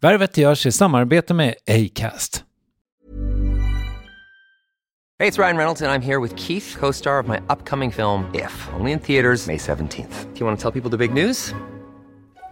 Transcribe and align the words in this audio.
Värvet 0.00 0.36
görs 0.36 0.66
i 0.66 0.72
samarbete 0.72 1.34
med 1.34 1.54
Acast. 1.66 2.44
Hej, 5.18 5.30
det 5.30 5.38
är 5.38 5.42
Ryan 5.42 5.56
Reynolds, 5.56 5.80
och 5.80 5.86
jag 5.86 5.94
är 5.94 6.00
här 6.00 6.20
med 6.20 6.38
Keith, 6.38 6.78
co 6.78 6.92
star 6.92 7.20
of 7.20 7.26
my 7.26 7.36
upcoming 7.36 7.92
film, 7.92 8.24
If, 8.34 8.68
only 8.80 8.92
in 8.92 8.98
theaters, 8.98 9.46
May 9.46 9.56
17th. 9.56 10.24
Do 10.34 10.40
you 10.40 10.46
want 10.46 10.60
to 10.60 10.70
tell 10.70 10.82
people 10.82 10.90
the 10.90 11.08
big 11.08 11.24
news? 11.24 11.54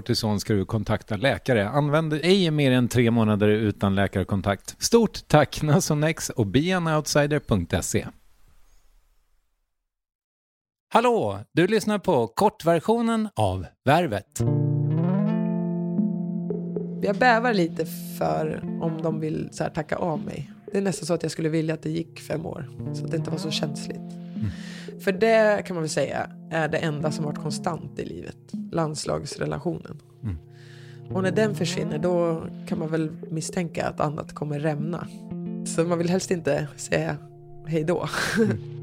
kortison 0.00 0.40
ska 0.40 0.52
du 0.54 0.64
kontakta 0.64 1.16
läkare. 1.16 1.68
Använd 1.68 2.12
ej 2.12 2.50
mer 2.50 2.72
än 2.72 2.88
tre 2.88 3.10
månader 3.10 3.48
utan 3.48 3.94
läkarkontakt. 3.94 4.76
Stort 4.78 5.28
tack 5.28 5.62
Nasonex 5.62 6.30
och 6.30 6.46
beanoutsider.se. 6.46 8.06
Hallå! 10.88 11.38
Du 11.52 11.66
lyssnar 11.66 11.98
på 11.98 12.26
kortversionen 12.26 13.28
av 13.36 13.66
Värvet. 13.84 14.40
Jag 17.02 17.16
bävar 17.16 17.54
lite 17.54 17.86
för 18.18 18.60
om 18.82 19.02
de 19.02 19.20
vill 19.20 19.48
så 19.52 19.64
tacka 19.64 19.96
av 19.96 20.24
mig. 20.24 20.50
Det 20.72 20.78
är 20.78 20.82
nästan 20.82 21.06
så 21.06 21.14
att 21.14 21.22
jag 21.22 21.32
skulle 21.32 21.48
vilja 21.48 21.74
att 21.74 21.82
det 21.82 21.90
gick 21.90 22.20
fem 22.20 22.46
år. 22.46 22.68
Så 22.94 23.04
att 23.04 23.10
det 23.10 23.16
inte 23.16 23.30
var 23.30 23.38
så 23.38 23.50
känsligt. 23.50 23.96
Mm. 23.96 24.50
För 25.00 25.12
det 25.12 25.62
kan 25.66 25.76
man 25.76 25.82
väl 25.82 25.90
säga 25.90 26.30
är 26.50 26.68
det 26.68 26.78
enda 26.78 27.10
som 27.10 27.24
varit 27.24 27.38
konstant 27.38 27.98
i 27.98 28.04
livet. 28.04 28.36
Landslagsrelationen. 28.72 30.02
Mm. 30.22 30.36
Och 31.14 31.22
när 31.22 31.30
den 31.30 31.54
försvinner 31.54 31.98
då 31.98 32.44
kan 32.66 32.78
man 32.78 32.88
väl 32.88 33.10
misstänka 33.30 33.86
att 33.86 34.00
annat 34.00 34.32
kommer 34.32 34.58
rämna. 34.58 35.06
Så 35.66 35.84
man 35.84 35.98
vill 35.98 36.08
helst 36.10 36.30
inte 36.30 36.68
säga 36.76 37.16
hej 37.66 37.84
då. 37.84 38.08
Mm. 38.38 38.79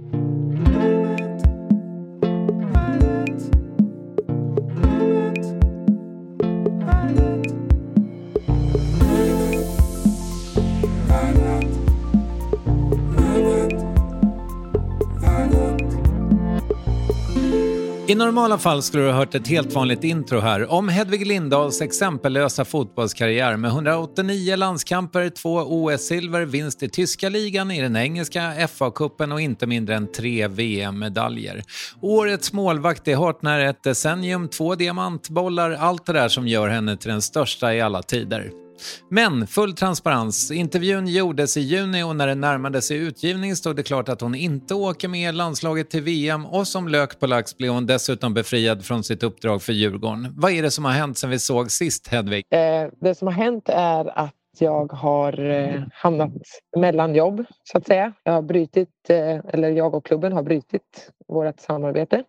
I 18.10 18.16
normala 18.16 18.58
fall 18.58 18.82
skulle 18.82 19.04
du 19.04 19.10
ha 19.10 19.18
hört 19.18 19.36
ett 19.36 19.48
helt 19.48 19.74
vanligt 19.74 20.04
intro 20.04 20.40
här 20.40 20.72
om 20.72 20.90
Hedvig 20.90 21.28
Lindahls 21.28 21.82
exempellösa 21.82 22.66
fotbollskarriär 22.66 23.58
med 23.58 23.72
189 23.72 24.56
landskamper, 24.56 25.30
två 25.30 25.60
OS-silver, 25.60 26.46
vinst 26.46 26.84
i 26.84 26.90
tyska 26.90 27.30
ligan, 27.30 27.72
i 27.72 27.82
den 27.82 27.96
engelska 27.96 28.54
FA-cupen 28.68 29.34
och 29.34 29.42
inte 29.42 29.68
mindre 29.68 29.96
än 29.96 30.12
tre 30.12 30.48
VM-medaljer. 30.48 31.64
Årets 32.02 32.54
målvakt 32.54 33.08
är 33.08 33.16
hart 33.16 33.42
nära 33.42 33.70
ett 33.70 33.84
decennium, 33.84 34.48
två 34.48 34.76
diamantbollar, 34.76 35.72
allt 35.72 36.06
det 36.06 36.14
där 36.14 36.30
som 36.30 36.48
gör 36.48 36.70
henne 36.70 36.98
till 36.98 37.10
den 37.10 37.22
största 37.22 37.74
i 37.74 37.82
alla 37.82 38.04
tider. 38.04 38.67
Men 39.10 39.48
full 39.48 39.74
transparens. 39.76 40.52
Intervjun 40.52 41.08
gjordes 41.08 41.58
i 41.58 41.62
juni 41.62 42.04
och 42.04 42.16
när 42.16 42.28
det 42.28 42.36
närmade 42.36 42.82
sig 42.82 42.98
utgivning 42.98 43.56
stod 43.56 43.76
det 43.76 43.84
klart 43.84 44.10
att 44.10 44.22
hon 44.22 44.36
inte 44.36 44.74
åker 44.76 45.08
med 45.08 45.36
landslaget 45.36 45.90
till 45.90 46.04
VM 46.04 46.46
och 46.46 46.68
som 46.68 46.88
lök 46.88 47.20
på 47.20 47.28
lax 47.28 47.58
blev 47.58 47.72
hon 47.72 47.86
dessutom 47.86 48.34
befriad 48.34 48.86
från 48.86 49.04
sitt 49.04 49.24
uppdrag 49.24 49.62
för 49.62 49.74
Djurgården. 49.74 50.34
Vad 50.38 50.52
är 50.52 50.64
det 50.64 50.72
som 50.72 50.86
har 50.86 50.92
hänt 50.92 51.18
sen 51.18 51.30
vi 51.30 51.40
såg 51.40 51.72
sist, 51.72 52.08
Hedvig? 52.08 52.46
Eh, 52.50 52.90
det 53.02 53.16
som 53.16 53.28
har 53.28 53.34
hänt 53.34 53.70
är 53.70 54.20
att 54.20 54.34
jag 54.60 54.94
har 54.94 55.40
eh, 55.40 55.84
hamnat 55.92 56.32
mellan 56.78 57.16
jobb, 57.16 57.46
så 57.64 57.78
att 57.78 57.88
säga. 57.88 58.14
Jag 58.24 58.34
har 58.34 58.42
brytit, 58.42 59.10
eh, 59.10 59.38
eller 59.48 59.70
jag 59.70 59.96
och 59.96 60.06
klubben 60.06 60.34
har 60.34 60.44
brutit 60.44 61.12
vårt 61.28 61.60
samarbete. 61.60 62.24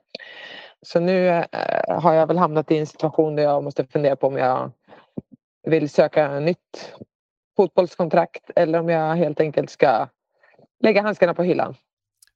Så 0.82 1.00
nu 1.00 1.28
eh, 1.28 1.44
har 1.88 2.14
jag 2.14 2.26
väl 2.26 2.38
hamnat 2.38 2.70
i 2.70 2.78
en 2.78 2.86
situation 2.86 3.36
där 3.36 3.42
jag 3.42 3.64
måste 3.64 3.84
fundera 3.84 4.16
på 4.16 4.26
om 4.26 4.36
jag 4.36 4.70
vill 5.68 5.90
söka 5.90 6.40
nytt 6.40 6.94
fotbollskontrakt 7.56 8.50
eller 8.56 8.78
om 8.80 8.88
jag 8.88 9.16
helt 9.16 9.40
enkelt 9.40 9.70
ska 9.70 10.08
lägga 10.80 11.02
handskarna 11.02 11.34
på 11.34 11.42
hyllan. 11.42 11.74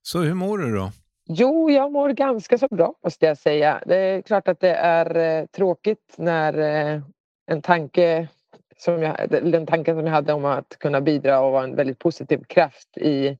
Så 0.03 0.19
hur 0.19 0.35
mår 0.35 0.59
du 0.59 0.77
då? 0.77 0.91
Jo, 1.29 1.71
jag 1.71 1.93
mår 1.93 2.11
ganska 2.11 2.59
så 2.59 2.69
bra 2.71 2.95
måste 3.05 3.27
jag 3.27 3.39
säga. 3.39 3.83
Det 3.87 3.97
är 3.97 4.23
klart 4.23 4.49
att 4.49 4.61
det 4.61 4.75
är 4.75 5.17
eh, 5.17 5.47
tråkigt 5.47 6.15
när 6.17 6.59
eh, 6.59 7.01
en 7.47 7.63
tanke 7.63 8.29
som 8.79 9.03
jag, 9.03 9.17
den 9.31 9.67
tanken 9.67 9.97
som 9.97 10.07
jag 10.07 10.13
hade 10.13 10.33
om 10.33 10.45
att 10.45 10.77
kunna 10.79 11.01
bidra 11.01 11.41
och 11.41 11.53
vara 11.53 11.65
en 11.65 11.77
väldigt 11.77 11.99
positiv 11.99 12.45
kraft 12.49 12.97
i, 12.97 13.39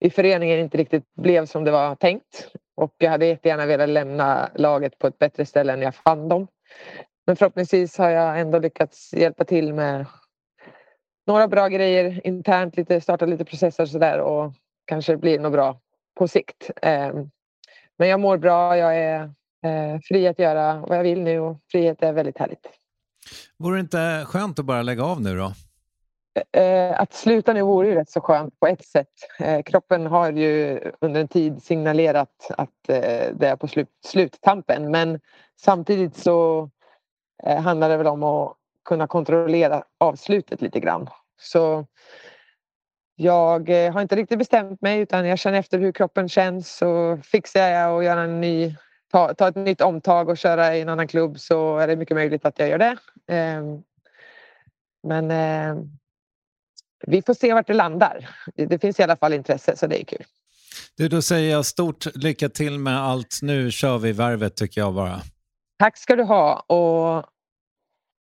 i 0.00 0.10
föreningen 0.10 0.58
inte 0.58 0.78
riktigt 0.78 1.14
blev 1.14 1.46
som 1.46 1.64
det 1.64 1.70
var 1.70 1.94
tänkt. 1.94 2.48
Och 2.76 2.94
jag 2.98 3.10
hade 3.10 3.26
jättegärna 3.26 3.66
velat 3.66 3.88
lämna 3.88 4.50
laget 4.54 4.98
på 4.98 5.06
ett 5.06 5.18
bättre 5.18 5.46
ställe 5.46 5.72
än 5.72 5.82
jag 5.82 5.94
fann 5.94 6.28
dem. 6.28 6.46
Men 7.28 7.36
förhoppningsvis 7.36 7.98
har 7.98 8.10
jag 8.10 8.40
ändå 8.40 8.58
lyckats 8.58 9.12
hjälpa 9.12 9.44
till 9.44 9.74
med 9.74 10.06
några 11.26 11.48
bra 11.48 11.68
grejer 11.68 12.26
internt, 12.26 12.76
lite, 12.76 13.00
starta 13.00 13.26
lite 13.26 13.44
processer 13.44 13.82
och 13.82 13.88
sådär 13.88 14.18
och 14.18 14.52
kanske 14.84 15.16
blir 15.16 15.38
något 15.38 15.52
bra 15.52 15.80
på 16.18 16.28
sikt. 16.28 16.70
Ehm, 16.82 17.30
men 17.98 18.08
jag 18.08 18.20
mår 18.20 18.38
bra, 18.38 18.76
jag 18.76 18.96
är 18.96 19.20
eh, 19.64 20.00
fri 20.02 20.28
att 20.28 20.38
göra 20.38 20.80
vad 20.88 20.98
jag 20.98 21.02
vill 21.02 21.22
nu 21.22 21.40
och 21.40 21.60
frihet 21.72 22.02
är 22.02 22.12
väldigt 22.12 22.38
härligt. 22.38 22.66
Vore 23.58 23.76
det 23.76 23.80
inte 23.80 24.24
skönt 24.26 24.58
att 24.58 24.64
bara 24.64 24.82
lägga 24.82 25.04
av 25.04 25.20
nu 25.20 25.36
då? 25.36 25.52
Eh, 26.60 27.00
att 27.00 27.14
sluta 27.14 27.52
nu 27.52 27.62
vore 27.62 27.88
ju 27.88 27.94
rätt 27.94 28.10
så 28.10 28.20
skönt 28.20 28.60
på 28.60 28.66
ett 28.66 28.84
sätt. 28.84 29.12
Eh, 29.38 29.62
kroppen 29.62 30.06
har 30.06 30.32
ju 30.32 30.80
under 31.00 31.20
en 31.20 31.28
tid 31.28 31.62
signalerat 31.62 32.50
att 32.50 32.70
det 32.86 33.42
är 33.42 33.56
på 33.56 33.68
slut, 33.68 33.88
sluttampen 34.06 34.90
men 34.90 35.20
samtidigt 35.56 36.16
så 36.16 36.70
Eh, 37.46 37.60
handlar 37.60 37.88
det 37.88 37.96
väl 37.96 38.06
om 38.06 38.22
att 38.22 38.54
kunna 38.84 39.06
kontrollera 39.06 39.82
avslutet 39.98 40.60
lite 40.60 40.80
grann. 40.80 41.08
Så 41.40 41.86
jag 43.16 43.68
eh, 43.68 43.92
har 43.92 44.02
inte 44.02 44.16
riktigt 44.16 44.38
bestämt 44.38 44.82
mig 44.82 45.00
utan 45.00 45.26
jag 45.26 45.38
känner 45.38 45.58
efter 45.58 45.78
hur 45.78 45.92
kroppen 45.92 46.28
känns 46.28 46.76
så 46.76 47.18
fixar 47.24 47.68
jag 47.68 47.98
att 47.98 48.04
gör 48.04 48.16
en 48.16 48.40
ny, 48.40 48.74
ta, 49.12 49.34
ta 49.34 49.48
ett 49.48 49.56
nytt 49.56 49.80
omtag 49.80 50.28
och 50.28 50.38
köra 50.38 50.76
i 50.76 50.80
en 50.80 50.88
annan 50.88 51.08
klubb 51.08 51.38
så 51.38 51.78
är 51.78 51.86
det 51.86 51.96
mycket 51.96 52.16
möjligt 52.16 52.44
att 52.44 52.58
jag 52.58 52.68
gör 52.68 52.78
det. 52.78 52.96
Ehm, 53.28 53.82
men 55.02 55.30
eh, 55.30 55.84
vi 57.06 57.22
får 57.22 57.34
se 57.34 57.54
vart 57.54 57.66
det 57.66 57.74
landar. 57.74 58.28
Det 58.54 58.78
finns 58.78 59.00
i 59.00 59.02
alla 59.02 59.16
fall 59.16 59.32
intresse 59.32 59.76
så 59.76 59.86
det 59.86 60.02
är 60.02 60.04
kul. 60.04 60.24
Du, 60.96 61.08
då 61.08 61.22
säger 61.22 61.52
jag 61.52 61.66
stort 61.66 62.16
lycka 62.16 62.48
till 62.48 62.78
med 62.78 63.00
allt. 63.00 63.38
Nu 63.42 63.70
kör 63.70 63.98
vi 63.98 64.12
värvet 64.12 64.56
tycker 64.56 64.80
jag 64.80 64.94
bara. 64.94 65.20
Tack 65.78 65.96
ska 65.96 66.16
du 66.16 66.22
ha 66.22 66.60
och 66.60 67.24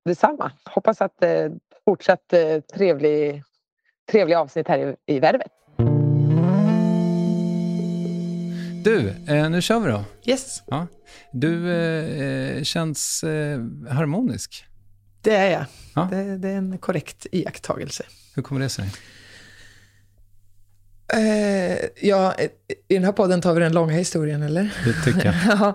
detsamma. 0.05 0.53
Hoppas 0.65 1.01
att 1.01 1.21
det 1.21 1.45
eh, 1.45 1.53
fortsatt 1.85 2.33
eh, 2.33 2.61
trevlig, 2.75 3.43
trevlig 4.11 4.35
avsnitt 4.35 4.69
här 4.69 4.79
i, 4.79 5.15
i 5.15 5.21
Värvet. 5.21 5.53
Du, 8.85 9.09
eh, 9.29 9.51
nu 9.51 9.63
kör 9.63 9.81
vi 9.81 9.91
då. 9.91 10.05
Yes. 10.25 10.63
Ja. 10.67 10.87
Du 11.33 11.73
eh, 11.73 12.63
känns 12.63 13.25
eh, 13.25 13.59
harmonisk. 13.91 14.65
Det 15.23 15.37
är 15.37 15.51
jag. 15.51 15.65
Ja. 15.95 16.09
Det, 16.11 16.39
det, 16.39 16.49
är 16.49 16.57
en 16.57 16.79
korrekt 16.79 17.27
iakttagelse. 17.33 18.05
Hur 18.35 18.43
kommer 18.43 18.61
det 18.61 18.69
sig? 18.69 18.91
Eh, 21.15 22.07
ja, 22.09 22.35
I 22.89 22.95
den 22.95 23.05
här 23.05 23.13
podden 23.13 23.41
tar 23.41 23.55
vi 23.55 23.61
den 23.61 23.73
långa 23.73 23.93
historien, 23.93 24.43
eller? 24.43 24.75
Det 24.85 25.05
tycker 25.05 25.25
jag. 25.25 25.35
ja. 25.61 25.75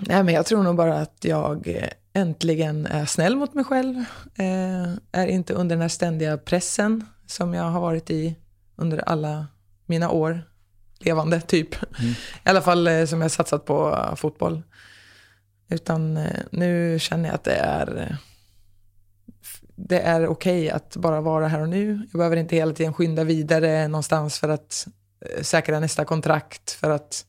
Nej, 0.00 0.24
men 0.24 0.34
jag 0.34 0.46
tror 0.46 0.62
nog 0.62 0.76
bara 0.76 1.00
att 1.00 1.16
jag 1.20 1.68
eh, 1.68 1.88
äntligen 2.12 2.86
är 2.86 3.06
snäll 3.06 3.36
mot 3.36 3.54
mig 3.54 3.64
själv. 3.64 3.96
Eh, 4.38 4.92
är 5.12 5.26
inte 5.26 5.54
under 5.54 5.76
den 5.76 5.82
här 5.82 5.88
ständiga 5.88 6.38
pressen 6.38 7.06
som 7.26 7.54
jag 7.54 7.64
har 7.64 7.80
varit 7.80 8.10
i 8.10 8.36
under 8.76 8.98
alla 8.98 9.46
mina 9.86 10.10
år 10.10 10.42
levande, 10.98 11.40
typ. 11.40 11.74
Mm. 11.98 12.10
I 12.12 12.48
alla 12.48 12.62
fall 12.62 12.86
eh, 12.86 13.04
som 13.04 13.20
jag 13.20 13.30
satsat 13.30 13.64
på 13.64 13.90
uh, 13.90 14.14
fotboll. 14.14 14.62
Utan 15.68 16.16
uh, 16.16 16.26
nu 16.50 16.98
känner 16.98 17.28
jag 17.28 17.34
att 17.34 17.44
det 17.44 17.56
är 17.56 18.18
det 19.74 20.00
är 20.00 20.26
okej 20.26 20.64
okay 20.64 20.70
att 20.70 20.96
bara 20.96 21.20
vara 21.20 21.48
här 21.48 21.60
och 21.60 21.68
nu. 21.68 22.06
Jag 22.12 22.18
behöver 22.18 22.36
inte 22.36 22.56
hela 22.56 22.72
tiden 22.72 22.94
skynda 22.94 23.24
vidare 23.24 23.88
någonstans 23.88 24.38
för 24.38 24.48
att 24.48 24.86
säkra 25.40 25.80
nästa 25.80 26.04
kontrakt, 26.04 26.70
för 26.70 26.90
att 26.90 27.24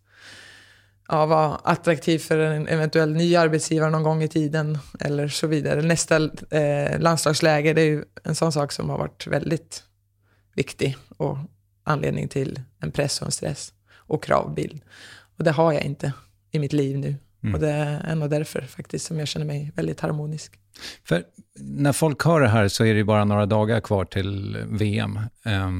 ja, 1.11 1.25
vara 1.25 1.55
attraktiv 1.55 2.19
för 2.19 2.37
en 2.37 2.67
eventuell 2.67 3.13
ny 3.13 3.35
arbetsgivare 3.35 3.89
någon 3.89 4.03
gång 4.03 4.23
i 4.23 4.27
tiden 4.27 4.77
eller 4.99 5.27
så 5.27 5.47
vidare. 5.47 5.81
Nästa 5.81 6.15
eh, 6.49 6.99
landslagsläger, 6.99 7.73
det 7.73 7.81
är 7.81 7.85
ju 7.85 8.03
en 8.23 8.35
sån 8.35 8.51
sak 8.51 8.71
som 8.71 8.89
har 8.89 8.97
varit 8.97 9.27
väldigt 9.27 9.83
viktig 10.55 10.97
och 11.17 11.37
anledning 11.83 12.27
till 12.27 12.59
en 12.79 12.91
press 12.91 13.21
och 13.21 13.25
en 13.25 13.31
stress 13.31 13.73
och 13.95 14.23
kravbild. 14.23 14.81
Och 15.37 15.43
det 15.43 15.51
har 15.51 15.73
jag 15.73 15.83
inte 15.83 16.13
i 16.51 16.59
mitt 16.59 16.73
liv 16.73 16.97
nu. 16.97 17.15
Mm. 17.43 17.55
Och 17.55 17.61
det 17.61 17.99
är 18.03 18.15
nog 18.15 18.29
därför 18.29 18.61
faktiskt 18.61 19.05
som 19.05 19.19
jag 19.19 19.27
känner 19.27 19.45
mig 19.45 19.71
väldigt 19.75 19.99
harmonisk. 19.99 20.53
För 21.03 21.23
när 21.59 21.93
folk 21.93 22.23
hör 22.23 22.41
det 22.41 22.47
här 22.47 22.67
så 22.67 22.85
är 22.85 22.93
det 22.93 23.03
bara 23.03 23.25
några 23.25 23.45
dagar 23.45 23.81
kvar 23.81 24.05
till 24.05 24.57
VM 24.69 25.19
eh, 25.45 25.71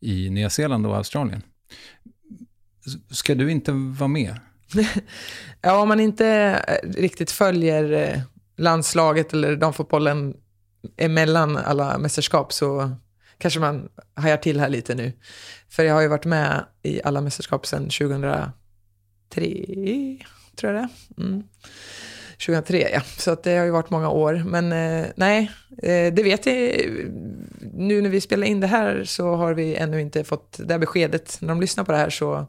i 0.00 0.30
Nya 0.30 0.50
Zeeland 0.50 0.86
och 0.86 0.96
Australien. 0.96 1.42
Ska 3.10 3.34
du 3.34 3.50
inte 3.50 3.72
vara 3.72 4.08
med? 4.08 4.34
ja, 5.62 5.80
om 5.80 5.88
man 5.88 6.00
inte 6.00 6.26
eh, 6.68 6.90
riktigt 6.90 7.30
följer 7.30 7.92
eh, 7.92 8.20
landslaget 8.56 9.32
eller 9.32 9.56
damfotbollen 9.56 10.34
emellan 10.96 11.56
alla 11.56 11.98
mästerskap 11.98 12.52
så 12.52 12.90
kanske 13.38 13.60
man 13.60 13.88
hajar 14.14 14.36
till 14.36 14.60
här 14.60 14.68
lite 14.68 14.94
nu. 14.94 15.12
För 15.68 15.84
jag 15.84 15.94
har 15.94 16.02
ju 16.02 16.08
varit 16.08 16.24
med 16.24 16.64
i 16.82 17.00
alla 17.04 17.20
mästerskap 17.20 17.66
sedan 17.66 17.82
2003, 17.82 18.52
tror 20.56 20.72
jag 20.72 20.74
det 20.74 20.88
mm. 21.22 21.42
2003 22.46 22.90
ja, 22.92 23.00
så 23.18 23.30
att 23.30 23.42
det 23.42 23.56
har 23.56 23.64
ju 23.64 23.70
varit 23.70 23.90
många 23.90 24.10
år. 24.10 24.42
Men 24.46 24.72
eh, 24.72 25.06
nej, 25.16 25.50
eh, 25.82 26.14
det 26.14 26.22
vet 26.22 26.46
jag. 26.46 26.56
Nu 27.72 28.00
när 28.02 28.10
vi 28.10 28.20
spelar 28.20 28.46
in 28.46 28.60
det 28.60 28.66
här 28.66 29.04
så 29.04 29.34
har 29.34 29.54
vi 29.54 29.74
ännu 29.74 30.00
inte 30.00 30.24
fått 30.24 30.58
det 30.58 30.74
här 30.74 30.78
beskedet. 30.78 31.38
När 31.40 31.48
de 31.48 31.60
lyssnar 31.60 31.84
på 31.84 31.92
det 31.92 31.98
här 31.98 32.10
så 32.10 32.46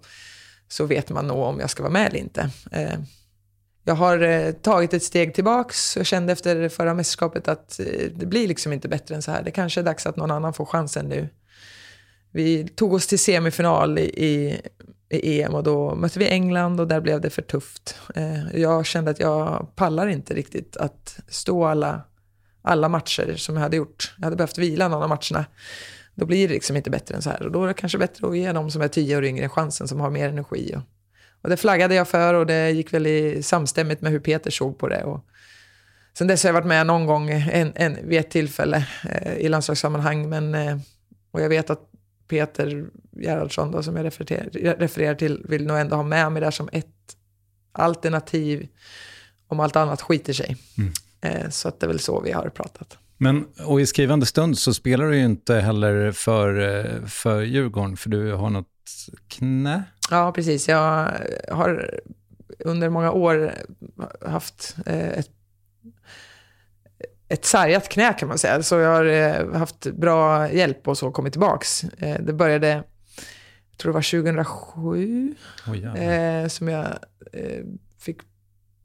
så 0.67 0.85
vet 0.85 1.09
man 1.09 1.27
nog 1.27 1.37
om 1.37 1.59
jag 1.59 1.69
ska 1.69 1.83
vara 1.83 1.93
med 1.93 2.07
eller 2.07 2.19
inte. 2.19 2.49
Eh, 2.71 2.99
jag 3.87 3.95
har 3.95 4.19
eh, 4.19 4.51
tagit 4.51 4.93
ett 4.93 5.03
steg 5.03 5.33
tillbaks 5.33 5.97
och 5.97 6.05
kände 6.05 6.33
efter 6.33 6.69
förra 6.69 6.93
mästerskapet 6.93 7.47
att 7.47 7.79
eh, 7.79 7.85
det 8.15 8.25
blir 8.25 8.47
liksom 8.47 8.73
inte 8.73 8.87
bättre 8.87 9.15
än 9.15 9.21
så 9.21 9.31
här. 9.31 9.43
Det 9.43 9.51
kanske 9.51 9.81
är 9.81 9.83
dags 9.83 10.05
att 10.05 10.15
någon 10.15 10.31
annan 10.31 10.53
får 10.53 10.65
chansen 10.65 11.05
nu. 11.05 11.29
Vi 12.31 12.67
tog 12.67 12.93
oss 12.93 13.07
till 13.07 13.19
semifinal 13.19 13.99
i, 13.99 14.01
i, 14.01 14.61
i 15.09 15.41
EM 15.41 15.55
och 15.55 15.63
då 15.63 15.95
mötte 15.95 16.19
vi 16.19 16.29
England 16.29 16.79
och 16.79 16.87
där 16.87 17.01
blev 17.01 17.21
det 17.21 17.29
för 17.29 17.41
tufft. 17.41 17.99
Eh, 18.15 18.59
jag 18.59 18.85
kände 18.85 19.11
att 19.11 19.19
jag 19.19 19.71
pallar 19.75 20.07
inte 20.07 20.33
riktigt 20.33 20.77
att 20.77 21.19
stå 21.27 21.65
alla, 21.65 22.01
alla 22.61 22.89
matcher 22.89 23.35
som 23.37 23.55
jag 23.55 23.61
hade 23.61 23.77
gjort. 23.77 24.13
Jag 24.17 24.23
hade 24.23 24.35
behövt 24.35 24.57
vila 24.57 24.87
någon 24.87 25.03
av 25.03 25.09
matcherna. 25.09 25.45
Då 26.17 26.25
blir 26.25 26.47
det 26.47 26.53
liksom 26.53 26.75
inte 26.75 26.89
bättre 26.89 27.15
än 27.15 27.21
så 27.21 27.29
här. 27.29 27.43
Och 27.43 27.51
då 27.51 27.63
är 27.63 27.67
det 27.67 27.73
kanske 27.73 27.97
bättre 27.97 28.27
att 28.27 28.37
ge 28.37 28.51
de 28.51 28.71
som 28.71 28.81
är 28.81 28.87
tio 28.87 29.17
år 29.17 29.25
yngre 29.25 29.49
chansen, 29.49 29.87
som 29.87 29.99
har 29.99 30.09
mer 30.09 30.29
energi. 30.29 30.73
Och, 30.75 30.81
och 31.41 31.49
det 31.49 31.57
flaggade 31.57 31.95
jag 31.95 32.07
för 32.07 32.33
och 32.33 32.45
det 32.45 32.71
gick 32.71 32.93
väl 32.93 33.07
i 33.07 33.43
samstämmigt 33.43 34.01
med 34.01 34.11
hur 34.11 34.19
Peter 34.19 34.51
såg 34.51 34.77
på 34.77 34.87
det. 34.87 35.03
Och 35.03 35.25
sen 36.17 36.27
dess 36.27 36.43
har 36.43 36.47
jag 36.47 36.53
varit 36.53 36.67
med 36.67 36.87
någon 36.87 37.05
gång 37.05 37.29
en, 37.29 37.71
en, 37.75 37.97
vid 38.09 38.19
ett 38.19 38.29
tillfälle 38.29 38.87
eh, 39.09 39.33
i 39.33 39.49
landslagssammanhang. 39.49 40.29
Men, 40.29 40.55
eh, 40.55 40.77
och 41.31 41.41
jag 41.41 41.49
vet 41.49 41.69
att 41.69 41.81
Peter 42.27 42.85
Gerhardsson, 43.11 43.71
då, 43.71 43.83
som 43.83 43.95
jag 43.95 44.05
refererar, 44.05 44.75
refererar 44.75 45.15
till, 45.15 45.45
vill 45.49 45.67
nog 45.67 45.77
ändå 45.77 45.95
ha 45.95 46.03
med 46.03 46.31
mig 46.31 46.41
där 46.41 46.51
som 46.51 46.69
ett 46.71 47.17
alternativ 47.71 48.67
om 49.47 49.59
allt 49.59 49.75
annat 49.75 50.01
skiter 50.01 50.33
sig. 50.33 50.57
Mm. 50.77 50.93
Eh, 51.21 51.49
så 51.49 51.67
att 51.67 51.79
det 51.79 51.85
är 51.85 51.87
väl 51.87 51.99
så 51.99 52.21
vi 52.21 52.31
har 52.31 52.49
pratat. 52.49 52.97
Men, 53.17 53.45
och 53.65 53.81
i 53.81 53.85
skrivande 53.85 54.25
stund 54.25 54.57
så 54.57 54.73
spelar 54.73 55.05
du 55.05 55.17
ju 55.17 55.25
inte 55.25 55.55
heller 55.55 56.11
för, 56.11 56.59
eh, 56.59 57.05
för 57.05 57.41
Djurgården, 57.41 57.97
för 57.97 58.09
du 58.09 58.33
har 58.33 58.49
något 58.49 58.67
knä? 59.27 59.83
Ja, 60.11 60.31
precis. 60.31 60.67
Jag 60.67 61.11
har 61.51 61.99
under 62.59 62.89
många 62.89 63.11
år 63.11 63.53
haft 64.25 64.75
eh, 64.85 65.07
ett, 65.07 65.29
ett 67.29 67.45
sargat 67.45 67.89
knä 67.89 68.13
kan 68.13 68.27
man 68.27 68.37
säga. 68.37 68.63
Så 68.63 68.75
jag 68.75 68.89
har 68.89 69.05
eh, 69.05 69.53
haft 69.53 69.85
bra 69.85 70.51
hjälp 70.51 70.87
och 70.87 70.97
så 70.97 71.11
kommit 71.11 71.33
tillbaks. 71.33 71.81
Det 72.19 72.33
började, 72.33 72.67
jag 73.71 73.77
tror 73.77 73.91
det 73.91 73.95
var 73.95 74.21
2007, 74.21 75.35
oh, 75.67 76.47
som 76.47 76.67
jag 76.67 76.87
fick 77.99 78.17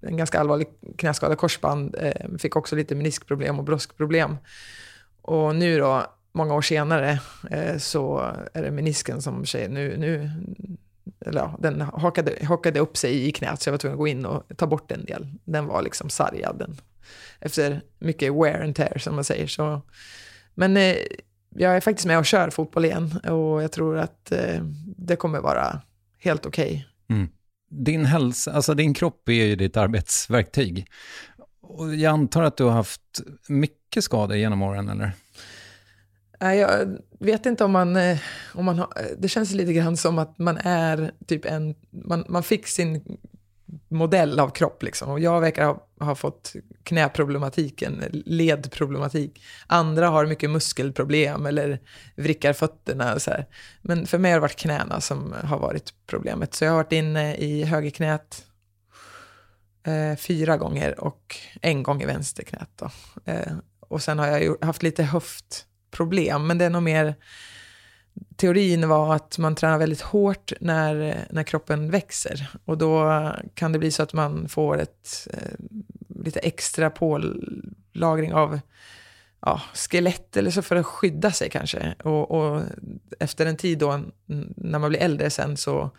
en 0.02 0.16
ganska 0.16 0.40
allvarlig 0.40 0.66
knäskada, 0.96 1.36
korsband, 1.36 1.96
eh, 1.98 2.36
fick 2.38 2.56
också 2.56 2.76
lite 2.76 2.94
meniskproblem 2.94 3.58
och 3.58 3.64
broskproblem. 3.64 4.36
Och 5.22 5.56
nu 5.56 5.78
då, 5.78 6.06
många 6.32 6.54
år 6.54 6.62
senare, 6.62 7.20
eh, 7.50 7.78
så 7.78 8.18
är 8.54 8.62
det 8.62 8.70
menisken 8.70 9.22
som 9.22 9.46
säger 9.46 9.68
nu, 9.68 9.96
nu 9.96 10.30
eller 11.26 11.40
ja, 11.40 11.56
den 11.58 11.80
hakade, 11.80 12.44
hakade 12.44 12.80
upp 12.80 12.96
sig 12.96 13.28
i 13.28 13.32
knät 13.32 13.62
så 13.62 13.68
jag 13.68 13.72
var 13.72 13.78
tvungen 13.78 13.94
att 13.94 13.98
gå 13.98 14.06
in 14.06 14.26
och 14.26 14.44
ta 14.56 14.66
bort 14.66 14.92
en 14.92 15.04
del. 15.04 15.26
Den 15.44 15.66
var 15.66 15.82
liksom 15.82 16.10
sargad. 16.10 16.58
Den, 16.58 16.76
efter 17.40 17.80
mycket 17.98 18.32
wear 18.32 18.60
and 18.60 18.76
tear 18.76 18.98
som 18.98 19.14
man 19.14 19.24
säger. 19.24 19.46
Så, 19.46 19.80
men 20.54 20.76
eh, 20.76 20.96
jag 21.48 21.76
är 21.76 21.80
faktiskt 21.80 22.06
med 22.06 22.18
och 22.18 22.26
kör 22.26 22.50
fotboll 22.50 22.84
igen 22.84 23.18
och 23.18 23.62
jag 23.62 23.72
tror 23.72 23.98
att 23.98 24.32
eh, 24.32 24.64
det 24.96 25.16
kommer 25.16 25.40
vara 25.40 25.80
helt 26.18 26.46
okej. 26.46 26.86
Okay. 27.08 27.18
Mm 27.18 27.28
din 27.72 28.04
hälsa, 28.04 28.52
alltså 28.52 28.74
din 28.74 28.94
kropp 28.94 29.28
är 29.28 29.32
ju 29.32 29.56
ditt 29.56 29.76
arbetsverktyg. 29.76 30.86
Och 31.62 31.94
jag 31.94 32.12
antar 32.12 32.42
att 32.42 32.56
du 32.56 32.64
har 32.64 32.72
haft 32.72 33.20
mycket 33.48 34.04
skador 34.04 34.36
genom 34.36 34.62
åren, 34.62 34.88
eller? 34.88 35.12
Nej, 36.40 36.58
jag 36.58 36.98
vet 37.18 37.46
inte 37.46 37.64
om 37.64 37.72
man... 37.72 37.96
Eh, 37.96 38.18
om 38.54 38.64
man 38.64 38.78
har, 38.78 38.88
eh, 38.96 39.06
det 39.18 39.28
känns 39.28 39.52
lite 39.52 39.72
grann 39.72 39.96
som 39.96 40.18
att 40.18 40.38
man 40.38 40.56
är 40.56 41.12
typ 41.26 41.44
en... 41.44 41.74
Man, 41.90 42.24
man 42.28 42.42
fick 42.42 42.66
sin 42.66 43.18
modell 43.88 44.40
av 44.40 44.50
kropp 44.50 44.82
liksom. 44.82 45.10
Och 45.10 45.20
jag 45.20 45.40
verkar 45.40 45.64
ha, 45.64 45.86
ha 46.00 46.14
fått 46.14 46.52
knäproblematiken, 46.82 48.04
ledproblematik. 48.12 49.42
Andra 49.66 50.08
har 50.08 50.26
mycket 50.26 50.50
muskelproblem 50.50 51.46
eller 51.46 51.80
vrickar 52.16 52.52
fötterna. 52.52 53.14
och 53.14 53.22
Så 53.22 53.30
här. 53.30 53.46
Men 53.82 54.06
för 54.06 54.18
mig 54.18 54.30
har 54.30 54.36
det 54.36 54.40
varit 54.40 54.56
knäna 54.56 55.00
som 55.00 55.34
har 55.44 55.58
varit 55.58 55.94
problemet. 56.06 56.54
Så 56.54 56.64
jag 56.64 56.70
har 56.70 56.76
varit 56.76 56.92
inne 56.92 57.36
i 57.36 57.64
högerknät 57.64 58.44
eh, 59.86 60.16
fyra 60.16 60.56
gånger 60.56 61.00
och 61.00 61.36
en 61.62 61.82
gång 61.82 62.02
i 62.02 62.06
vänsterknät. 62.06 62.70
Då. 62.76 62.90
Eh, 63.24 63.52
och 63.80 64.02
sen 64.02 64.18
har 64.18 64.26
jag 64.26 64.64
haft 64.64 64.82
lite 64.82 65.02
höftproblem, 65.02 66.46
men 66.46 66.58
det 66.58 66.64
är 66.64 66.70
nog 66.70 66.82
mer... 66.82 67.14
Teorin 68.36 68.88
var 68.88 69.14
att 69.14 69.38
man 69.38 69.54
tränar 69.54 69.78
väldigt 69.78 70.00
hårt 70.00 70.52
när, 70.60 71.26
när 71.30 71.42
kroppen 71.42 71.90
växer. 71.90 72.50
Och 72.64 72.78
då 72.78 73.26
kan 73.54 73.72
det 73.72 73.78
bli 73.78 73.90
så 73.90 74.02
att 74.02 74.12
man 74.12 74.48
får 74.48 74.80
ett 74.80 75.28
eh, 75.30 75.66
lite 76.24 76.40
extra 76.40 76.90
pålagring 76.90 78.32
av 78.32 78.60
ja, 79.40 79.62
skelett 79.74 80.36
eller 80.36 80.50
så 80.50 80.62
för 80.62 80.76
att 80.76 80.86
skydda 80.86 81.30
sig 81.32 81.50
kanske. 81.50 81.94
Och, 82.04 82.30
och 82.30 82.62
efter 83.18 83.46
en 83.46 83.56
tid 83.56 83.78
då, 83.78 84.00
när 84.56 84.78
man 84.78 84.90
blir 84.90 85.00
äldre 85.00 85.30
sen 85.30 85.56
så, 85.56 85.90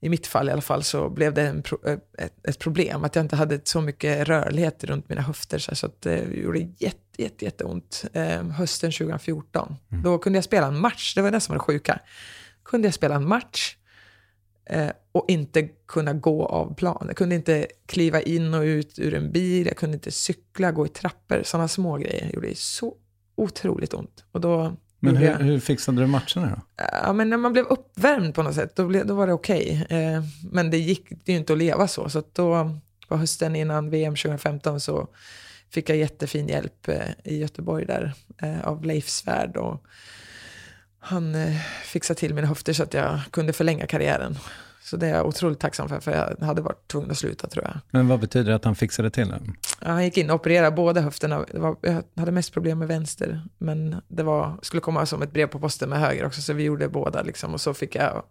i 0.00 0.08
mitt 0.08 0.26
fall 0.26 0.48
i 0.48 0.52
alla 0.52 0.62
fall, 0.62 0.82
så 0.82 1.10
blev 1.10 1.34
det 1.34 1.42
en 1.42 1.62
pro, 1.62 1.78
eh, 1.86 1.98
ett, 2.18 2.46
ett 2.48 2.58
problem. 2.58 3.04
Att 3.04 3.16
jag 3.16 3.24
inte 3.24 3.36
hade 3.36 3.60
så 3.64 3.80
mycket 3.80 4.28
rörlighet 4.28 4.84
runt 4.84 5.08
mina 5.08 5.22
höfter. 5.22 5.58
Så, 5.58 5.70
här, 5.70 5.76
så 5.76 5.86
att 5.86 6.02
det 6.02 6.24
gjorde 6.34 6.58
jätte, 6.78 6.98
jätte, 7.22 7.44
jätteont 7.44 8.04
eh, 8.12 8.42
hösten 8.44 8.92
2014. 8.92 9.74
Då 10.04 10.18
kunde 10.18 10.36
jag 10.36 10.44
spela 10.44 10.66
en 10.66 10.78
match, 10.80 11.14
det 11.14 11.22
var 11.22 11.30
det 11.30 11.40
som 11.40 11.52
var 11.52 11.58
det 11.58 11.64
sjuka. 11.64 11.98
Kunde 12.64 12.86
jag 12.86 12.94
spela 12.94 13.14
en 13.14 13.28
match 13.28 13.76
eh, 14.70 14.88
och 15.12 15.24
inte 15.28 15.62
kunna 15.88 16.12
gå 16.12 16.46
av 16.46 16.74
plan. 16.74 17.04
Jag 17.06 17.16
kunde 17.16 17.34
inte 17.34 17.66
kliva 17.86 18.20
in 18.20 18.54
och 18.54 18.62
ut 18.62 18.98
ur 18.98 19.14
en 19.14 19.32
bil, 19.32 19.66
jag 19.66 19.76
kunde 19.76 19.94
inte 19.94 20.10
cykla, 20.10 20.72
gå 20.72 20.86
i 20.86 20.88
trappor. 20.88 21.42
Sådana 21.44 21.68
små 21.68 21.96
grejer 21.96 22.30
gjorde 22.34 22.54
så 22.54 22.94
otroligt 23.36 23.94
ont. 23.94 24.24
Och 24.32 24.40
då 24.40 24.76
Men 25.00 25.16
hur, 25.16 25.26
jag- 25.26 25.38
hur 25.38 25.60
fixade 25.60 26.00
du 26.00 26.06
matcherna 26.06 26.62
då? 26.76 26.84
Ja, 27.04 27.12
men 27.12 27.30
när 27.30 27.36
man 27.36 27.52
blev 27.52 27.64
uppvärmd 27.64 28.34
på 28.34 28.42
något 28.42 28.54
sätt, 28.54 28.76
då, 28.76 28.86
blev, 28.86 29.06
då 29.06 29.14
var 29.14 29.26
det 29.26 29.32
okej. 29.32 29.86
Eh, 29.90 30.22
men 30.52 30.70
det 30.70 30.78
gick 30.78 31.08
det 31.24 31.32
ju 31.32 31.38
inte 31.38 31.52
att 31.52 31.58
leva 31.58 31.88
så. 31.88 32.08
Så 32.08 32.22
då, 32.32 32.70
på 33.08 33.16
hösten 33.16 33.56
innan 33.56 33.90
VM 33.90 34.14
2015 34.16 34.80
så 34.80 35.08
fick 35.74 35.90
jag 35.90 35.96
jättefin 35.96 36.48
hjälp 36.48 36.88
eh, 36.88 37.08
i 37.24 37.38
Göteborg 37.38 37.86
där 37.86 38.12
eh, 38.42 38.66
av 38.66 38.84
Leif 38.84 39.08
Svärd. 39.08 39.56
Och 39.56 39.86
han 40.98 41.34
eh, 41.34 41.56
fixade 41.84 42.20
till 42.20 42.34
mina 42.34 42.46
höfter 42.46 42.72
så 42.72 42.82
att 42.82 42.94
jag 42.94 43.20
kunde 43.30 43.52
förlänga 43.52 43.86
karriären. 43.86 44.38
Så 44.82 44.96
det 44.96 45.06
är 45.06 45.10
jag 45.10 45.26
otroligt 45.26 45.60
tacksam 45.60 45.88
för, 45.88 46.00
för 46.00 46.12
jag 46.12 46.46
hade 46.46 46.62
varit 46.62 46.88
tvungen 46.88 47.10
att 47.10 47.18
sluta 47.18 47.48
tror 47.48 47.64
jag. 47.64 47.78
Men 47.90 48.08
vad 48.08 48.20
betyder 48.20 48.50
det 48.50 48.56
att 48.56 48.64
han 48.64 48.74
fixade 48.74 49.10
till 49.10 49.28
det? 49.28 49.40
Ja, 49.80 49.88
Han 49.88 50.04
gick 50.04 50.18
in 50.18 50.30
och 50.30 50.36
opererade 50.36 50.76
båda 50.76 51.00
höfterna. 51.00 51.44
Var, 51.52 51.76
jag 51.80 52.02
hade 52.16 52.32
mest 52.32 52.52
problem 52.52 52.78
med 52.78 52.88
vänster, 52.88 53.42
men 53.58 53.96
det 54.08 54.22
var, 54.22 54.58
skulle 54.62 54.80
komma 54.80 55.06
som 55.06 55.22
ett 55.22 55.32
brev 55.32 55.46
på 55.46 55.58
posten 55.58 55.88
med 55.88 56.00
höger 56.00 56.26
också, 56.26 56.42
så 56.42 56.52
vi 56.52 56.62
gjorde 56.62 56.88
båda. 56.88 57.22
Liksom, 57.22 57.54
och 57.54 57.60
så 57.60 57.74
fick 57.74 57.94
jag 57.94 58.22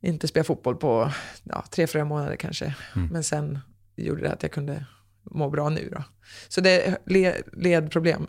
inte 0.00 0.28
spela 0.28 0.44
fotboll 0.44 0.76
på 0.76 1.12
ja, 1.42 1.64
tre, 1.70 1.86
fyra 1.86 2.04
månader 2.04 2.36
kanske. 2.36 2.74
Men 3.10 3.24
sen 3.24 3.58
gjorde 3.96 4.22
det 4.22 4.32
att 4.32 4.42
jag 4.42 4.52
kunde 4.52 4.86
må 5.30 5.50
bra 5.50 5.68
nu. 5.68 5.90
Då. 5.92 6.02
Så 6.48 6.60
det 6.60 6.86
är 6.86 6.98
le, 7.06 7.42
ledproblem. 7.52 8.26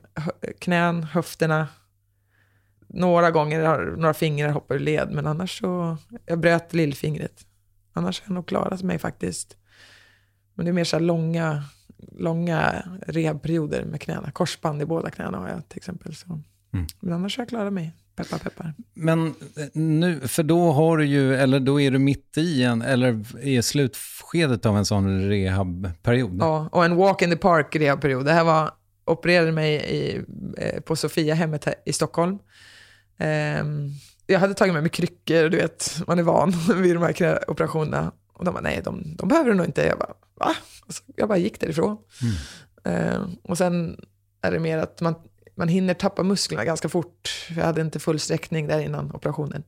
Knän, 0.60 1.04
höfterna. 1.04 1.68
Några 2.88 3.32
gånger 3.32 3.66
har 3.66 3.86
några 3.98 4.14
fingrar 4.14 4.50
hoppat 4.50 4.76
ur 4.76 4.80
led, 4.80 5.12
men 5.12 5.28
annars 5.28 5.60
så... 5.60 5.98
Jag 6.26 6.40
bröt 6.40 6.74
lillfingret. 6.74 7.46
Annars 7.94 8.22
har 8.22 8.26
jag 8.28 8.34
nog 8.34 8.48
klarat 8.48 8.84
mig 8.84 9.00
faktiskt. 9.00 9.58
Men 10.54 10.66
det 10.66 10.72
är 10.72 10.74
mer 10.74 10.84
så 10.84 11.00
långa, 11.00 11.64
långa 12.12 12.84
rehabperioder 13.08 13.86
med 13.86 14.02
knäna. 14.02 14.32
Korsband 14.32 14.82
i 14.82 14.86
båda 14.86 15.10
knäna 15.10 15.38
har 15.38 15.50
jag 15.50 15.70
till 15.70 15.78
exempel. 15.78 16.16
Så. 16.16 16.42
Men 17.00 17.14
annars 17.14 17.38
har 17.38 17.42
jag 17.42 17.50
klarat 17.50 17.74
mig. 17.74 17.94
Peppar, 18.18 18.38
peppar. 18.38 18.74
Men 18.94 19.28
eh, 19.28 19.34
nu, 19.74 20.28
för 20.28 20.44
då 20.44 20.72
har 20.72 20.98
du 20.98 21.06
ju, 21.06 21.36
eller 21.36 21.60
då 21.60 21.82
är 21.82 21.92
du 21.92 22.00
mitt 22.00 22.38
i 22.38 22.64
en, 22.64 22.82
eller 22.82 23.24
i 23.42 23.62
slutskedet 23.62 24.66
av 24.66 24.78
en 24.78 24.86
sån 24.86 25.30
rehabperiod. 25.30 26.38
Ja, 26.40 26.70
och 26.72 26.86
en 26.86 26.96
walk 26.96 27.22
in 27.22 27.30
the 27.30 27.38
park 27.38 27.76
rehabperiod. 27.76 28.26
Det 28.26 28.32
här 28.32 28.44
var, 28.44 28.72
opererade 29.06 29.52
mig 29.52 29.76
i, 29.76 30.22
eh, 30.58 30.82
på 30.82 30.96
Sofiahemmet 30.96 31.66
här 31.66 31.76
i 31.86 31.94
Stockholm. 31.94 32.40
Ehm, 33.18 33.90
jag 34.26 34.40
hade 34.40 34.54
tagit 34.54 34.74
med 34.74 34.84
mig 34.84 34.92
kryckor, 34.92 35.50
du 35.50 35.58
vet, 35.58 36.02
man 36.08 36.20
är 36.20 36.24
van 36.24 36.54
vid 36.82 36.96
de 36.96 37.04
här 37.04 37.14
knäoperationerna. 37.14 38.12
Och 38.34 38.46
de 38.46 38.54
bara, 38.54 38.62
nej, 38.62 38.82
de, 38.84 39.16
de 39.18 39.28
behöver 39.28 39.50
du 39.50 39.56
nog 39.58 39.66
inte. 39.66 39.86
Jag 39.86 40.00
bara, 40.00 40.14
va? 40.36 40.56
Jag 41.16 41.28
bara 41.28 41.38
gick 41.38 41.60
därifrån. 41.60 41.98
Ehm, 42.84 43.36
och 43.44 43.58
sen 43.58 44.00
är 44.42 44.52
det 44.52 44.60
mer 44.60 44.78
att 44.78 45.02
man, 45.02 45.16
man 45.58 45.68
hinner 45.68 45.94
tappa 45.94 46.24
musklerna 46.24 46.66
ganska 46.66 46.90
fort. 46.90 47.48
Jag 47.56 47.66
hade 47.66 47.82
inte 47.82 48.00
full 48.00 48.20
sträckning 48.20 48.68
där 48.68 48.80
innan 48.80 49.12
operationen. 49.12 49.64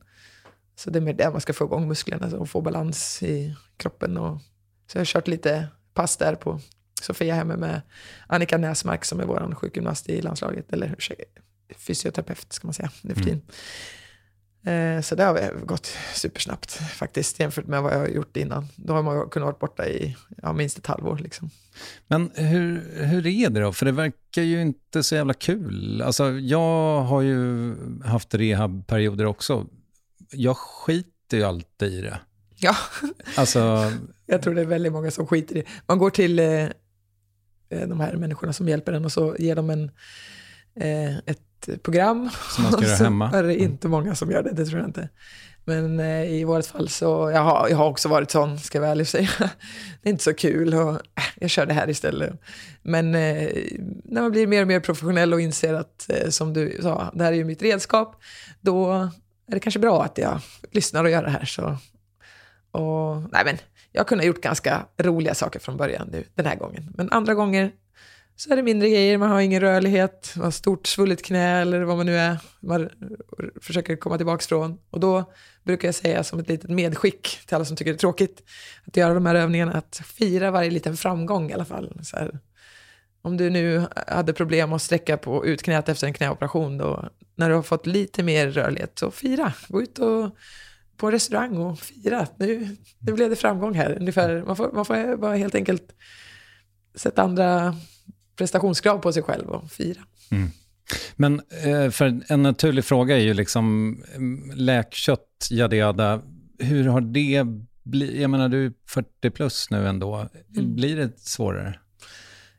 Så 0.76 0.90
det 0.90 0.98
är 0.98 1.00
mer 1.00 1.12
där 1.12 1.30
man 1.30 1.40
ska 1.40 1.52
få 1.52 1.64
igång 1.64 1.88
musklerna 1.88 2.38
och 2.38 2.50
få 2.50 2.60
balans 2.60 3.22
i 3.22 3.56
kroppen. 3.76 4.16
Och, 4.16 4.40
så 4.86 4.98
jag 4.98 5.00
har 5.00 5.04
kört 5.04 5.28
lite 5.28 5.68
pass 5.94 6.16
där 6.16 6.34
på 6.34 6.60
Sofia 7.02 7.34
hemma 7.34 7.56
med 7.56 7.80
Annika 8.26 8.58
Näsmark 8.58 9.04
som 9.04 9.20
är 9.20 9.24
vår 9.24 9.54
sjukgymnast 9.54 10.08
i 10.08 10.22
landslaget. 10.22 10.72
Eller 10.72 10.96
fysioterapeut 11.76 12.52
ska 12.52 12.66
man 12.66 12.74
säga 12.74 12.90
nu 13.02 13.14
för 13.14 13.22
tiden. 13.22 13.42
Eh, 13.48 13.54
så 15.02 15.14
det 15.14 15.24
har 15.24 15.64
gått 15.64 15.96
supersnabbt 16.14 16.72
faktiskt 16.72 17.40
jämfört 17.40 17.66
med 17.66 17.82
vad 17.82 17.92
jag 17.92 17.98
har 17.98 18.08
gjort 18.08 18.36
innan. 18.36 18.68
Då 18.76 18.92
har 18.92 19.02
man 19.02 19.28
kunnat 19.28 19.46
vara 19.46 19.56
borta 19.60 19.88
i 19.88 20.16
ja, 20.42 20.52
minst 20.52 20.78
ett 20.78 20.86
halvår. 20.86 21.18
Liksom. 21.18 21.50
Men 22.08 22.30
hur, 22.34 23.04
hur 23.04 23.26
är 23.26 23.50
det 23.50 23.60
då? 23.60 23.72
För 23.72 23.86
det 23.86 23.92
verkar 23.92 24.42
ju 24.42 24.62
inte 24.62 25.02
så 25.02 25.14
jävla 25.14 25.34
kul. 25.34 26.02
Alltså, 26.02 26.30
jag 26.30 27.00
har 27.02 27.22
ju 27.22 27.74
haft 28.04 28.34
rehabperioder 28.34 29.24
också. 29.24 29.66
Jag 30.30 30.56
skiter 30.56 31.36
ju 31.36 31.42
alltid 31.42 31.92
i 31.92 32.00
det. 32.00 32.20
Ja, 32.56 32.76
Alltså, 33.36 33.92
jag 34.26 34.42
tror 34.42 34.54
det 34.54 34.60
är 34.60 34.66
väldigt 34.66 34.92
många 34.92 35.10
som 35.10 35.26
skiter 35.26 35.56
i 35.56 35.60
det. 35.60 35.68
Man 35.86 35.98
går 35.98 36.10
till 36.10 36.38
eh, 36.38 36.64
eh, 37.68 37.88
de 37.88 38.00
här 38.00 38.16
människorna 38.16 38.52
som 38.52 38.68
hjälper 38.68 38.92
en 38.92 39.04
och 39.04 39.12
så 39.12 39.36
ger 39.38 39.56
de 39.56 39.70
en, 39.70 39.90
eh, 40.80 41.16
ett 41.16 41.82
program. 41.82 42.30
Som 42.50 42.64
man 42.64 42.72
ska 42.72 42.82
göra 42.86 42.96
hemma. 42.96 43.28
Mm. 43.28 43.38
är 43.38 43.42
det 43.42 43.56
inte 43.56 43.88
många 43.88 44.14
som 44.14 44.30
gör 44.30 44.42
det, 44.42 44.52
det 44.52 44.64
tror 44.66 44.80
jag 44.80 44.88
inte. 44.88 45.08
Men 45.64 46.00
eh, 46.00 46.32
i 46.32 46.44
vårt 46.44 46.66
fall 46.66 46.88
så, 46.88 47.30
jag 47.34 47.40
har, 47.40 47.68
jag 47.68 47.76
har 47.76 47.88
också 47.88 48.08
varit 48.08 48.30
sån, 48.30 48.58
ska 48.58 48.78
jag 48.78 48.80
vara 48.80 48.90
ärlig 48.90 49.04
och 49.04 49.08
säga. 49.08 49.28
Det 50.02 50.08
är 50.08 50.10
inte 50.10 50.24
så 50.24 50.34
kul 50.34 50.74
och 50.74 50.90
äh, 50.90 51.24
jag 51.40 51.50
kör 51.50 51.66
det 51.66 51.74
här 51.74 51.90
istället. 51.90 52.40
Men 52.82 53.14
eh, 53.14 53.48
när 54.04 54.22
man 54.22 54.30
blir 54.30 54.46
mer 54.46 54.62
och 54.62 54.68
mer 54.68 54.80
professionell 54.80 55.32
och 55.32 55.40
inser 55.40 55.74
att, 55.74 56.10
eh, 56.10 56.28
som 56.28 56.52
du 56.52 56.78
sa, 56.82 57.10
det 57.14 57.24
här 57.24 57.32
är 57.32 57.36
ju 57.36 57.44
mitt 57.44 57.62
redskap, 57.62 58.16
då 58.60 58.92
är 59.46 59.54
det 59.54 59.60
kanske 59.60 59.80
bra 59.80 60.04
att 60.04 60.18
jag 60.18 60.40
lyssnar 60.70 61.04
och 61.04 61.10
gör 61.10 61.22
det 61.22 61.30
här. 61.30 61.44
Så. 61.44 61.76
Och, 62.70 63.22
nej 63.32 63.42
men, 63.44 63.58
jag 63.92 64.06
kunde 64.06 64.24
ha 64.24 64.26
gjort 64.26 64.40
ganska 64.40 64.86
roliga 64.98 65.34
saker 65.34 65.60
från 65.60 65.76
början 65.76 66.08
nu, 66.12 66.24
den 66.34 66.46
här 66.46 66.56
gången. 66.56 66.92
Men 66.96 67.10
andra 67.10 67.34
gånger 67.34 67.72
så 68.40 68.52
är 68.52 68.56
det 68.56 68.62
mindre 68.62 68.88
grejer, 68.88 69.18
man 69.18 69.30
har 69.30 69.40
ingen 69.40 69.60
rörlighet, 69.60 70.32
man 70.36 70.44
har 70.44 70.50
stort 70.50 70.86
svullet 70.86 71.22
knä 71.22 71.60
eller 71.60 71.80
vad 71.80 71.96
man 71.96 72.06
nu 72.06 72.16
är, 72.16 72.38
man 72.60 72.88
försöker 73.60 73.96
komma 73.96 74.16
tillbaka 74.16 74.44
från. 74.44 74.78
Och 74.90 75.00
då 75.00 75.32
brukar 75.64 75.88
jag 75.88 75.94
säga 75.94 76.24
som 76.24 76.38
ett 76.38 76.48
litet 76.48 76.70
medskick 76.70 77.38
till 77.46 77.54
alla 77.54 77.64
som 77.64 77.76
tycker 77.76 77.92
det 77.92 77.96
är 77.96 77.98
tråkigt 77.98 78.42
att 78.86 78.96
göra 78.96 79.14
de 79.14 79.26
här 79.26 79.34
övningarna, 79.34 79.72
att 79.72 80.00
fira 80.04 80.50
varje 80.50 80.70
liten 80.70 80.96
framgång 80.96 81.50
i 81.50 81.54
alla 81.54 81.64
fall. 81.64 82.00
Så 82.02 82.16
här, 82.16 82.38
om 83.22 83.36
du 83.36 83.50
nu 83.50 83.86
hade 84.06 84.32
problem 84.32 84.72
att 84.72 84.82
sträcka 84.82 85.16
på 85.16 85.46
ut 85.46 85.62
knät 85.62 85.88
efter 85.88 86.06
en 86.06 86.12
knäoperation, 86.12 86.78
då, 86.78 87.08
när 87.34 87.48
du 87.48 87.54
har 87.54 87.62
fått 87.62 87.86
lite 87.86 88.22
mer 88.22 88.50
rörlighet, 88.50 88.98
så 88.98 89.10
fira. 89.10 89.52
Gå 89.68 89.82
ut 89.82 89.98
och 89.98 90.36
på 90.96 91.06
en 91.06 91.12
restaurang 91.12 91.56
och 91.56 91.78
fira. 91.78 92.26
Nu, 92.36 92.76
nu 92.98 93.12
blev 93.12 93.30
det 93.30 93.36
framgång 93.36 93.74
här. 93.74 93.96
Ungefär, 94.00 94.42
man, 94.46 94.56
får, 94.56 94.72
man 94.72 94.84
får 94.84 95.16
bara 95.16 95.36
helt 95.36 95.54
enkelt 95.54 95.92
sätta 96.94 97.22
andra 97.22 97.74
prestationskrav 98.40 98.98
på 98.98 99.12
sig 99.12 99.22
själv 99.22 99.48
och 99.48 99.70
fira. 99.70 100.00
men 101.16 101.42
eh, 101.64 101.90
för 101.90 102.20
en 102.28 102.42
naturlig 102.42 102.84
fråga 102.84 103.16
är 103.16 103.20
ju 103.20 103.34
liksom 103.34 103.96
mm, 104.14 104.52
läkkött, 104.54 105.48
yada. 105.50 106.22
Hur 106.58 106.88
har 106.88 107.00
det 107.00 107.46
blivit? 107.82 108.20
Jag 108.20 108.30
menar, 108.30 108.48
du 108.48 108.66
är 108.66 108.72
40 108.88 109.30
plus 109.30 109.70
nu 109.70 109.88
ändå. 109.88 110.28
Blir 110.48 110.96
det 110.96 111.18
svårare? 111.18 111.78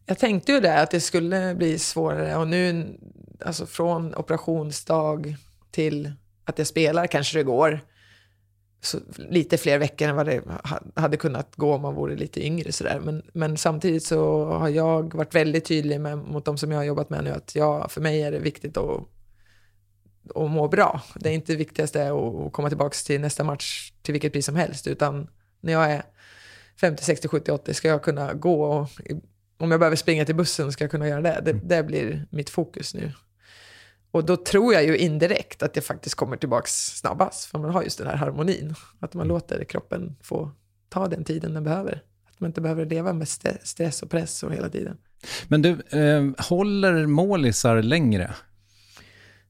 Jag 0.05 0.19
tänkte 0.19 0.51
ju 0.51 0.59
det, 0.59 0.81
att 0.81 0.91
det 0.91 0.99
skulle 0.99 1.55
bli 1.55 1.79
svårare. 1.79 2.35
Och 2.35 2.47
nu, 2.47 2.93
alltså 3.45 3.65
från 3.65 4.15
operationsdag 4.15 5.35
till 5.71 6.11
att 6.45 6.57
jag 6.57 6.67
spelar 6.67 7.07
kanske 7.07 7.37
det 7.37 7.43
går 7.43 7.79
så 8.81 8.99
lite 9.15 9.57
fler 9.57 9.79
veckor 9.79 10.07
än 10.07 10.15
vad 10.15 10.25
det 10.25 10.41
ha- 10.63 10.81
hade 10.95 11.17
kunnat 11.17 11.55
gå 11.55 11.73
om 11.73 11.81
man 11.81 11.95
vore 11.95 12.15
lite 12.15 12.45
yngre. 12.45 12.71
Sådär. 12.71 12.99
Men, 12.99 13.23
men 13.33 13.57
samtidigt 13.57 14.03
så 14.03 14.45
har 14.45 14.69
jag 14.69 15.13
varit 15.13 15.35
väldigt 15.35 15.65
tydlig 15.65 16.01
med, 16.01 16.17
mot 16.17 16.45
de 16.45 16.57
som 16.57 16.71
jag 16.71 16.79
har 16.79 16.83
jobbat 16.83 17.09
med 17.09 17.23
nu 17.23 17.29
att 17.29 17.55
jag, 17.55 17.91
för 17.91 18.01
mig 18.01 18.21
är 18.21 18.31
det 18.31 18.39
viktigt 18.39 18.77
att 18.77 19.07
och 20.29 20.49
må 20.49 20.67
bra. 20.67 21.01
Det 21.15 21.29
är 21.29 21.33
inte 21.33 21.53
det 21.53 21.57
viktigaste 21.57 22.11
att 22.11 22.53
komma 22.53 22.69
tillbaka 22.69 22.95
till 23.05 23.21
nästa 23.21 23.43
match 23.43 23.91
till 24.01 24.11
vilket 24.11 24.33
pris 24.33 24.45
som 24.45 24.55
helst, 24.55 24.87
utan 24.87 25.27
när 25.61 25.73
jag 25.73 25.91
är 25.91 26.03
50, 26.81 27.03
60, 27.03 27.27
70, 27.27 27.51
80 27.51 27.73
ska 27.73 27.87
jag 27.87 28.03
kunna 28.03 28.33
gå 28.33 28.63
och 28.63 28.89
om 29.57 29.71
jag 29.71 29.79
behöver 29.79 29.95
springa 29.95 30.25
till 30.25 30.35
bussen 30.35 30.71
ska 30.71 30.83
jag 30.83 30.91
kunna 30.91 31.07
göra 31.07 31.21
det. 31.21 31.41
Det, 31.45 31.51
mm. 31.51 31.67
det 31.67 31.83
blir 31.83 32.27
mitt 32.29 32.49
fokus 32.49 32.93
nu. 32.93 33.11
Och 34.11 34.25
då 34.25 34.37
tror 34.37 34.73
jag 34.73 34.83
ju 34.83 34.97
indirekt 34.97 35.63
att 35.63 35.73
det 35.73 35.81
faktiskt 35.81 36.15
kommer 36.15 36.37
tillbaks 36.37 36.97
snabbast, 36.99 37.45
för 37.45 37.59
man 37.59 37.69
har 37.69 37.83
just 37.83 37.97
den 37.97 38.07
här 38.07 38.15
harmonin. 38.15 38.75
Att 38.99 39.13
man 39.13 39.25
mm. 39.25 39.33
låter 39.33 39.63
kroppen 39.63 40.15
få 40.21 40.51
ta 40.89 41.07
den 41.07 41.23
tiden 41.23 41.53
den 41.53 41.63
behöver. 41.63 42.03
Att 42.29 42.39
man 42.39 42.49
inte 42.49 42.61
behöver 42.61 42.85
leva 42.85 43.13
med 43.13 43.27
stress 43.63 44.03
och 44.03 44.09
press 44.09 44.43
och 44.43 44.53
hela 44.53 44.69
tiden. 44.69 44.97
Men 45.47 45.61
du, 45.61 45.69
eh, 45.71 46.47
håller 46.47 47.05
målisar 47.05 47.81
längre? 47.81 48.33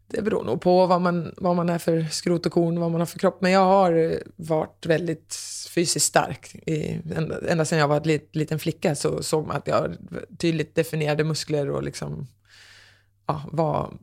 Det 0.08 0.22
beror 0.22 0.44
nog 0.44 0.62
på 0.62 0.88
vad 0.88 1.02
man, 1.02 1.34
vad 1.38 1.56
man 1.56 1.70
är 1.70 1.78
för 1.78 2.04
skrot 2.12 2.46
och 2.46 2.52
korn, 2.52 2.80
vad 2.80 2.92
man 2.92 3.02
har 3.02 3.06
för 3.06 3.20
kropp. 3.20 3.42
Men 3.42 3.52
jag 3.52 3.66
har 3.66 4.20
varit 4.36 4.86
väldigt 4.86 5.36
fysiskt 5.70 6.06
stark. 6.06 6.56
I, 6.56 7.02
ända, 7.16 7.50
ända 7.50 7.66
sedan 7.66 7.80
jag 7.80 7.88
var 7.88 8.10
en 8.10 8.20
liten 8.32 8.60
flicka 8.60 8.96
så 8.96 9.24
såg 9.24 9.48
man 9.48 9.58
att 9.58 9.68
jag 9.68 9.96
tydligt 10.38 10.76
definierade 10.76 11.24
muskler 11.24 11.70
och 11.70 11.84
liksom 11.84 12.28
ja, 13.28 13.42
var 13.52 13.94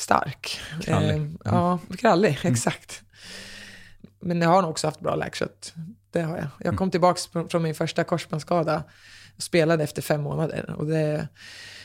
stark. 0.00 0.60
Krallig. 0.82 1.16
Eh, 1.16 1.26
ja, 1.44 1.78
krallig, 1.98 2.38
mm. 2.42 2.52
exakt. 2.52 3.02
Men 4.20 4.40
jag 4.40 4.48
har 4.48 4.62
nog 4.62 4.70
också 4.70 4.86
haft 4.86 5.00
bra 5.00 5.14
läkkött. 5.14 5.74
Det 6.10 6.22
har 6.22 6.36
jag. 6.36 6.46
Jag 6.58 6.66
mm. 6.66 6.76
kom 6.76 6.90
tillbaka 6.90 7.20
från 7.50 7.62
min 7.62 7.74
första 7.74 8.04
korsbandsskada 8.04 8.84
och 9.36 9.42
spelade 9.42 9.84
efter 9.84 10.02
fem 10.02 10.22
månader. 10.22 10.74
Och 10.78 10.86
det, 10.86 11.28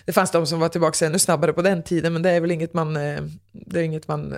det 0.05 0.13
fanns 0.13 0.31
de 0.31 0.47
som 0.47 0.59
var 0.59 0.69
tillbaka 0.69 1.05
ännu 1.05 1.19
snabbare 1.19 1.53
på 1.53 1.61
den 1.61 1.83
tiden, 1.83 2.13
men 2.13 2.21
det 2.21 2.29
är 2.29 2.41
väl 2.41 2.51
inget 2.51 2.73
man, 2.73 2.97
eh, 2.97 3.23
det 3.51 3.79
är 3.79 3.83
inget 3.83 4.07
man 4.07 4.37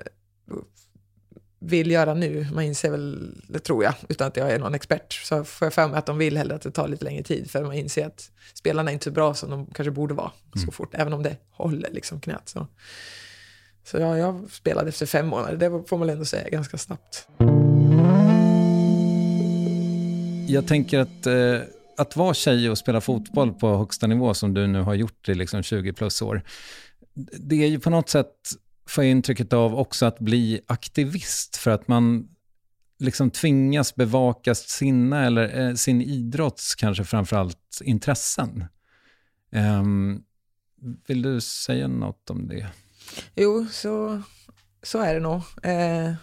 vill 1.60 1.92
göra 1.92 2.14
nu. 2.14 2.48
Man 2.54 2.64
inser 2.64 2.92
väl, 2.92 3.36
det 3.48 3.60
tror 3.60 3.84
jag, 3.84 3.94
utan 4.10 4.28
att 4.28 4.38
jag 4.38 4.52
är 4.52 4.60
någon 4.60 4.76
expert, 4.76 5.14
så 5.14 5.44
får 5.44 5.66
jag 5.66 5.74
för 5.74 5.88
mig 5.88 5.98
att 5.98 6.06
de 6.06 6.18
vill 6.18 6.38
hellre 6.38 6.56
att 6.56 6.62
det 6.62 6.72
tar 6.72 6.88
lite 6.88 7.06
längre 7.06 7.24
tid, 7.24 7.52
för 7.52 7.64
man 7.64 7.74
inser 7.74 8.08
att 8.08 8.32
spelarna 8.54 8.92
är 8.92 8.94
inte 8.94 9.04
så 9.04 9.12
bra 9.12 9.34
som 9.34 9.50
de 9.50 9.66
kanske 9.66 9.92
borde 9.92 10.14
vara 10.14 10.32
så 10.54 10.60
mm. 10.60 10.72
fort, 10.72 10.94
även 10.94 11.14
om 11.14 11.24
det 11.24 11.38
håller 11.52 11.90
liksom 11.92 12.22
knät. 12.22 12.50
Så, 12.50 12.68
så 13.88 13.98
ja, 13.98 14.18
jag 14.18 14.52
spelade 14.52 14.90
efter 14.90 15.06
fem 15.06 15.28
månader, 15.28 15.58
det 15.58 15.84
får 15.88 15.98
man 15.98 16.10
ändå 16.10 16.26
säga 16.26 16.50
ganska 16.50 16.78
snabbt. 16.78 17.28
Jag 20.48 20.68
tänker 20.68 21.00
att 21.00 21.26
eh, 21.26 21.60
att 21.98 22.16
vara 22.16 22.34
tjej 22.34 22.70
och 22.70 22.78
spela 22.78 23.02
fotboll 23.02 23.54
på 23.54 23.78
högsta 23.78 24.08
nivå 24.08 24.34
som 24.34 24.54
du 24.54 24.68
nu 24.68 24.82
har 24.82 24.94
gjort 24.94 25.30
i 25.30 25.36
liksom 25.36 25.64
20 25.64 25.94
plus 25.94 26.22
år, 26.22 26.42
det 27.40 27.64
är 27.64 27.68
ju 27.68 27.80
på 27.80 27.90
något 27.90 28.10
sätt, 28.10 28.34
får 28.90 29.04
jag 29.04 29.12
intrycket 29.12 29.54
av, 29.54 29.76
också 29.76 30.06
att 30.06 30.20
bli 30.20 30.62
aktivist 30.68 31.58
för 31.58 31.72
att 31.72 31.88
man 31.88 32.28
liksom 33.00 33.32
tvingas 33.32 33.96
bevaka 33.96 34.56
sina, 34.56 35.26
eller 35.26 35.68
eh, 35.68 35.74
sin 35.74 36.02
idrotts 36.02 36.76
kanske 36.76 37.04
framförallt 37.04 37.82
intressen. 37.82 38.66
Um, 39.52 40.24
vill 41.08 41.22
du 41.22 41.42
säga 41.42 41.88
något 41.88 42.30
om 42.30 42.48
det? 42.48 42.68
Jo, 43.36 43.68
så, 43.72 44.22
så 44.84 45.02
är 45.02 45.14
det 45.14 45.20
nog. 45.20 45.42
Eh, 45.64 46.14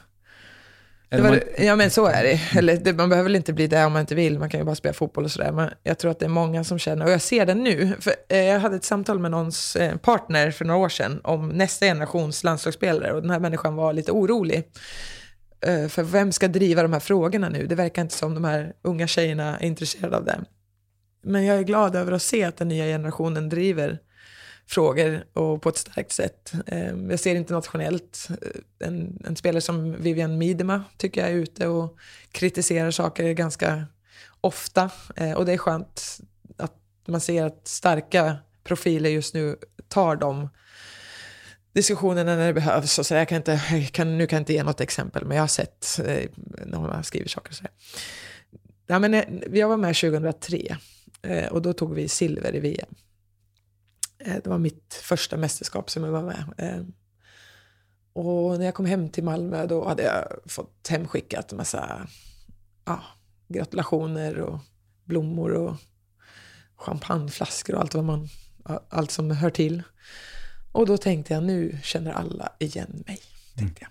det 1.17 1.23
var, 1.23 1.43
ja 1.59 1.77
men 1.77 1.91
så 1.91 2.07
är 2.07 2.23
det. 2.23 2.59
Eller 2.59 2.77
det, 2.77 2.93
man 2.93 3.09
behöver 3.09 3.29
väl 3.29 3.37
inte 3.37 3.53
bli 3.53 3.67
det 3.67 3.85
om 3.85 3.93
man 3.93 4.01
inte 4.01 4.15
vill, 4.15 4.39
man 4.39 4.51
kan 4.51 4.61
ju 4.61 4.65
bara 4.65 4.75
spela 4.75 4.93
fotboll 4.93 5.25
och 5.25 5.31
sådär. 5.31 5.53
Men 5.53 5.71
jag 5.83 5.99
tror 5.99 6.11
att 6.11 6.19
det 6.19 6.25
är 6.25 6.29
många 6.29 6.65
som 6.65 6.79
känner, 6.79 7.05
och 7.05 7.11
jag 7.11 7.21
ser 7.21 7.47
det 7.47 7.55
nu. 7.55 7.97
För, 8.01 8.15
eh, 8.29 8.39
jag 8.39 8.61
hade 8.61 8.77
ett 8.77 8.85
samtal 8.85 9.19
med 9.19 9.31
någons 9.31 9.77
eh, 9.77 9.97
partner 9.97 10.51
för 10.51 10.65
några 10.65 10.81
år 10.81 10.89
sedan 10.89 11.21
om 11.25 11.49
nästa 11.49 11.87
generations 11.87 12.45
landslagsspelare 12.45 13.13
och 13.13 13.23
den 13.23 13.31
här 13.31 13.41
människan 13.41 13.77
var 13.77 13.93
lite 13.93 14.13
orolig. 14.13 14.69
Eh, 15.67 15.89
för 15.89 16.03
vem 16.03 16.33
ska 16.33 16.49
driva 16.49 16.83
de 16.83 16.93
här 16.93 17.01
frågorna 17.01 17.49
nu? 17.49 17.67
Det 17.67 17.75
verkar 17.75 18.03
inte 18.03 18.15
som 18.15 18.35
de 18.35 18.45
här 18.45 18.73
unga 18.83 19.07
tjejerna 19.07 19.59
är 19.59 19.67
intresserade 19.67 20.17
av 20.17 20.25
det. 20.25 20.41
Men 21.23 21.45
jag 21.45 21.59
är 21.59 21.63
glad 21.63 21.97
över 21.97 22.13
att 22.13 22.23
se 22.23 22.45
att 22.45 22.57
den 22.57 22.69
nya 22.69 22.85
generationen 22.85 23.49
driver 23.49 23.99
frågor 24.67 25.25
och 25.33 25.63
på 25.63 25.69
ett 25.69 25.77
starkt 25.77 26.13
sätt. 26.13 26.53
Eh, 26.67 26.97
jag 27.11 27.21
ser 27.21 27.35
internationellt 27.35 28.29
eh, 28.31 28.89
en, 28.89 29.23
en 29.27 29.37
spelare 29.37 29.61
som 29.61 30.03
Vivian 30.03 30.39
Miedema 30.39 30.85
tycker 30.97 31.21
jag 31.21 31.31
är 31.31 31.35
ute 31.35 31.67
och 31.67 31.99
kritiserar 32.33 32.91
saker 32.91 33.33
ganska 33.33 33.87
ofta. 34.41 34.91
Eh, 35.17 35.33
och 35.33 35.47
det 35.47 35.53
är 35.53 35.59
skönt 35.59 36.21
att 36.57 36.75
man 37.07 37.21
ser 37.21 37.45
att 37.45 37.69
starka 37.69 38.37
profiler 38.65 39.11
just 39.11 39.35
nu 39.35 39.57
tar 39.89 40.17
de 40.17 40.49
diskussionerna 41.73 42.37
när 42.37 42.47
det 42.47 42.55
behövs. 42.55 42.99
Och 42.99 43.07
så 43.07 43.15
jag 43.15 43.29
kan 43.29 43.37
inte, 43.37 43.61
jag 43.73 43.93
kan, 43.93 44.19
nu 44.19 44.27
kan 44.27 44.37
jag 44.37 44.41
inte 44.41 44.53
ge 44.53 44.63
något 44.63 44.81
exempel, 44.81 45.25
men 45.25 45.37
jag 45.37 45.43
har 45.43 45.49
sett 45.49 46.01
när 46.67 46.79
hon 46.79 47.05
skriver 47.05 47.29
saker. 47.29 47.55
Så 47.55 47.65
ja, 48.87 48.99
men, 48.99 49.43
jag 49.53 49.69
var 49.69 49.77
med 49.77 49.97
2003 49.97 50.77
och 51.51 51.63
då 51.63 51.73
tog 51.73 51.95
vi 51.95 52.09
silver 52.09 52.55
i 52.55 52.61
VM. 52.61 52.95
Eh, 54.25 54.37
det 54.45 54.47
var 54.47 54.59
mitt 54.59 54.95
första 54.95 55.37
mästerskap 55.37 55.91
som 55.91 56.05
jag 56.05 56.13
var 56.13 56.23
med. 56.23 56.45
Eh, 56.59 56.83
och 58.13 58.59
när 58.59 58.65
jag 58.65 58.75
kom 58.75 58.87
hem 58.87 59.09
till 59.09 59.25
Malmö 59.25 59.67
då 59.67 59.89
hade 59.89 60.03
jag 60.03 60.25
fått 60.47 60.89
hemskickat 60.89 61.53
en 61.53 61.59
massa 61.59 62.09
ja, 62.85 63.03
gratulationer 63.49 64.39
och 64.39 64.59
blommor 65.05 65.53
och 65.53 65.77
champagneflaskor 66.77 67.75
och 67.75 67.81
allt, 67.81 67.95
vad 67.95 68.05
man, 68.05 68.29
allt 68.89 69.11
som 69.11 69.31
hör 69.31 69.51
till. 69.51 69.83
Och 70.73 70.87
då 70.87 70.97
tänkte 70.97 71.35
jag, 71.35 71.43
nu 71.43 71.79
känner 71.83 72.13
alla 72.13 72.53
igen 72.59 73.05
mig. 73.07 73.21
Tänkte 73.57 73.83
jag. 73.83 73.91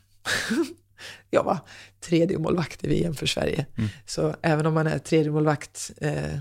jag 1.29 1.43
var 1.43 1.57
tredje 1.99 2.39
målvakt 2.39 2.83
i 2.83 2.87
VM 2.87 3.13
för 3.13 3.25
Sverige. 3.25 3.65
Mm. 3.77 3.89
Så 4.05 4.35
även 4.41 4.65
om 4.65 4.73
man 4.73 4.87
är 4.87 4.99
tredje 4.99 5.31
målvakt 5.31 5.91
eh, 5.97 6.39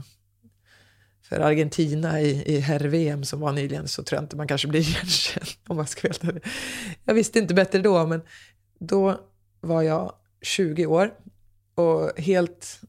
för 1.32 1.40
Argentina 1.40 2.20
i, 2.20 2.54
i 2.56 2.60
herr-VM 2.60 3.24
som 3.24 3.40
var 3.40 3.52
nyligen 3.52 3.88
så 3.88 4.02
tror 4.02 4.16
jag 4.16 4.24
inte 4.24 4.36
man 4.36 4.48
kanske 4.48 4.68
blir 4.68 4.80
igenkänd 4.88 5.48
om 5.66 5.76
man 5.76 5.86
ska 5.86 6.08
veta 6.08 6.32
det. 6.32 6.40
Jag 7.04 7.14
visste 7.14 7.38
inte 7.38 7.54
bättre 7.54 7.78
då, 7.78 8.06
men 8.06 8.20
då 8.78 9.20
var 9.60 9.82
jag 9.82 10.12
20 10.42 10.86
år 10.86 11.10
och 11.74 12.20
helt 12.20 12.80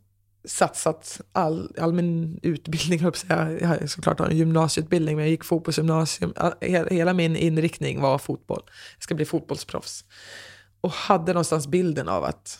satsat 0.46 1.22
all, 1.32 1.76
all 1.78 1.94
min 1.94 2.40
utbildning, 2.42 3.00
jag, 3.02 3.18
säga. 3.18 3.58
jag 3.62 3.68
har 3.68 3.88
såklart 3.88 4.20
en 4.20 4.38
gymnasieutbildning, 4.38 5.16
men 5.16 5.26
jag 5.26 5.32
gick 5.32 5.44
fotbollsgymnasium. 5.44 6.34
Hela 6.90 7.14
min 7.14 7.36
inriktning 7.36 8.02
var 8.02 8.18
fotboll. 8.18 8.64
Jag 8.96 9.04
ska 9.04 9.16
bli 9.16 9.26
fotbollsproffs. 9.26 10.06
Och 10.82 10.92
hade 10.92 11.34
någonstans 11.34 11.68
bilden 11.68 12.10
av 12.10 12.24
att 12.24 12.60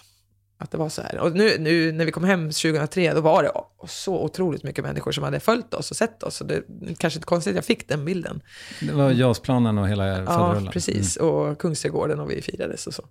att 0.64 0.72
det 0.72 0.78
var 0.78 0.90
så 0.90 1.02
här. 1.02 1.20
Och 1.20 1.32
nu, 1.32 1.58
nu 1.60 1.92
när 1.92 2.06
vi 2.06 2.12
kom 2.12 2.24
hem 2.24 2.52
2003, 2.52 3.14
då 3.14 3.22
var 3.22 3.44
det 3.44 3.52
så 3.88 4.24
otroligt 4.24 4.64
mycket 4.64 4.84
människor 4.84 5.12
som 5.12 5.24
hade 5.24 5.40
följt 5.40 5.74
oss 5.74 5.92
och 5.92 5.98
sett 5.98 6.24
oss. 6.24 6.42
Och 6.42 6.48
det 6.48 6.56
är 6.56 6.64
kanske 6.98 7.18
inte 7.18 7.26
konstigt 7.26 7.52
att 7.52 7.56
jag 7.56 7.66
fick 7.66 7.88
den 7.88 8.06
bilden. 8.06 8.42
Det 8.82 8.92
var 8.92 9.12
JAS-planen 9.12 9.78
och 9.78 9.90
hela 9.90 10.08
Ja, 10.08 10.62
precis. 10.72 11.18
Mm. 11.18 11.30
Och 11.30 11.60
Kungsträdgården 11.60 12.20
och 12.20 12.32
vi 12.32 12.42
firades 12.42 12.88
och 12.88 12.94
så. 12.94 13.04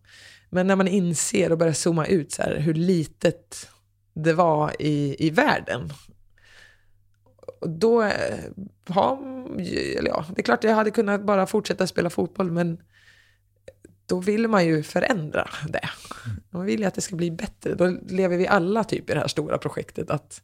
Men 0.51 0.67
när 0.67 0.77
man 0.77 0.89
inser 0.89 1.53
och 1.53 1.59
börjar 1.59 1.73
zooma 1.73 2.07
ut 2.07 2.33
så 2.33 2.43
här, 2.43 2.57
hur 2.57 2.75
litet 2.75 3.69
det 4.15 4.33
var 4.33 4.73
i, 4.79 5.27
i 5.27 5.31
världen. 5.31 5.93
Då 7.67 8.03
eh, 8.03 8.39
har, 8.89 9.19
eller 9.99 10.09
ja, 10.09 10.25
det 10.35 10.41
är 10.41 10.45
klart 10.45 10.65
jag 10.65 10.75
hade 10.75 10.91
kunnat 10.91 11.27
bara 11.27 11.47
fortsätta 11.47 11.87
spela 11.87 12.11
fotboll, 12.11 12.51
men 12.51 12.79
då 14.07 14.21
vill 14.21 14.49
man 14.49 14.67
ju 14.67 14.83
förändra 14.83 15.49
det. 15.69 15.89
Man 16.51 16.65
vill 16.65 16.81
ju 16.81 16.87
att 16.87 16.95
det 16.95 17.01
ska 17.01 17.17
bli 17.17 17.31
bättre. 17.31 17.75
Då 17.75 17.99
lever 18.09 18.37
vi 18.37 18.47
alla 18.47 18.85
typ 18.85 19.11
i 19.11 19.15
det 19.15 19.21
här 19.21 19.29
stora 19.29 19.59
projektet 19.59 20.11
att 20.11 20.43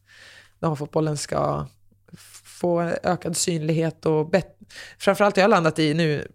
damfotbollen 0.59 1.17
ska 1.17 1.67
få 2.43 2.81
ökad 2.81 3.37
synlighet 3.37 4.05
och 4.05 4.29
bättre. 4.29 4.65
Framförallt 4.97 5.35
har 5.35 5.41
jag 5.41 5.49
landat 5.49 5.79
i 5.79 5.93
nu 5.93 6.27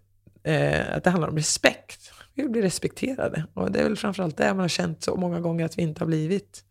eh, 0.43 0.95
att 0.95 1.03
det 1.03 1.09
handlar 1.09 1.29
om 1.29 1.35
respekt. 1.35 2.11
Vi 2.33 2.43
vill 2.43 2.51
bli 2.51 2.61
respekterade. 2.61 3.45
Och 3.53 3.71
det 3.71 3.79
är 3.79 3.83
väl 3.83 3.97
framförallt 3.97 4.37
det 4.37 4.47
man 4.47 4.59
har 4.59 4.67
känt 4.67 5.03
så 5.03 5.15
många 5.15 5.39
gånger 5.39 5.65
att 5.65 5.77
vi 5.77 5.81
inte 5.81 6.01
har 6.01 6.07
blivit. 6.07 6.63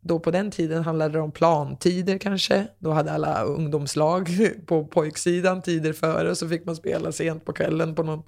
Då 0.00 0.20
på 0.20 0.30
den 0.30 0.50
tiden 0.50 0.84
handlade 0.84 1.14
det 1.14 1.20
om 1.20 1.32
plantider 1.32 2.18
kanske. 2.18 2.66
Då 2.78 2.90
hade 2.90 3.12
alla 3.12 3.42
ungdomslag 3.42 4.30
på 4.66 4.84
pojksidan 4.84 5.62
tider 5.62 5.92
före 5.92 6.30
och 6.30 6.38
så 6.38 6.48
fick 6.48 6.64
man 6.64 6.76
spela 6.76 7.12
sent 7.12 7.44
på 7.44 7.52
kvällen 7.52 7.94
på 7.94 8.02
någon 8.02 8.22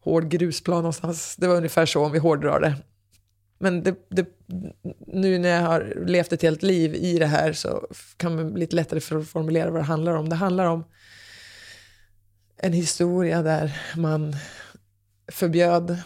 hård 0.00 0.28
grusplan 0.28 0.76
någonstans. 0.76 1.36
Det 1.36 1.46
var 1.46 1.56
ungefär 1.56 1.86
så 1.86 2.04
om 2.04 2.12
vi 2.12 2.18
hårdrar 2.18 2.60
det. 2.60 2.76
Men 3.58 3.82
det, 3.82 3.94
det, 4.08 4.26
nu 5.06 5.38
när 5.38 5.48
jag 5.48 5.62
har 5.62 5.94
levt 6.06 6.32
ett 6.32 6.42
helt 6.42 6.62
liv 6.62 6.94
i 6.94 7.18
det 7.18 7.26
här 7.26 7.52
så 7.52 7.86
kan 8.16 8.36
man 8.36 8.54
lite 8.54 8.76
lättare 8.76 9.00
för 9.00 9.18
att 9.18 9.28
formulera 9.28 9.70
vad 9.70 9.80
det 9.80 9.84
handlar 9.84 10.14
om. 10.14 10.28
Det 10.28 10.36
handlar 10.36 10.66
om 10.66 10.84
en 12.56 12.72
historia 12.72 13.42
där 13.42 13.80
man 13.96 14.36
förbjöd 15.32 15.98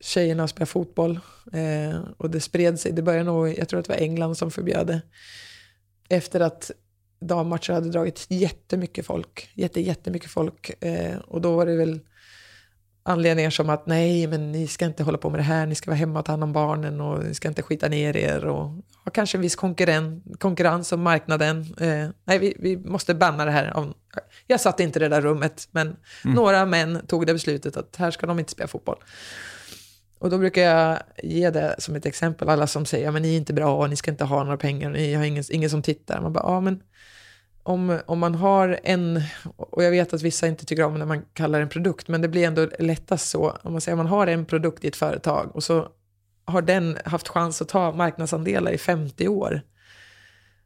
tjejerna 0.00 0.44
att 0.44 0.50
spela 0.50 0.66
fotboll. 0.66 1.20
Eh, 1.52 2.00
och 2.16 2.30
det 2.30 2.40
spred 2.40 2.80
sig. 2.80 2.92
Det 2.92 3.02
började 3.02 3.24
nog, 3.24 3.58
jag 3.58 3.68
tror 3.68 3.80
att 3.80 3.86
det 3.86 3.92
var 3.92 4.00
England 4.00 4.34
som 4.34 4.50
förbjöd 4.50 4.86
det. 4.86 5.02
Efter 6.08 6.40
att 6.40 6.70
dammatcher 7.20 7.72
hade 7.72 7.90
dragit 7.90 8.26
jättemycket 8.28 9.06
folk. 9.06 9.50
Jätte, 9.54 9.80
jättemycket 9.80 10.30
folk. 10.30 10.84
Eh, 10.84 11.18
och 11.18 11.40
då 11.40 11.56
var 11.56 11.66
det 11.66 11.76
väl 11.76 12.00
anledningar 13.06 13.50
som 13.50 13.70
att 13.70 13.86
nej, 13.86 14.26
men 14.26 14.52
ni 14.52 14.66
ska 14.66 14.84
inte 14.84 15.02
hålla 15.02 15.18
på 15.18 15.30
med 15.30 15.40
det 15.40 15.44
här, 15.44 15.66
ni 15.66 15.74
ska 15.74 15.90
vara 15.90 15.98
hemma 15.98 16.18
och 16.18 16.24
ta 16.24 16.32
hand 16.32 16.44
om 16.44 16.52
barnen 16.52 17.00
och 17.00 17.24
ni 17.24 17.34
ska 17.34 17.48
inte 17.48 17.62
skita 17.62 17.88
ner 17.88 18.16
er 18.16 18.46
och 18.46 18.70
ja, 19.04 19.10
kanske 19.10 19.38
en 19.38 19.42
viss 19.42 19.56
konkurren, 19.56 20.22
konkurrens 20.38 20.92
om 20.92 21.02
marknaden. 21.02 21.60
Eh, 21.80 22.08
nej, 22.24 22.38
vi, 22.38 22.56
vi 22.58 22.76
måste 22.76 23.14
banna 23.14 23.44
det 23.44 23.50
här. 23.50 23.94
Jag 24.46 24.60
satt 24.60 24.80
inte 24.80 24.98
i 24.98 25.00
det 25.02 25.08
där 25.08 25.20
rummet, 25.20 25.68
men 25.70 25.86
mm. 25.86 26.34
några 26.36 26.66
män 26.66 27.06
tog 27.06 27.26
det 27.26 27.32
beslutet 27.32 27.76
att 27.76 27.96
här 27.96 28.10
ska 28.10 28.26
de 28.26 28.38
inte 28.38 28.52
spela 28.52 28.68
fotboll. 28.68 28.98
Och 30.18 30.30
då 30.30 30.38
brukar 30.38 30.62
jag 30.62 30.98
ge 31.22 31.50
det 31.50 31.74
som 31.78 31.96
ett 31.96 32.06
exempel, 32.06 32.48
alla 32.48 32.66
som 32.66 32.86
säger 32.86 33.08
att 33.08 33.14
ja, 33.14 33.20
ni 33.20 33.32
är 33.32 33.36
inte 33.36 33.52
bra 33.52 33.76
och 33.76 33.90
ni 33.90 33.96
ska 33.96 34.10
inte 34.10 34.24
ha 34.24 34.44
några 34.44 34.56
pengar, 34.56 34.90
ni 34.90 35.14
har 35.14 35.24
ingen, 35.24 35.44
ingen 35.50 35.70
som 35.70 35.82
tittar. 35.82 36.20
Man 36.20 36.32
bara, 36.32 36.44
ja 36.44 36.60
men 36.60 36.82
om, 37.66 38.00
om 38.06 38.18
man 38.18 38.34
har 38.34 38.80
en, 38.82 39.22
och 39.56 39.84
jag 39.84 39.90
vet 39.90 40.14
att 40.14 40.22
vissa 40.22 40.46
inte 40.46 40.66
tycker 40.66 40.84
om 40.84 40.94
när 40.94 41.06
man 41.06 41.22
kallar 41.32 41.60
en 41.60 41.68
produkt, 41.68 42.08
men 42.08 42.22
det 42.22 42.28
blir 42.28 42.46
ändå 42.46 42.68
lättast 42.78 43.28
så. 43.28 43.58
Om 43.62 43.72
man 43.72 43.80
säger 43.80 43.94
att 43.94 44.04
man 44.04 44.06
har 44.06 44.26
en 44.26 44.46
produkt 44.46 44.84
i 44.84 44.88
ett 44.88 44.96
företag 44.96 45.56
och 45.56 45.64
så 45.64 45.88
har 46.44 46.62
den 46.62 46.98
haft 47.04 47.28
chans 47.28 47.62
att 47.62 47.68
ta 47.68 47.92
marknadsandelar 47.92 48.72
i 48.72 48.78
50 48.78 49.28
år. 49.28 49.60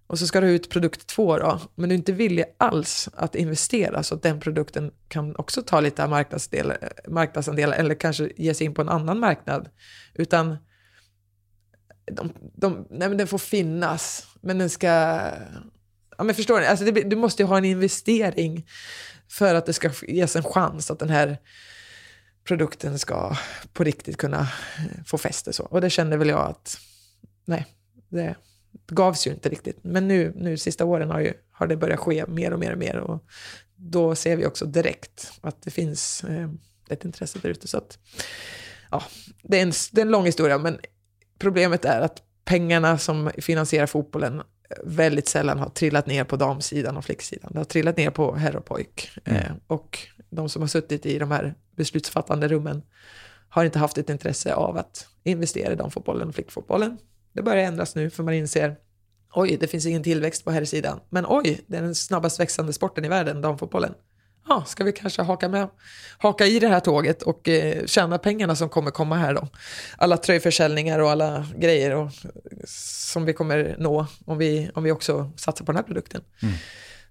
Och 0.06 0.18
så 0.18 0.26
ska 0.26 0.40
du 0.40 0.50
ut 0.50 0.70
produkt 0.70 1.06
två 1.06 1.38
då, 1.38 1.60
men 1.74 1.88
du 1.88 1.94
är 1.94 1.98
inte 1.98 2.12
villig 2.12 2.44
alls 2.58 3.08
att 3.14 3.34
investera 3.34 4.02
så 4.02 4.14
att 4.14 4.22
den 4.22 4.40
produkten 4.40 4.90
kan 5.08 5.36
också 5.36 5.62
ta 5.62 5.80
lite 5.80 6.08
marknadsandelar, 6.08 6.92
marknadsandelar 7.08 7.76
eller 7.76 7.94
kanske 7.94 8.30
ge 8.36 8.54
sig 8.54 8.64
in 8.64 8.74
på 8.74 8.82
en 8.82 8.88
annan 8.88 9.18
marknad. 9.18 9.68
Utan 10.14 10.56
de, 12.12 12.32
de, 12.54 12.86
nej 12.90 13.08
men 13.08 13.18
den 13.18 13.26
får 13.26 13.38
finnas, 13.38 14.26
men 14.40 14.58
den 14.58 14.70
ska 14.70 15.20
ja, 16.20 16.24
men 16.24 16.34
förstår 16.34 16.60
ni? 16.60 16.66
Alltså 16.66 16.84
det, 16.84 17.02
du 17.02 17.16
måste 17.16 17.42
ju 17.42 17.46
ha 17.46 17.58
en 17.58 17.64
investering 17.64 18.66
för 19.28 19.54
att 19.54 19.66
det 19.66 19.72
ska 19.72 19.90
ges 20.08 20.36
en 20.36 20.42
chans 20.42 20.90
att 20.90 20.98
den 20.98 21.10
här 21.10 21.38
produkten 22.44 22.98
ska 22.98 23.36
på 23.72 23.84
riktigt 23.84 24.16
kunna 24.16 24.40
eh, 24.40 25.04
få 25.06 25.18
fäste. 25.18 25.52
Så. 25.52 25.64
Och 25.64 25.80
det 25.80 25.90
kände 25.90 26.16
väl 26.16 26.28
jag 26.28 26.50
att, 26.50 26.78
nej, 27.44 27.66
det 28.08 28.34
gavs 28.88 29.26
ju 29.26 29.30
inte 29.30 29.48
riktigt. 29.48 29.78
Men 29.82 30.08
nu, 30.08 30.32
nu 30.36 30.56
sista 30.56 30.84
åren 30.84 31.10
har, 31.10 31.20
ju, 31.20 31.32
har 31.52 31.66
det 31.66 31.76
börjat 31.76 32.00
ske 32.00 32.24
mer 32.26 32.52
och 32.52 32.58
mer 32.58 32.72
och 32.72 32.78
mer. 32.78 32.96
Och 32.96 33.24
då 33.76 34.14
ser 34.14 34.36
vi 34.36 34.46
också 34.46 34.66
direkt 34.66 35.32
att 35.40 35.62
det 35.62 35.70
finns 35.70 36.24
eh, 36.24 36.50
ett 36.88 37.04
intresse 37.04 37.38
där 37.42 37.48
ute. 37.48 37.68
Så 37.68 37.78
att, 37.78 37.98
ja, 38.90 39.02
det 39.42 39.58
är, 39.58 39.62
en, 39.62 39.72
det 39.92 40.00
är 40.00 40.06
en 40.06 40.12
lång 40.12 40.26
historia, 40.26 40.58
men 40.58 40.78
problemet 41.38 41.84
är 41.84 42.00
att 42.00 42.22
pengarna 42.44 42.98
som 42.98 43.30
finansierar 43.38 43.86
fotbollen 43.86 44.42
väldigt 44.84 45.28
sällan 45.28 45.58
har 45.58 45.68
trillat 45.68 46.06
ner 46.06 46.24
på 46.24 46.36
damsidan 46.36 46.96
och 46.96 47.04
flicksidan. 47.04 47.50
Det 47.52 47.58
har 47.58 47.64
trillat 47.64 47.96
ner 47.96 48.10
på 48.10 48.34
herr 48.34 48.56
och 48.56 48.64
pojk. 48.64 49.10
Mm. 49.24 49.42
Eh, 49.42 49.52
och 49.66 49.98
de 50.30 50.48
som 50.48 50.62
har 50.62 50.66
suttit 50.68 51.06
i 51.06 51.18
de 51.18 51.30
här 51.30 51.54
beslutsfattande 51.76 52.48
rummen 52.48 52.82
har 53.48 53.64
inte 53.64 53.78
haft 53.78 53.98
ett 53.98 54.10
intresse 54.10 54.54
av 54.54 54.76
att 54.76 55.06
investera 55.24 55.72
i 55.72 55.76
damfotbollen 55.76 56.28
och 56.28 56.34
flickfotbollen. 56.34 56.98
Det 57.32 57.42
börjar 57.42 57.64
ändras 57.64 57.94
nu 57.94 58.10
för 58.10 58.22
man 58.22 58.34
inser 58.34 58.76
oj, 59.34 59.56
det 59.60 59.66
finns 59.66 59.86
ingen 59.86 60.02
tillväxt 60.02 60.44
på 60.44 60.50
herrsidan. 60.50 61.00
Men 61.08 61.24
oj, 61.28 61.60
det 61.66 61.76
är 61.76 61.82
den 61.82 61.94
snabbast 61.94 62.40
växande 62.40 62.72
sporten 62.72 63.04
i 63.04 63.08
världen, 63.08 63.40
damfotbollen 63.40 63.94
ja, 64.48 64.64
ska 64.64 64.84
vi 64.84 64.92
kanske 64.92 65.22
haka, 65.22 65.48
med, 65.48 65.68
haka 66.18 66.46
i 66.46 66.58
det 66.58 66.68
här 66.68 66.80
tåget 66.80 67.22
och 67.22 67.48
eh, 67.48 67.86
tjäna 67.86 68.18
pengarna 68.18 68.56
som 68.56 68.68
kommer 68.68 68.90
komma 68.90 69.16
här 69.16 69.34
då. 69.34 69.48
Alla 69.96 70.16
tröjförsäljningar 70.16 70.98
och 70.98 71.10
alla 71.10 71.46
grejer 71.56 71.94
och, 71.94 72.10
som 72.66 73.24
vi 73.24 73.32
kommer 73.32 73.76
nå 73.78 74.06
om 74.24 74.38
vi, 74.38 74.70
om 74.74 74.84
vi 74.84 74.92
också 74.92 75.30
satsar 75.36 75.64
på 75.64 75.72
den 75.72 75.76
här 75.76 75.86
produkten. 75.86 76.22
Mm. 76.42 76.54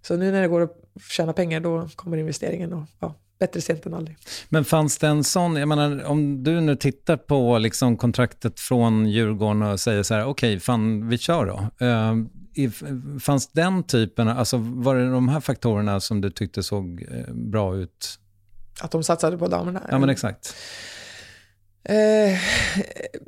Så 0.02 0.16
nu 0.16 0.32
när 0.32 0.42
det 0.42 0.48
går 0.48 0.62
att 0.62 0.78
tjäna 1.10 1.34
pengar 1.34 1.60
då 1.60 1.90
kommer 1.96 2.18
investeringen 2.18 2.74
och 2.74 2.84
ja, 3.00 3.16
bättre 3.40 3.62
sent 3.62 3.86
än 3.86 3.94
aldrig. 3.94 4.18
Men 4.50 4.66
fanns 4.66 4.98
det 4.98 5.08
en 5.08 5.24
sån, 5.24 5.56
jag 5.56 5.68
menar 5.68 6.04
om 6.04 6.44
du 6.44 6.62
nu 6.62 6.76
tittar 6.76 7.18
på 7.18 7.58
liksom 7.58 7.98
kontraktet 7.98 8.60
från 8.60 9.06
Djurgården 9.06 9.62
och 9.62 9.80
säger 9.80 10.04
så 10.04 10.14
här, 10.14 10.26
okej, 10.26 10.54
okay, 10.54 10.60
fan 10.60 11.10
vi 11.10 11.18
kör 11.18 11.46
då. 11.46 11.86
Uh, 11.86 12.16
fanns 13.22 13.48
den 13.48 13.84
typen, 13.84 14.28
alltså 14.28 14.58
var 14.58 14.96
det 14.96 15.12
de 15.12 15.30
här 15.30 15.40
faktorerna 15.40 16.00
som 16.00 16.22
du 16.22 16.30
tyckte 16.30 16.64
såg 16.64 17.06
eh, 17.12 17.34
bra 17.34 17.76
ut? 17.76 18.20
Att 18.82 18.92
de 18.92 19.04
satsade 19.04 19.38
på 19.38 19.48
damerna? 19.48 19.82
Ja, 19.92 20.00
men 20.00 20.10
exakt. 20.10 20.56
Eh, 21.84 22.40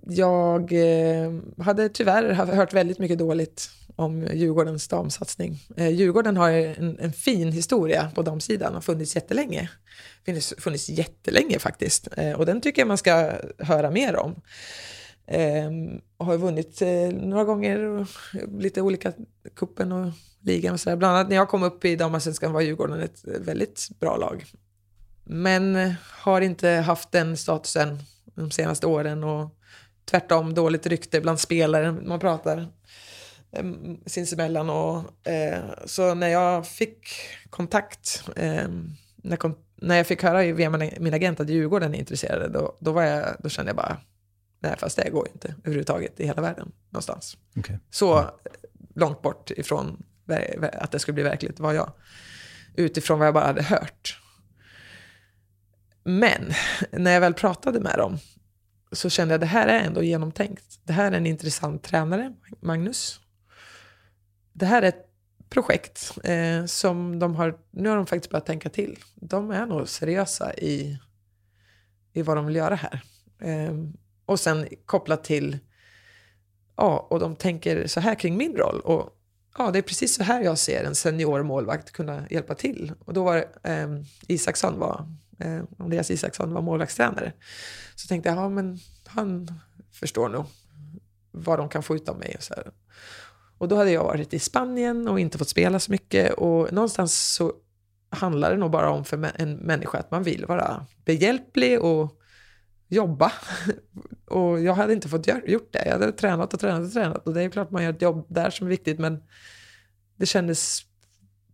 jag 0.08 0.74
eh, 0.74 1.32
hade 1.58 1.90
tyvärr 1.90 2.34
hört 2.34 2.74
väldigt 2.74 3.00
mycket 3.00 3.18
dåligt 3.18 3.70
om 3.96 4.28
Djurgårdens 4.34 4.88
damsatsning. 4.88 5.60
Eh, 5.78 5.90
Djurgården 5.90 6.38
har 6.38 6.52
en, 6.52 7.00
en, 7.00 7.14
fin 7.14 7.52
historia 7.52 8.12
på 8.16 8.22
damsidan, 8.22 8.74
har 8.74 8.82
funnits 8.82 9.16
jättelänge. 9.16 9.70
Funnits, 10.26 10.54
funnits 10.58 10.90
jättelänge 10.90 11.60
faktiskt. 11.60 12.08
Eh, 12.18 12.32
och 12.32 12.46
den 12.46 12.62
tycker 12.62 12.82
jag 12.82 12.88
man 12.88 12.98
ska 12.98 13.32
höra 13.58 13.92
mer 13.92 14.16
om. 14.16 14.36
Eh, 15.26 15.72
och 16.18 16.26
har 16.26 16.38
vunnit 16.38 16.82
eh, 16.82 17.10
några 17.12 17.44
gånger, 17.44 18.08
lite 18.60 18.82
olika 18.82 19.14
kuppen 19.56 19.92
och 19.92 20.12
ligan 20.42 20.74
och 20.74 20.80
sådär. 20.80 20.98
Bland 20.98 21.16
annat 21.16 21.30
när 21.30 21.36
jag 21.36 21.50
kom 21.50 21.64
upp 21.64 21.86
i 21.86 21.96
damallsvenskan 21.96 22.54
var 22.54 22.62
Djurgården 22.62 23.00
ett 23.00 23.24
väldigt 23.24 23.90
bra 24.00 24.18
lag. 24.18 24.46
Men 25.24 25.76
eh, 25.76 25.92
har 26.02 26.42
inte 26.42 26.70
haft 26.70 27.12
den 27.12 27.38
statusen 27.38 28.00
de 28.36 28.52
senaste 28.52 28.88
åren 28.88 29.24
och 29.24 29.50
tvärtom 30.06 30.54
dåligt 30.54 30.88
rykte 30.88 31.22
bland 31.22 31.40
spelare. 31.40 31.92
Man 31.92 32.20
pratar 32.20 32.68
eh, 33.52 33.64
sinsemellan. 34.06 34.70
Och, 34.70 35.28
eh, 35.28 35.64
så 35.86 36.14
när 36.14 36.28
jag 36.28 36.68
fick 36.68 37.08
kontakt, 37.50 38.30
eh, 38.36 38.68
när, 39.16 39.38
kom, 39.38 39.56
när 39.76 39.98
jag 39.98 40.08
fick 40.08 40.24
höra 40.24 40.54
via 40.54 40.70
min 41.00 41.14
agent 41.14 41.40
att 41.40 41.50
Djurgården 41.50 41.96
är 41.96 42.00
intresserade, 42.00 42.48
då, 42.48 42.78
då, 42.80 42.92
var 42.92 43.04
jag, 43.04 43.36
då 43.40 43.50
kände 43.50 43.70
jag 43.70 43.76
bara 43.76 43.98
Nej, 44.64 44.76
fast 44.78 44.98
det 44.98 45.10
går 45.10 45.28
ju 45.28 45.32
inte 45.34 45.56
överhuvudtaget 45.64 46.20
i 46.20 46.26
hela 46.26 46.42
världen 46.42 46.72
någonstans. 46.90 47.38
Okay. 47.56 47.78
Så 47.90 48.18
mm. 48.18 48.32
långt 48.96 49.22
bort 49.22 49.52
ifrån 49.52 50.04
att 50.74 50.92
det 50.92 51.00
skulle 51.00 51.14
bli 51.14 51.24
verkligt 51.24 51.60
var 51.60 51.74
jag. 51.74 51.94
Utifrån 52.76 53.20
vad 53.20 53.28
jag 53.28 53.34
bara 53.34 53.46
hade 53.46 53.64
hört. 53.64 54.22
Men 56.04 56.54
när 56.92 57.12
jag 57.12 57.22
väl 57.22 57.34
pratade 57.34 57.80
med 57.80 57.98
dem 57.98 58.18
så 58.92 59.10
kände 59.10 59.34
jag 59.34 59.38
att 59.38 59.42
det 59.42 59.48
här 59.48 59.68
är 59.68 59.80
ändå 59.80 60.04
genomtänkt. 60.04 60.80
Det 60.84 60.94
här 60.94 61.12
är 61.12 61.18
en 61.18 61.26
intressant 61.26 61.84
tränare, 61.84 62.34
Magnus. 62.60 63.20
Det 64.54 64.66
här 64.66 64.82
är 64.82 64.88
ett 64.88 65.08
projekt 65.50 66.18
eh, 66.24 66.66
som 66.66 67.20
de 67.20 67.36
har, 67.36 67.58
nu 67.72 67.90
har 67.90 67.96
de 67.96 68.06
faktiskt 68.06 68.32
börjat 68.32 68.46
tänka 68.46 68.70
till. 68.70 69.00
De 69.16 69.52
är 69.52 69.66
nog 69.66 69.90
seriösa 69.90 70.54
i, 70.54 71.00
i 72.14 72.22
vad 72.22 72.38
de 72.38 72.46
vill 72.46 72.56
göra 72.56 72.76
här. 72.76 73.02
Eh, 73.40 73.74
och 74.32 74.40
sen 74.40 74.68
kopplat 74.86 75.24
till, 75.24 75.58
ja, 76.76 77.08
och 77.10 77.20
de 77.20 77.36
tänker 77.36 77.88
så 77.88 78.00
här 78.00 78.16
kring 78.16 78.38
min 78.38 78.56
roll. 78.56 78.80
Och 78.80 79.10
ja, 79.58 79.72
det 79.72 79.80
är 79.80 79.84
precis 79.84 80.16
så 80.16 80.24
här 80.24 80.42
jag 80.42 80.58
ser 80.58 80.84
en 80.84 80.96
senior 80.96 81.44
målvakt 81.44 81.92
kunna 81.92 82.24
hjälpa 82.30 82.56
till. 82.56 82.94
Och 83.06 83.14
då 83.14 83.24
var 83.24 83.46
eh, 83.64 83.88
Isaksson 84.28 84.80
var, 84.80 85.06
eh, 85.40 85.62
Andreas 85.78 86.12
Isaksson 86.12 86.54
var 86.54 86.62
målvaktstränare. 86.62 87.34
Så 87.96 88.08
tänkte 88.08 88.30
jag, 88.30 88.38
ja 88.38 88.50
men 88.50 88.80
han 89.06 89.54
förstår 89.92 90.30
nog 90.30 90.46
vad 91.32 91.60
de 91.60 91.70
kan 91.70 91.84
få 91.84 91.96
ut 91.96 92.10
av 92.10 92.20
mig. 92.20 92.36
Och, 92.38 92.44
så 92.44 92.54
här. 92.54 92.72
och 93.58 93.68
då 93.68 93.76
hade 93.76 93.92
jag 93.92 94.04
varit 94.04 94.34
i 94.34 94.40
Spanien 94.40 95.08
och 95.08 95.20
inte 95.20 95.38
fått 95.38 95.50
spela 95.50 95.80
så 95.80 95.92
mycket. 95.92 96.34
Och 96.34 96.74
någonstans 96.74 97.34
så 97.34 97.54
handlar 98.10 98.52
det 98.52 98.58
nog 98.58 98.72
bara 98.72 98.90
om 98.90 99.06
för 99.06 99.32
en 99.36 99.56
människa 99.56 99.98
att 99.98 100.12
man 100.12 100.24
vill 100.24 100.46
vara 100.46 100.86
behjälplig 101.06 101.82
och 101.82 102.21
jobba. 102.92 103.32
Och 104.26 104.62
jag 104.62 104.74
hade 104.74 104.94
inte 104.94 105.10
fått 105.10 105.28
gjort 105.28 105.74
det. 105.74 105.86
Jag 105.86 105.92
hade 105.92 106.12
tränat 106.12 106.54
och 106.54 106.60
tränat 106.60 106.88
och 106.88 106.94
tränat. 106.94 107.28
Och 107.28 107.34
det 107.34 107.44
är 107.44 107.50
klart 107.50 107.72
man 107.72 107.84
gör 107.84 107.94
ett 107.94 108.02
jobb 108.02 108.26
där 108.30 108.50
som 108.50 108.68
är 108.68 108.70
viktigt, 108.70 109.00
men 109.00 109.24
det 110.16 110.26
kändes 110.26 110.82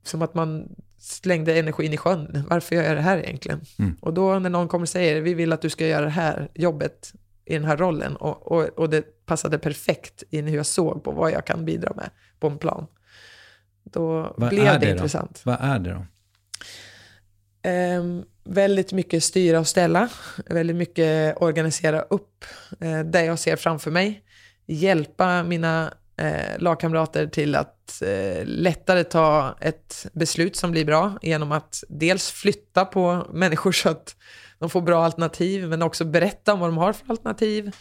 som 0.04 0.21
att 0.21 0.34
man 0.34 0.76
slängde 0.97 1.60
energin 1.60 1.93
i 1.93 1.97
sjön. 1.97 2.43
Varför 2.50 2.76
gör 2.76 2.84
jag 2.84 2.95
det 2.95 3.02
här 3.02 3.17
egentligen? 3.17 3.62
Mm. 3.80 3.97
Och 4.02 4.13
då 4.13 4.39
när 4.39 4.50
någon 4.50 4.67
kommer 4.67 4.84
och 4.84 4.89
säger, 4.89 5.21
vi 5.21 5.34
vill 5.34 5.54
att 5.54 5.62
du 5.62 5.69
ska 5.69 5.88
göra 5.88 6.06
det 6.06 6.12
här 6.12 6.52
jobbet 6.54 7.13
i 7.45 7.54
den 7.54 7.65
här 7.65 7.78
rollen. 7.78 8.15
Och, 8.15 8.52
och, 8.52 8.63
och 8.63 8.89
det 8.89 9.26
passade 9.26 9.60
perfekt 9.60 10.23
in 10.30 10.47
i 10.47 10.52
hur 10.52 10.58
jag 10.58 10.65
såg 10.65 11.04
på 11.04 11.12
vad 11.12 11.32
jag 11.32 11.45
kan 11.45 11.65
bidra 11.65 11.93
med 11.95 12.10
på 12.39 12.47
en 12.47 12.58
plan. 12.58 12.88
Då 13.84 14.34
vad 14.38 14.50
blev 14.50 14.65
det, 14.65 14.78
det 14.80 14.91
intressant. 14.91 15.41
Vad 15.45 15.58
är 15.62 15.80
det 15.80 15.93
då? 15.93 16.06
Eh, 17.67 18.03
väldigt 18.43 18.93
mycket 18.93 19.23
styra 19.23 19.60
och 19.60 19.67
ställa, 19.67 20.10
väldigt 20.45 20.75
mycket 20.75 21.38
organisera 21.41 22.01
upp 22.01 22.45
eh, 22.80 22.99
det 22.99 23.25
jag 23.25 23.39
ser 23.39 23.56
framför 23.56 23.91
mig. 23.91 24.23
Hjälpa 24.65 25.43
mina 25.43 25.93
eh, 26.17 26.60
lagkamrater 26.60 27.27
till 27.27 27.56
att 27.56 28.01
eh, 28.01 28.45
lättare 28.45 29.03
ta 29.03 29.58
ett 29.62 30.08
beslut 30.13 30.56
som 30.56 30.71
blir 30.71 30.86
bra 30.86 31.17
genom 31.21 31.51
att 31.51 31.84
dels 31.89 32.32
flytta 32.32 32.86
på 32.86 33.27
människor 33.34 33.71
så 33.71 33.89
att 33.89 34.15
de 34.60 34.69
får 34.69 34.82
bra 34.82 35.06
alternativ, 35.06 35.67
men 35.67 35.82
också 35.82 36.06
berätta 36.06 36.53
om 36.53 36.60
vad 36.60 36.69
de 36.69 36.77
har 36.77 36.93
för 36.93 37.06
alternativ. 37.10 37.75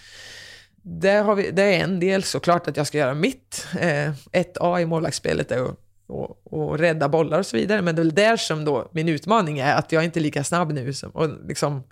Det, 0.82 1.16
har 1.16 1.34
vi, 1.34 1.50
det 1.50 1.62
är 1.62 1.84
en 1.84 2.00
del, 2.00 2.22
såklart 2.22 2.68
att 2.68 2.76
jag 2.76 2.86
ska 2.86 2.98
göra 2.98 3.14
mitt. 3.14 3.66
Eh, 3.80 4.10
ett 4.32 4.56
A 4.60 4.80
i 4.80 4.86
målvaktsspelet 4.86 5.50
är 5.50 5.64
att 5.64 5.85
och, 6.06 6.52
och 6.52 6.78
rädda 6.78 7.08
bollar 7.08 7.38
och 7.38 7.46
så 7.46 7.56
vidare. 7.56 7.82
Men 7.82 7.94
det 7.94 8.02
är 8.02 8.04
väl 8.04 8.14
där 8.14 8.36
som 8.36 8.64
då 8.64 8.88
min 8.92 9.08
utmaning 9.08 9.58
är 9.58 9.74
att 9.74 9.92
jag 9.92 10.00
är 10.00 10.04
inte 10.04 10.20
lika 10.20 10.44
snabb 10.44 10.72
nu. 10.72 10.92
Som, 10.92 11.10
och 11.10 11.28
liksom, 11.48 11.82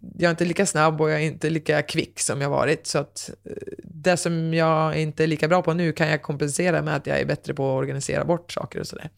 jag 0.00 0.28
är 0.28 0.30
inte 0.30 0.44
lika 0.44 0.66
snabb 0.66 1.00
och 1.00 1.10
jag 1.10 1.22
är 1.22 1.26
inte 1.26 1.50
lika 1.50 1.82
kvick 1.82 2.20
som 2.20 2.40
jag 2.40 2.50
varit. 2.50 2.86
Så 2.86 2.98
att 2.98 3.30
eh, 3.44 3.52
det 3.82 4.16
som 4.16 4.54
jag 4.54 5.00
inte 5.00 5.22
är 5.22 5.26
lika 5.26 5.48
bra 5.48 5.62
på 5.62 5.74
nu 5.74 5.92
kan 5.92 6.08
jag 6.08 6.22
kompensera 6.22 6.82
med 6.82 6.96
att 6.96 7.06
jag 7.06 7.20
är 7.20 7.24
bättre 7.24 7.54
på 7.54 7.70
att 7.70 7.78
organisera 7.78 8.24
bort 8.24 8.52
saker 8.52 8.80
och 8.80 8.86
sådär. 8.86 9.10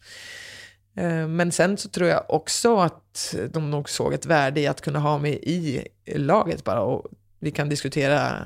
Eh, 0.95 1.27
men 1.27 1.51
sen 1.51 1.77
så 1.77 1.89
tror 1.89 2.09
jag 2.09 2.23
också 2.27 2.77
att 2.77 3.35
de 3.49 3.71
nog 3.71 3.89
såg 3.89 4.13
ett 4.13 4.25
värde 4.25 4.61
i 4.61 4.67
att 4.67 4.81
kunna 4.81 4.99
ha 4.99 5.17
mig 5.17 5.39
i 5.43 5.87
laget 6.05 6.63
bara 6.63 6.81
och 6.81 7.07
vi 7.39 7.51
kan 7.51 7.69
diskutera 7.69 8.45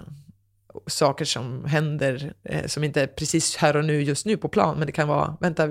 saker 0.88 1.26
som 1.26 1.66
händer 1.66 2.34
eh, 2.44 2.66
som 2.66 2.84
inte 2.84 3.02
är 3.02 3.08
precis 3.08 3.56
här 3.56 3.76
och 3.76 3.86
nu 3.86 4.02
just 4.02 4.26
nu 4.26 4.38
på 4.38 4.48
plan, 4.48 4.78
men 4.78 4.86
det 4.86 4.92
kan 4.92 5.08
vara, 5.08 5.38
vänta, 5.40 5.70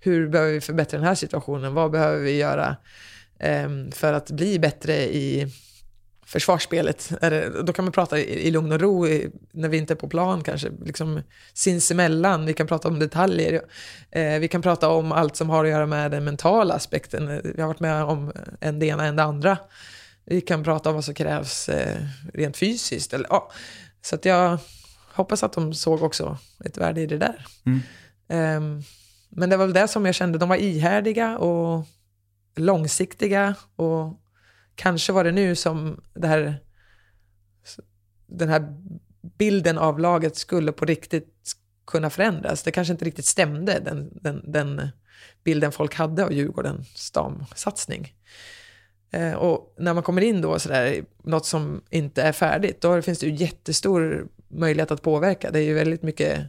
hur 0.00 0.28
behöver 0.28 0.52
vi 0.52 0.60
förbättra 0.60 0.98
den 0.98 1.06
här 1.06 1.14
situationen? 1.14 1.74
Vad 1.74 1.90
behöver 1.90 2.18
vi 2.18 2.36
göra 2.36 2.76
eh, 3.38 3.68
för 3.92 4.12
att 4.12 4.30
bli 4.30 4.58
bättre 4.58 4.94
i 4.94 5.46
försvarsspelet? 6.26 7.12
Det, 7.20 7.62
då 7.62 7.72
kan 7.72 7.84
man 7.84 7.92
prata 7.92 8.18
i, 8.18 8.46
i 8.46 8.50
lugn 8.50 8.72
och 8.72 8.80
ro 8.80 9.06
i, 9.06 9.30
när 9.52 9.68
vi 9.68 9.76
inte 9.76 9.92
är 9.92 9.96
på 9.96 10.08
plan 10.08 10.42
kanske, 10.42 10.68
liksom 10.84 11.22
sinsemellan. 11.54 12.46
Vi 12.46 12.54
kan 12.54 12.66
prata 12.66 12.88
om 12.88 12.98
detaljer. 12.98 13.60
Eh, 14.10 14.38
vi 14.38 14.48
kan 14.48 14.62
prata 14.62 14.88
om 14.88 15.12
allt 15.12 15.36
som 15.36 15.50
har 15.50 15.64
att 15.64 15.70
göra 15.70 15.86
med 15.86 16.10
den 16.10 16.24
mentala 16.24 16.74
aspekten. 16.74 17.40
Vi 17.54 17.60
har 17.60 17.68
varit 17.68 17.80
med 17.80 18.04
om 18.04 18.28
eh, 18.28 18.68
en 18.68 18.78
det 18.78 18.86
ena, 18.86 19.04
en 19.04 19.16
det 19.16 19.22
andra. 19.22 19.58
Vi 20.24 20.40
kan 20.40 20.64
prata 20.64 20.88
om 20.88 20.94
vad 20.94 21.04
som 21.04 21.14
krävs 21.14 21.68
eh, 21.68 21.96
rent 22.34 22.56
fysiskt. 22.56 23.12
Eller, 23.12 23.26
ja. 23.30 23.52
Så 24.06 24.14
att 24.14 24.24
jag 24.24 24.58
hoppas 25.12 25.42
att 25.42 25.52
de 25.52 25.74
såg 25.74 26.02
också 26.02 26.38
ett 26.64 26.78
värde 26.78 27.00
i 27.00 27.06
det 27.06 27.18
där. 27.18 27.46
Mm. 27.64 28.62
Um, 28.62 28.82
men 29.28 29.50
det 29.50 29.56
var 29.56 29.66
väl 29.66 29.74
det 29.74 29.88
som 29.88 30.06
jag 30.06 30.14
kände, 30.14 30.38
de 30.38 30.48
var 30.48 30.56
ihärdiga 30.56 31.38
och 31.38 31.86
långsiktiga 32.56 33.54
och 33.76 34.20
kanske 34.74 35.12
var 35.12 35.24
det 35.24 35.32
nu 35.32 35.56
som 35.56 36.00
det 36.14 36.28
här, 36.28 36.60
den 38.26 38.48
här 38.48 38.76
bilden 39.38 39.78
av 39.78 40.00
laget 40.00 40.36
skulle 40.36 40.72
på 40.72 40.84
riktigt 40.84 41.52
kunna 41.86 42.10
förändras. 42.10 42.62
Det 42.62 42.70
kanske 42.70 42.92
inte 42.92 43.04
riktigt 43.04 43.26
stämde, 43.26 43.80
den, 43.80 44.10
den, 44.22 44.52
den 44.52 44.88
bilden 45.44 45.72
folk 45.72 45.94
hade 45.94 46.24
av 46.24 46.32
Djurgårdens 46.32 47.10
damsatsning. 47.10 48.14
Eh, 49.16 49.34
och 49.34 49.74
när 49.78 49.94
man 49.94 50.02
kommer 50.02 50.22
in 50.22 50.40
då 50.40 50.58
sådär, 50.58 51.04
något 51.22 51.46
som 51.46 51.82
inte 51.90 52.22
är 52.22 52.32
färdigt, 52.32 52.80
då 52.80 53.02
finns 53.02 53.18
det 53.18 53.26
ju 53.26 53.34
jättestor 53.34 54.28
möjlighet 54.48 54.90
att 54.90 55.02
påverka. 55.02 55.50
Det 55.50 55.58
är 55.58 55.62
ju 55.62 55.74
väldigt 55.74 56.02
mycket 56.02 56.46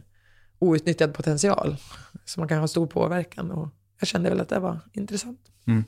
outnyttjad 0.58 1.14
potential. 1.14 1.76
Så 2.24 2.40
man 2.40 2.48
kan 2.48 2.58
ha 2.58 2.68
stor 2.68 2.86
påverkan. 2.86 3.50
Och 3.50 3.68
jag 4.00 4.08
kände 4.08 4.30
väl 4.30 4.40
att 4.40 4.48
det 4.48 4.58
var 4.58 4.80
intressant. 4.92 5.40
Mm. 5.66 5.84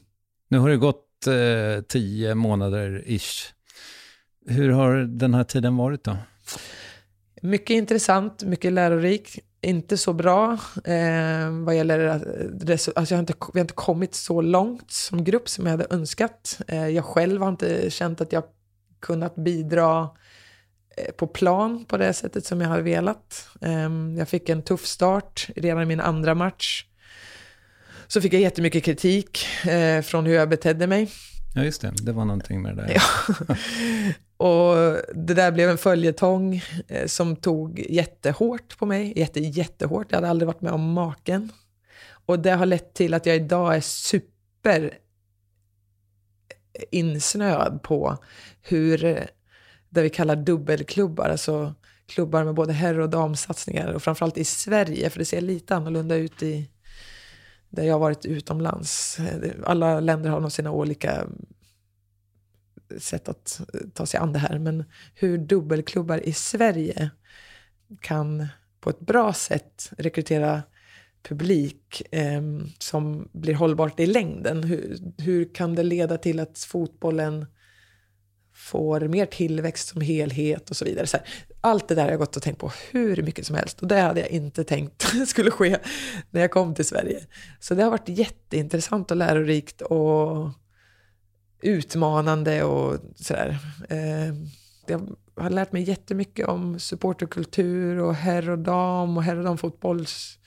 Nu 0.48 0.58
har 0.58 0.68
det 0.68 0.76
gått 0.76 1.26
eh, 1.26 1.82
tio 1.88 2.34
månader 2.34 3.02
ish. 3.06 3.52
Hur 4.46 4.70
har 4.70 4.94
den 4.96 5.34
här 5.34 5.44
tiden 5.44 5.76
varit 5.76 6.04
då? 6.04 6.16
Mycket 7.42 7.74
intressant, 7.74 8.42
mycket 8.42 8.72
lärorik 8.72 9.38
inte 9.62 9.96
så 9.96 10.12
bra 10.12 10.58
eh, 10.84 11.50
vad 11.50 11.76
gäller... 11.76 11.98
Alltså 12.70 12.92
jag 12.94 13.16
har 13.16 13.20
inte, 13.20 13.34
vi 13.52 13.60
har 13.60 13.64
inte 13.64 13.74
kommit 13.74 14.14
så 14.14 14.40
långt 14.40 14.90
som 14.90 15.24
grupp 15.24 15.48
som 15.48 15.66
jag 15.66 15.70
hade 15.70 15.86
önskat. 15.90 16.60
Eh, 16.68 16.88
jag 16.88 17.04
själv 17.04 17.42
har 17.42 17.48
inte 17.48 17.90
känt 17.90 18.20
att 18.20 18.32
jag 18.32 18.44
kunnat 19.00 19.34
bidra 19.34 20.10
eh, 20.96 21.12
på 21.12 21.26
plan 21.26 21.84
på 21.84 21.96
det 21.96 22.12
sättet 22.12 22.46
som 22.46 22.60
jag 22.60 22.68
hade 22.68 22.82
velat. 22.82 23.48
Eh, 23.60 23.90
jag 24.18 24.28
fick 24.28 24.48
en 24.48 24.62
tuff 24.62 24.86
start 24.86 25.48
redan 25.56 25.82
i 25.82 25.86
min 25.86 26.00
andra 26.00 26.34
match. 26.34 26.84
Så 28.06 28.20
fick 28.20 28.32
jag 28.32 28.42
jättemycket 28.42 28.84
kritik 28.84 29.46
eh, 29.66 30.02
från 30.02 30.26
hur 30.26 30.34
jag 30.34 30.48
betedde 30.48 30.86
mig. 30.86 31.10
Ja, 31.54 31.64
just 31.64 31.80
det. 31.80 31.92
Det 32.02 32.12
var 32.12 32.24
någonting 32.24 32.62
med 32.62 32.76
det 32.76 32.82
där. 32.82 32.94
Ja. 32.94 33.44
och 34.46 34.96
det 35.14 35.34
där 35.34 35.52
blev 35.52 35.70
en 35.70 35.78
följetong 35.78 36.62
eh, 36.88 37.06
som 37.06 37.36
tog 37.36 37.78
jättehårt 37.88 38.78
på 38.78 38.86
mig. 38.86 39.12
Jätte, 39.16 39.40
jättehårt. 39.40 40.06
Jag 40.10 40.16
hade 40.16 40.28
aldrig 40.28 40.46
varit 40.46 40.60
med 40.60 40.72
om 40.72 40.92
maken. 40.92 41.52
Och 42.26 42.38
det 42.38 42.50
har 42.50 42.66
lett 42.66 42.94
till 42.94 43.14
att 43.14 43.26
jag 43.26 43.36
idag 43.36 43.76
är 43.76 43.80
super 43.80 44.84
eh, 46.74 46.84
insnöad 46.90 47.82
på 47.82 48.18
hur 48.62 49.04
eh, 49.04 49.24
det 49.88 50.02
vi 50.02 50.10
kallar 50.10 50.36
dubbelklubbar, 50.36 51.28
alltså 51.28 51.74
klubbar 52.06 52.44
med 52.44 52.54
både 52.54 52.72
herr 52.72 53.00
och 53.00 53.10
damsatsningar 53.10 53.92
och 53.92 54.02
framförallt 54.02 54.38
i 54.38 54.44
Sverige, 54.44 55.10
för 55.10 55.18
det 55.18 55.24
ser 55.24 55.40
lite 55.40 55.76
annorlunda 55.76 56.14
ut 56.14 56.42
i 56.42 56.70
där 57.70 57.84
jag 57.84 57.94
har 57.94 58.00
varit 58.00 58.24
utomlands. 58.24 59.18
Alla 59.64 60.00
länder 60.00 60.30
har 60.30 60.40
nog 60.40 60.52
sina 60.52 60.70
olika 60.70 61.26
sätt 62.98 63.28
att 63.28 63.60
eh, 63.74 63.80
ta 63.94 64.06
sig 64.06 64.20
an 64.20 64.32
det 64.32 64.38
här. 64.38 64.58
Men 64.58 64.84
hur 65.14 65.38
dubbelklubbar 65.38 66.28
i 66.28 66.32
Sverige 66.32 67.10
kan 68.00 68.48
på 68.80 68.90
ett 68.90 69.00
bra 69.00 69.32
sätt 69.32 69.92
rekrytera 69.98 70.62
publik 71.22 72.02
eh, 72.10 72.42
som 72.78 73.28
blir 73.32 73.54
hållbart 73.54 74.00
i 74.00 74.06
längden. 74.06 74.64
Hur, 74.64 74.98
hur 75.18 75.54
kan 75.54 75.74
det 75.74 75.82
leda 75.82 76.18
till 76.18 76.40
att 76.40 76.58
fotbollen 76.58 77.46
får 78.70 79.00
mer 79.00 79.26
tillväxt 79.26 79.88
som 79.88 80.00
helhet 80.00 80.70
och 80.70 80.76
så 80.76 80.84
vidare. 80.84 81.06
Så 81.06 81.16
här, 81.16 81.26
allt 81.60 81.88
det 81.88 81.94
där 81.94 82.02
har 82.02 82.10
jag 82.10 82.18
gått 82.18 82.36
och 82.36 82.42
tänkt 82.42 82.58
på 82.58 82.72
hur 82.90 83.22
mycket 83.22 83.46
som 83.46 83.56
helst 83.56 83.80
och 83.82 83.88
det 83.88 84.00
hade 84.00 84.20
jag 84.20 84.30
inte 84.30 84.64
tänkt 84.64 85.02
skulle 85.26 85.50
ske 85.50 85.78
när 86.30 86.40
jag 86.40 86.50
kom 86.50 86.74
till 86.74 86.84
Sverige. 86.84 87.20
Så 87.60 87.74
det 87.74 87.82
har 87.82 87.90
varit 87.90 88.08
jätteintressant 88.08 89.10
och 89.10 89.16
lärorikt 89.16 89.80
och 89.80 90.50
utmanande 91.62 92.64
och 92.64 92.98
sådär. 93.14 93.58
Eh, 93.88 94.34
jag 94.86 95.16
har 95.36 95.50
lärt 95.50 95.72
mig 95.72 95.82
jättemycket 95.82 96.48
om 96.48 96.78
supporterkultur 96.78 97.98
och 97.98 98.14
herr 98.14 98.50
och 98.50 98.58
dam 98.58 99.16
och 99.16 99.22
herr 99.22 99.36
och 99.36 99.44
damfotbolls 99.44 100.38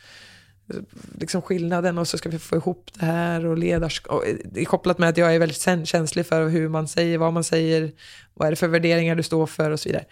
liksom 1.20 1.42
skillnaden 1.42 1.98
och 1.98 2.08
så 2.08 2.18
ska 2.18 2.30
vi 2.30 2.40
få 2.40 2.56
ihop 2.56 2.90
det 2.94 3.06
här 3.06 3.46
och 3.46 3.58
ledarskap. 3.58 4.24
Är 4.56 4.66
kopplat 4.66 4.98
med 4.98 5.10
att 5.10 5.18
jag 5.18 5.36
är 5.36 5.40
väldigt 5.40 5.88
känslig 5.88 6.26
för 6.26 6.48
hur 6.50 6.70
man 6.70 6.88
säger, 6.88 7.18
vad 7.18 7.34
man 7.34 7.44
säger, 7.44 7.92
vad 8.34 8.48
är 8.48 8.52
det 8.52 8.56
för 8.56 8.68
värderingar 8.68 9.16
du 9.16 9.24
står 9.24 9.46
för 9.46 9.72
och 9.72 9.80
så 9.80 9.90
vidare. 9.90 10.06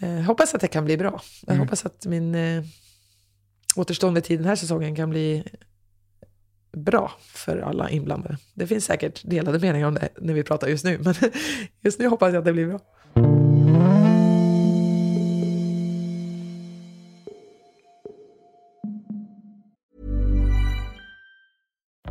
Eh, 0.00 0.20
hoppas 0.20 0.54
att 0.54 0.60
det 0.60 0.68
kan 0.68 0.84
bli 0.84 0.96
bra. 0.96 1.20
Jag 1.46 1.54
mm. 1.54 1.66
hoppas 1.66 1.86
att 1.86 2.06
min 2.06 2.34
eh, 2.34 2.64
återstående 3.76 4.20
tid 4.20 4.38
den 4.38 4.48
här 4.48 4.56
säsongen 4.56 4.96
kan 4.96 5.10
bli 5.10 5.44
bra 6.72 7.12
för 7.20 7.58
alla 7.58 7.90
inblandade. 7.90 8.38
Det 8.54 8.66
finns 8.66 8.84
säkert 8.84 9.22
delade 9.24 9.58
meningar 9.58 9.86
om 9.86 9.94
det 9.94 10.08
när 10.20 10.34
vi 10.34 10.42
pratar 10.42 10.68
just 10.68 10.84
nu, 10.84 10.98
men 10.98 11.14
just 11.80 11.98
nu 11.98 12.08
hoppas 12.08 12.32
jag 12.32 12.38
att 12.38 12.44
det 12.44 12.52
blir 12.52 12.66
bra. 12.66 12.80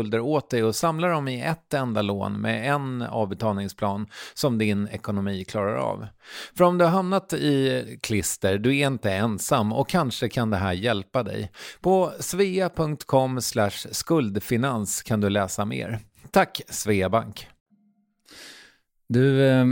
skulder 0.00 0.20
åt 0.20 0.50
dig 0.50 0.64
och 0.64 0.76
samla 0.76 1.08
dem 1.08 1.28
i 1.28 1.40
ett 1.40 1.74
enda 1.74 2.02
lån 2.02 2.40
med 2.40 2.74
en 2.74 3.02
avbetalningsplan 3.02 4.06
som 4.34 4.58
din 4.58 4.88
ekonomi 4.88 5.44
klarar 5.44 5.76
av. 5.76 6.06
För 6.56 6.64
om 6.64 6.78
du 6.78 6.84
har 6.84 6.92
hamnat 6.92 7.32
i 7.32 7.98
klister, 8.02 8.58
du 8.58 8.78
är 8.78 8.86
inte 8.86 9.12
ensam 9.12 9.72
och 9.72 9.88
kanske 9.88 10.28
kan 10.28 10.50
det 10.50 10.56
här 10.56 10.72
hjälpa 10.72 11.22
dig. 11.22 11.50
På 11.80 12.12
svea.com 12.20 13.40
skuldfinans 13.90 15.02
kan 15.02 15.20
du 15.20 15.30
läsa 15.30 15.64
mer. 15.64 15.98
Tack 16.30 16.60
Sveabank! 16.68 17.46
Du, 19.08 19.46
eh, 19.46 19.66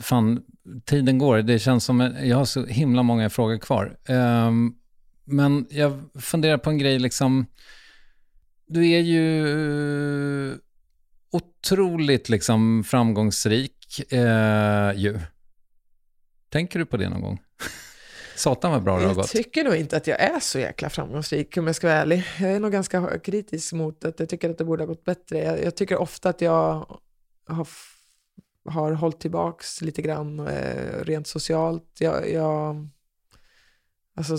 fan, 0.00 0.42
tiden 0.84 1.18
går. 1.18 1.42
Det 1.42 1.58
känns 1.58 1.84
som 1.84 2.00
att 2.00 2.26
jag 2.26 2.36
har 2.36 2.44
så 2.44 2.66
himla 2.66 3.02
många 3.02 3.30
frågor 3.30 3.58
kvar. 3.58 3.96
Eh, 4.08 4.50
men 5.24 5.66
jag 5.70 6.00
funderar 6.14 6.58
på 6.58 6.70
en 6.70 6.78
grej, 6.78 6.98
liksom 6.98 7.46
du 8.66 8.90
är 8.90 9.00
ju 9.00 10.58
otroligt 11.30 12.28
liksom 12.28 12.84
framgångsrik 12.84 14.12
eh, 14.12 14.92
ju. 14.96 15.20
Tänker 16.48 16.78
du 16.78 16.86
på 16.86 16.96
det 16.96 17.08
någon 17.08 17.20
gång? 17.20 17.40
Satan 18.36 18.72
vad 18.72 18.82
bra 18.82 18.98
det 18.98 19.06
har 19.06 19.14
gått. 19.14 19.34
Jag 19.34 19.44
tycker 19.44 19.64
nog 19.64 19.74
inte 19.74 19.96
att 19.96 20.06
jag 20.06 20.20
är 20.20 20.40
så 20.40 20.58
jäkla 20.58 20.90
framgångsrik 20.90 21.56
om 21.56 21.66
jag 21.66 21.76
ska 21.76 21.86
vara 21.86 21.96
ärlig. 21.96 22.24
Jag 22.40 22.50
är 22.50 22.60
nog 22.60 22.72
ganska 22.72 23.18
kritisk 23.18 23.72
mot 23.72 24.04
att 24.04 24.20
jag 24.20 24.28
tycker 24.28 24.50
att 24.50 24.58
det 24.58 24.64
borde 24.64 24.82
ha 24.82 24.86
gått 24.86 25.04
bättre. 25.04 25.38
Jag, 25.38 25.64
jag 25.64 25.76
tycker 25.76 25.96
ofta 25.96 26.28
att 26.28 26.40
jag 26.40 26.86
har, 27.46 27.68
har 28.64 28.92
hållit 28.92 29.20
tillbaks 29.20 29.82
lite 29.82 30.02
grann 30.02 30.38
eh, 30.40 31.04
rent 31.04 31.26
socialt. 31.26 31.96
Jag, 31.98 32.30
jag, 32.30 32.88
alltså, 34.16 34.38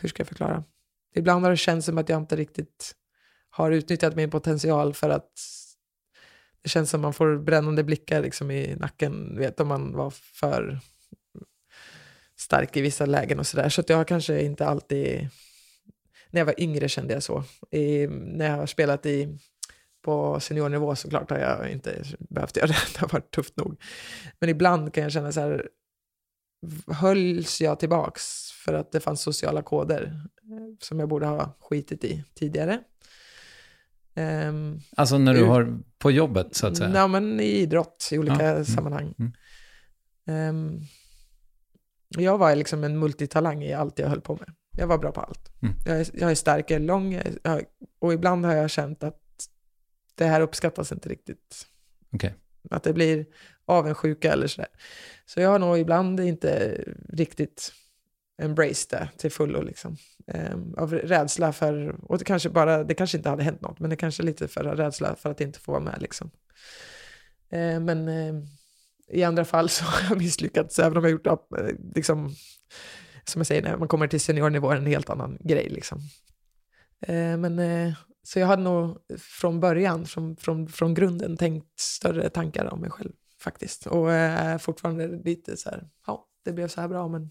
hur 0.00 0.08
ska 0.08 0.20
jag 0.20 0.28
förklara? 0.28 0.64
Ibland 1.14 1.44
har 1.44 1.50
det 1.50 1.56
känts 1.56 1.86
som 1.86 1.98
att 1.98 2.08
jag 2.08 2.18
inte 2.18 2.36
riktigt 2.36 2.94
har 3.50 3.70
utnyttjat 3.70 4.16
min 4.16 4.30
potential 4.30 4.94
för 4.94 5.10
att 5.10 5.30
det 6.62 6.68
känns 6.68 6.90
som 6.90 7.00
att 7.00 7.02
man 7.02 7.12
får 7.12 7.38
brännande 7.38 7.84
blickar 7.84 8.22
liksom 8.22 8.50
i 8.50 8.76
nacken, 8.76 9.38
vet 9.38 9.60
om 9.60 9.68
man 9.68 9.92
var 9.92 10.10
för 10.10 10.80
stark 12.36 12.76
i 12.76 12.80
vissa 12.80 13.06
lägen 13.06 13.38
och 13.38 13.46
sådär. 13.46 13.68
Så 13.68 13.80
att 13.80 13.88
jag 13.88 13.96
har 13.96 14.04
kanske 14.04 14.42
inte 14.42 14.66
alltid... 14.66 15.28
När 16.30 16.40
jag 16.40 16.46
var 16.46 16.60
yngre 16.60 16.88
kände 16.88 17.14
jag 17.14 17.22
så. 17.22 17.44
I, 17.70 18.06
när 18.06 18.50
jag 18.50 18.56
har 18.56 18.66
spelat 18.66 19.06
i, 19.06 19.38
på 20.02 20.40
seniornivå 20.40 20.96
såklart 20.96 21.30
har 21.30 21.38
jag 21.38 21.70
inte 21.70 22.02
behövt 22.18 22.56
göra 22.56 22.66
det. 22.66 22.76
Det 22.92 23.00
har 23.00 23.08
varit 23.08 23.30
tufft 23.30 23.56
nog. 23.56 23.82
Men 24.38 24.48
ibland 24.48 24.94
kan 24.94 25.02
jag 25.02 25.12
känna 25.12 25.32
så 25.32 25.40
här, 25.40 25.68
hölls 26.86 27.60
jag 27.60 27.78
tillbaks 27.78 28.50
för 28.52 28.74
att 28.74 28.92
det 28.92 29.00
fanns 29.00 29.20
sociala 29.20 29.62
koder 29.62 30.02
eh, 30.42 30.76
som 30.80 31.00
jag 31.00 31.08
borde 31.08 31.26
ha 31.26 31.56
skitit 31.60 32.04
i 32.04 32.24
tidigare. 32.34 32.80
Um, 34.14 34.80
alltså 34.96 35.18
när 35.18 35.34
du 35.34 35.44
har 35.44 35.78
på 35.98 36.10
jobbet 36.10 36.54
så 36.56 36.66
att 36.66 36.76
säga? 36.76 36.90
Ja, 36.94 37.06
men 37.06 37.40
i 37.40 37.44
idrott 37.44 38.08
i 38.12 38.18
olika 38.18 38.44
ja, 38.44 38.50
mm, 38.50 38.64
sammanhang. 38.64 39.14
Mm. 39.18 39.32
Um, 40.48 40.82
jag 42.08 42.38
var 42.38 42.56
liksom 42.56 42.84
en 42.84 42.98
multitalang 42.98 43.64
i 43.64 43.72
allt 43.72 43.98
jag 43.98 44.08
höll 44.08 44.20
på 44.20 44.36
med. 44.36 44.54
Jag 44.76 44.86
var 44.86 44.98
bra 44.98 45.12
på 45.12 45.20
allt. 45.20 45.52
Mm. 45.62 45.74
Jag, 45.84 46.00
är, 46.00 46.06
jag 46.12 46.30
är 46.30 46.34
stark, 46.34 46.70
jag 46.70 46.76
är 46.76 46.86
lång 46.86 47.12
jag 47.12 47.24
jag, 47.42 47.62
och 47.98 48.12
ibland 48.12 48.44
har 48.44 48.54
jag 48.54 48.70
känt 48.70 49.02
att 49.02 49.20
det 50.14 50.24
här 50.24 50.40
uppskattas 50.40 50.92
inte 50.92 51.08
riktigt. 51.08 51.66
Okay. 52.12 52.30
Att 52.70 52.82
det 52.82 52.92
blir 52.92 53.26
avundsjuka 53.66 54.32
eller 54.32 54.46
sådär. 54.46 54.70
Så 55.26 55.40
jag 55.40 55.50
har 55.50 55.58
nog 55.58 55.78
ibland 55.78 56.20
inte 56.20 56.84
riktigt 57.08 57.72
embraced 58.42 58.90
det 58.90 59.08
till 59.18 59.30
fullo. 59.30 59.62
Liksom. 59.62 59.96
Um, 60.26 60.74
av 60.78 60.94
rädsla 60.94 61.52
för, 61.52 61.96
och 62.02 62.18
det 62.18 62.24
kanske 62.24 62.48
bara, 62.48 62.84
det 62.84 62.94
kanske 62.94 63.16
inte 63.16 63.28
hade 63.28 63.42
hänt 63.42 63.60
något, 63.60 63.80
men 63.80 63.90
det 63.90 63.96
kanske 63.96 64.22
lite 64.22 64.48
för 64.48 64.64
rädsla 64.64 65.16
för 65.16 65.30
att 65.30 65.40
inte 65.40 65.60
få 65.60 65.72
vara 65.72 65.82
med. 65.82 65.98
Liksom. 66.00 66.30
Uh, 67.52 67.80
men 67.80 68.08
uh, 68.08 68.44
i 69.08 69.24
andra 69.24 69.44
fall 69.44 69.68
så 69.68 69.84
har 69.90 70.10
jag 70.10 70.18
misslyckats, 70.18 70.78
även 70.78 70.96
om 70.96 71.04
jag 71.04 71.10
gjort 71.10 71.26
upp, 71.26 71.46
uh, 71.60 71.68
liksom, 71.94 72.34
som 73.24 73.40
jag 73.40 73.46
säger, 73.46 73.62
när 73.62 73.76
man 73.76 73.88
kommer 73.88 74.08
till 74.08 74.20
seniornivå 74.20 74.70
är 74.70 74.74
det 74.74 74.80
en 74.80 74.86
helt 74.86 75.10
annan 75.10 75.38
grej. 75.40 75.68
Liksom. 75.68 76.00
men, 77.38 77.58
eh, 77.58 77.92
så 78.32 78.38
jag 78.38 78.46
hade 78.46 78.62
nog 78.62 78.98
från 79.18 79.60
början, 79.60 80.06
från, 80.06 80.36
från, 80.36 80.68
från 80.68 80.94
grunden, 80.94 81.36
tänkt 81.36 81.80
större 81.80 82.28
tankar 82.30 82.72
om 82.72 82.80
mig 82.80 82.90
själv 82.90 83.10
faktiskt. 83.42 83.86
Och 83.86 84.12
är 84.12 84.58
fortfarande 84.58 85.08
lite 85.24 85.56
så 85.56 85.70
här, 85.70 85.88
ja, 86.06 86.26
det 86.44 86.52
blev 86.52 86.68
så 86.68 86.80
här 86.80 86.88
bra, 86.88 87.08
men 87.08 87.30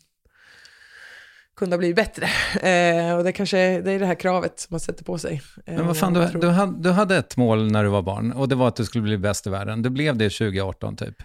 kunde 1.55 1.75
ha 1.75 1.77
blivit 1.77 1.95
bättre. 1.95 2.29
Eh, 2.69 3.15
och 3.15 3.23
det 3.23 3.31
kanske 3.31 3.81
det 3.81 3.91
är 3.91 3.99
det 3.99 4.05
här 4.05 4.15
kravet 4.15 4.67
man 4.69 4.79
sätter 4.79 5.03
på 5.03 5.17
sig. 5.17 5.41
Eh, 5.65 5.75
Men 5.75 5.87
vad 5.87 5.97
fan, 5.97 6.13
du, 6.13 6.27
du, 6.39 6.47
hade, 6.47 6.81
du 6.81 6.89
hade 6.89 7.17
ett 7.17 7.37
mål 7.37 7.71
när 7.71 7.83
du 7.83 7.89
var 7.89 8.01
barn 8.01 8.31
och 8.31 8.49
det 8.49 8.55
var 8.55 8.67
att 8.67 8.75
du 8.75 8.85
skulle 8.85 9.01
bli 9.01 9.17
bäst 9.17 9.47
i 9.47 9.49
världen. 9.49 9.81
Du 9.81 9.89
blev 9.89 10.17
det 10.17 10.29
2018 10.29 10.95
typ. 10.95 11.15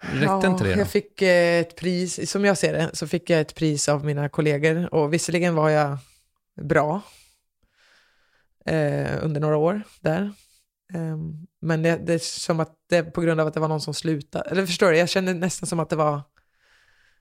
Räckte 0.00 0.24
ja, 0.24 0.46
inte 0.46 0.64
det? 0.64 0.70
Jag 0.70 0.88
fick 0.88 1.22
eh, 1.22 1.60
ett 1.60 1.76
pris, 1.76 2.30
som 2.30 2.44
jag 2.44 2.58
ser 2.58 2.72
det, 2.72 2.90
så 2.92 3.06
fick 3.06 3.30
jag 3.30 3.40
ett 3.40 3.54
pris 3.54 3.88
av 3.88 4.04
mina 4.04 4.28
kollegor 4.28 4.94
och 4.94 5.12
visserligen 5.12 5.54
var 5.54 5.70
jag 5.70 5.98
bra 6.62 7.02
eh, 8.64 9.24
under 9.24 9.40
några 9.40 9.56
år 9.56 9.82
där. 10.00 10.32
Um, 10.94 11.46
men 11.60 11.82
det, 11.82 11.96
det, 11.96 12.14
är 12.14 12.18
som 12.18 12.60
att 12.60 12.74
det 12.88 13.02
på 13.02 13.20
grund 13.20 13.40
av 13.40 13.46
att 13.46 13.54
det 13.54 13.60
var 13.60 13.68
någon 13.68 13.80
som 13.80 13.94
slutade, 13.94 14.50
eller 14.50 14.66
förstår 14.66 14.90
du, 14.90 14.96
jag 14.98 15.08
kände 15.08 15.34
nästan 15.34 15.66
som 15.66 15.80
att 15.80 15.90
det 15.90 15.96
var 15.96 16.22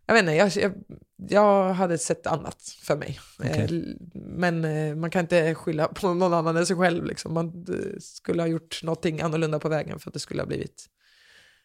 jag 0.06 0.14
vet 0.14 0.22
inte, 0.22 0.34
jag, 0.34 0.52
jag, 0.56 0.74
jag 1.30 1.74
hade 1.74 1.98
sett 1.98 2.28
annat 2.28 2.62
för 2.84 2.96
mig. 2.96 3.20
Okay. 3.40 3.64
Eh, 3.64 3.96
men 4.14 4.66
eh, 4.66 4.96
man 4.96 5.10
kan 5.10 5.22
inte 5.22 5.56
skylla 5.56 5.88
på 5.88 6.14
någon 6.14 6.34
annan 6.34 6.58
än 6.58 6.66
sig 6.66 6.76
själv. 6.76 7.06
Liksom. 7.06 7.34
Man 7.34 7.66
eh, 7.70 8.00
skulle 8.00 8.42
ha 8.42 8.48
gjort 8.48 8.84
någonting 8.84 9.22
annorlunda 9.22 9.60
på 9.60 9.70
vägen 9.70 10.00
för 10.00 10.10
att 10.10 10.14
det 10.14 10.20
skulle 10.20 10.42
ha 10.42 10.48
blivit 10.48 10.86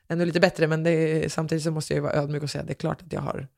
ännu 0.08 0.24
lite 0.24 0.40
bättre. 0.40 0.66
Men 0.66 0.82
det, 0.82 1.32
samtidigt 1.32 1.64
så 1.64 1.70
måste 1.70 1.94
jag 1.94 2.02
vara 2.02 2.12
ödmjuk 2.12 2.42
och 2.42 2.50
säga 2.50 2.62
att 2.62 2.68
det 2.68 2.72
är 2.72 2.74
klart 2.74 3.02
att 3.02 3.12
jag 3.12 3.20
har 3.20 3.48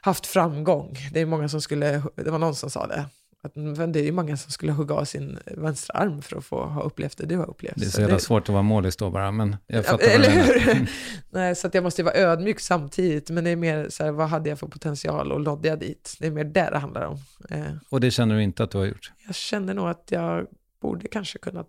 haft 0.00 0.26
framgång. 0.26 0.96
Det 1.12 1.20
är 1.20 1.26
många 1.26 1.48
som 1.48 1.60
skulle, 1.60 2.02
det 2.16 2.30
var 2.30 2.38
någon 2.38 2.54
som 2.54 2.70
sa 2.70 2.86
det, 2.86 3.06
att, 3.44 3.54
det 3.92 4.00
är 4.00 4.04
ju 4.04 4.12
många 4.12 4.36
som 4.36 4.52
skulle 4.52 4.72
hugga 4.72 4.94
av 4.94 5.04
sin 5.04 5.38
vänstra 5.46 5.98
arm 5.98 6.22
för 6.22 6.36
att 6.36 6.44
få 6.44 6.64
ha 6.64 6.82
upplevt 6.82 7.18
det 7.18 7.26
du 7.26 7.36
har 7.36 7.50
upplevt. 7.50 7.74
Det 7.76 7.82
är 7.82 7.86
så, 7.86 7.92
så 7.92 8.00
jävla 8.00 8.16
det... 8.16 8.20
svårt 8.20 8.42
att 8.42 8.48
vara 8.48 8.62
målis 8.62 8.96
då 8.96 9.10
bara, 9.10 9.30
men 9.30 9.56
jag 9.66 9.86
fattar. 9.86 10.08
Eller 10.08 10.30
hur? 10.30 10.88
Nej, 11.30 11.54
så 11.54 11.66
att 11.66 11.74
jag 11.74 11.84
måste 11.84 12.02
vara 12.02 12.14
ödmjuk 12.14 12.60
samtidigt, 12.60 13.30
men 13.30 13.44
det 13.44 13.50
är 13.50 13.56
mer 13.56 13.88
så 13.88 14.04
här, 14.04 14.10
vad 14.10 14.28
hade 14.28 14.48
jag 14.48 14.58
för 14.58 14.66
potential 14.66 15.32
och 15.32 15.40
nådde 15.40 15.68
jag 15.68 15.78
dit? 15.78 16.16
Det 16.18 16.26
är 16.26 16.30
mer 16.30 16.44
det 16.44 16.70
det 16.70 16.78
handlar 16.78 17.06
om. 17.06 17.18
Eh, 17.50 17.72
och 17.88 18.00
det 18.00 18.10
känner 18.10 18.34
du 18.34 18.42
inte 18.42 18.64
att 18.64 18.70
du 18.70 18.78
har 18.78 18.84
gjort? 18.84 19.12
Jag 19.26 19.34
känner 19.34 19.74
nog 19.74 19.88
att 19.88 20.08
jag 20.08 20.46
borde 20.80 21.08
kanske 21.08 21.38
kunnat 21.38 21.68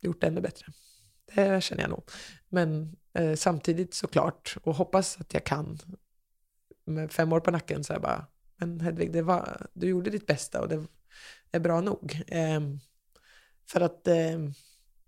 gjort 0.00 0.20
det 0.20 0.26
ännu 0.26 0.40
bättre. 0.40 0.66
Det 1.34 1.62
känner 1.62 1.82
jag 1.82 1.90
nog. 1.90 2.02
Men 2.48 2.96
eh, 3.14 3.34
samtidigt 3.34 3.94
såklart, 3.94 4.56
och 4.62 4.74
hoppas 4.74 5.20
att 5.20 5.34
jag 5.34 5.44
kan. 5.44 5.78
Med 6.84 7.12
fem 7.12 7.32
år 7.32 7.40
på 7.40 7.50
nacken 7.50 7.84
så 7.84 7.92
är 7.92 7.94
jag 7.94 8.02
bara, 8.02 8.26
men 8.56 8.80
Hedvig, 8.80 9.12
det 9.12 9.22
var, 9.22 9.66
du 9.72 9.88
gjorde 9.88 10.10
ditt 10.10 10.26
bästa 10.26 10.60
och 10.60 10.68
det 10.68 10.86
är 11.52 11.60
bra 11.60 11.80
nog. 11.80 12.22
Eh, 12.26 12.60
för 13.70 13.80
att 13.80 14.08
eh, 14.08 14.38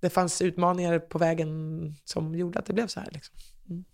det 0.01 0.11
fanns 0.11 0.43
utmaningar 0.43 0.99
på 0.99 1.19
vägen 1.19 1.51
som 2.05 2.35
gjorde 2.35 2.59
att 2.59 2.67
det 2.67 2.73
blev 2.73 2.87
så 2.87 3.01
här. 3.01 3.09
Liksom. 3.13 3.35
Mm. 3.71 3.85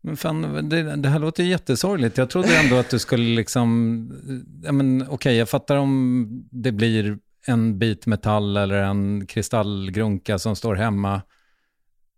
Men 0.00 0.16
fan, 0.16 0.68
det, 0.68 0.96
det, 0.96 1.08
här 1.08 1.18
låter 1.18 1.44
jättesorgligt. 1.44 2.18
Jag 2.18 2.30
trodde 2.30 2.56
ändå 2.56 2.76
att 2.76 2.90
du 2.90 2.98
skulle 2.98 3.36
liksom, 3.36 4.10
eh, 4.28 4.66
ja 4.66 4.72
men 4.72 5.02
okej, 5.02 5.14
okay, 5.14 5.34
jag 5.34 5.48
fattar 5.48 5.76
om 5.76 6.48
det 6.50 6.72
blir 6.72 7.18
en 7.46 7.78
bit 7.78 8.06
metall 8.06 8.56
eller 8.56 8.82
en 8.82 9.26
kristallgrunka 9.26 10.38
som 10.38 10.56
står 10.56 10.74
hemma 10.74 11.22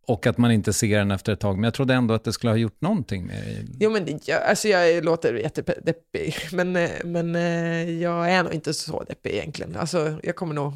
och 0.07 0.27
att 0.27 0.39
man 0.39 0.51
inte 0.51 0.73
ser 0.73 0.99
den 0.99 1.11
efter 1.11 1.33
ett 1.33 1.41
tag. 1.41 1.57
Men 1.57 1.65
jag 1.65 1.75
trodde 1.75 1.95
ändå 1.95 2.15
att 2.15 2.25
det 2.25 2.33
skulle 2.33 2.51
ha 2.51 2.57
gjort 2.57 2.81
någonting 2.81 3.27
med 3.27 3.43
dig. 3.45 3.67
Jo, 3.81 3.91
men 3.91 4.05
det, 4.05 4.29
jag, 4.29 4.43
alltså 4.43 4.69
jag 4.69 5.05
låter 5.05 5.35
jättedeppig, 5.35 6.35
men, 6.53 6.77
eh, 6.77 6.91
men 7.05 7.35
eh, 7.35 7.91
jag 7.91 8.31
är 8.33 8.43
nog 8.43 8.53
inte 8.53 8.75
så 8.75 9.03
deppig 9.03 9.31
egentligen. 9.31 9.77
Alltså, 9.77 10.21
jag 10.23 10.37
kommer 10.37 10.55
nog... 10.55 10.73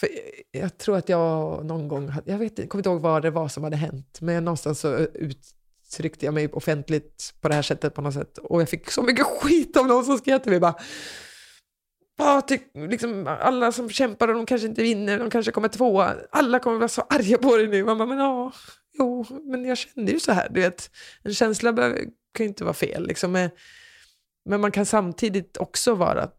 För 0.00 0.08
jag, 0.52 0.62
jag 0.62 0.78
tror 0.78 0.96
att 0.96 1.08
jag 1.08 1.64
någon 1.66 1.88
gång, 1.88 2.12
jag 2.24 2.38
vet, 2.38 2.58
jag 2.58 2.68
kommer 2.68 2.80
inte 2.80 2.88
ihåg 2.88 3.00
vad 3.00 3.22
det 3.22 3.30
var 3.30 3.48
som 3.48 3.64
hade 3.64 3.76
hänt, 3.76 4.18
men 4.20 4.44
någonstans 4.44 4.80
så 4.80 4.96
uttryckte 4.98 6.24
jag 6.24 6.34
mig 6.34 6.48
offentligt 6.48 7.34
på 7.40 7.48
det 7.48 7.54
här 7.54 7.62
sättet 7.62 7.94
på 7.94 8.02
något 8.02 8.14
sätt. 8.14 8.38
Och 8.38 8.60
jag 8.60 8.68
fick 8.68 8.90
så 8.90 9.02
mycket 9.02 9.26
skit 9.40 9.76
av 9.76 9.86
någon 9.86 10.04
som 10.04 10.18
skrev 10.18 10.38
till 10.38 10.50
mig 10.50 10.60
bara, 10.60 10.74
"Ja, 12.16 12.40
ty, 12.48 12.58
liksom, 12.74 13.26
alla 13.40 13.72
som 13.72 13.90
kämpar 13.90 14.28
och 14.28 14.34
de 14.34 14.46
kanske 14.46 14.66
inte 14.68 14.82
vinner, 14.82 15.18
de 15.18 15.30
kanske 15.30 15.52
kommer 15.52 15.68
tvåa. 15.68 16.14
Alla 16.30 16.58
kommer 16.58 16.76
vara 16.78 16.88
så 16.88 17.02
arga 17.02 17.38
på 17.38 17.56
dig 17.56 17.66
nu. 17.68 17.84
Man 17.84 17.98
bara, 17.98 18.06
men 18.08 18.18
ja, 18.18 18.52
jo, 18.98 19.26
men 19.42 19.64
jag 19.64 19.78
kände 19.78 20.12
ju 20.12 20.20
så 20.20 20.32
här. 20.32 20.48
Du 20.50 20.60
vet, 20.60 20.90
en 21.22 21.34
känsla 21.34 21.72
behöver, 21.72 21.96
kan 22.34 22.44
ju 22.44 22.48
inte 22.48 22.64
vara 22.64 22.74
fel. 22.74 23.06
Liksom. 23.06 23.32
Men- 23.32 23.50
Men 24.48 24.60
man 24.60 24.70
kan 24.72 24.86
samtidigt 24.86 25.56
också 25.56 25.94
vara 25.94 26.30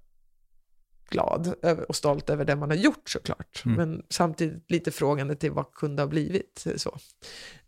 glad 1.10 1.54
och 1.88 1.96
stolt 1.96 2.30
över 2.30 2.46
det 2.46 2.56
man 2.56 2.70
har 2.70 2.78
gjort 2.78 3.10
såklart. 3.10 3.64
Mm. 3.66 3.78
Men 3.78 4.06
samtidigt 4.10 4.72
lite 4.72 4.92
frågande 4.92 5.36
till 5.36 5.52
vad 5.52 5.74
kunde 5.74 6.02
ha 6.02 6.08
blivit. 6.08 6.66
Så. 6.76 6.98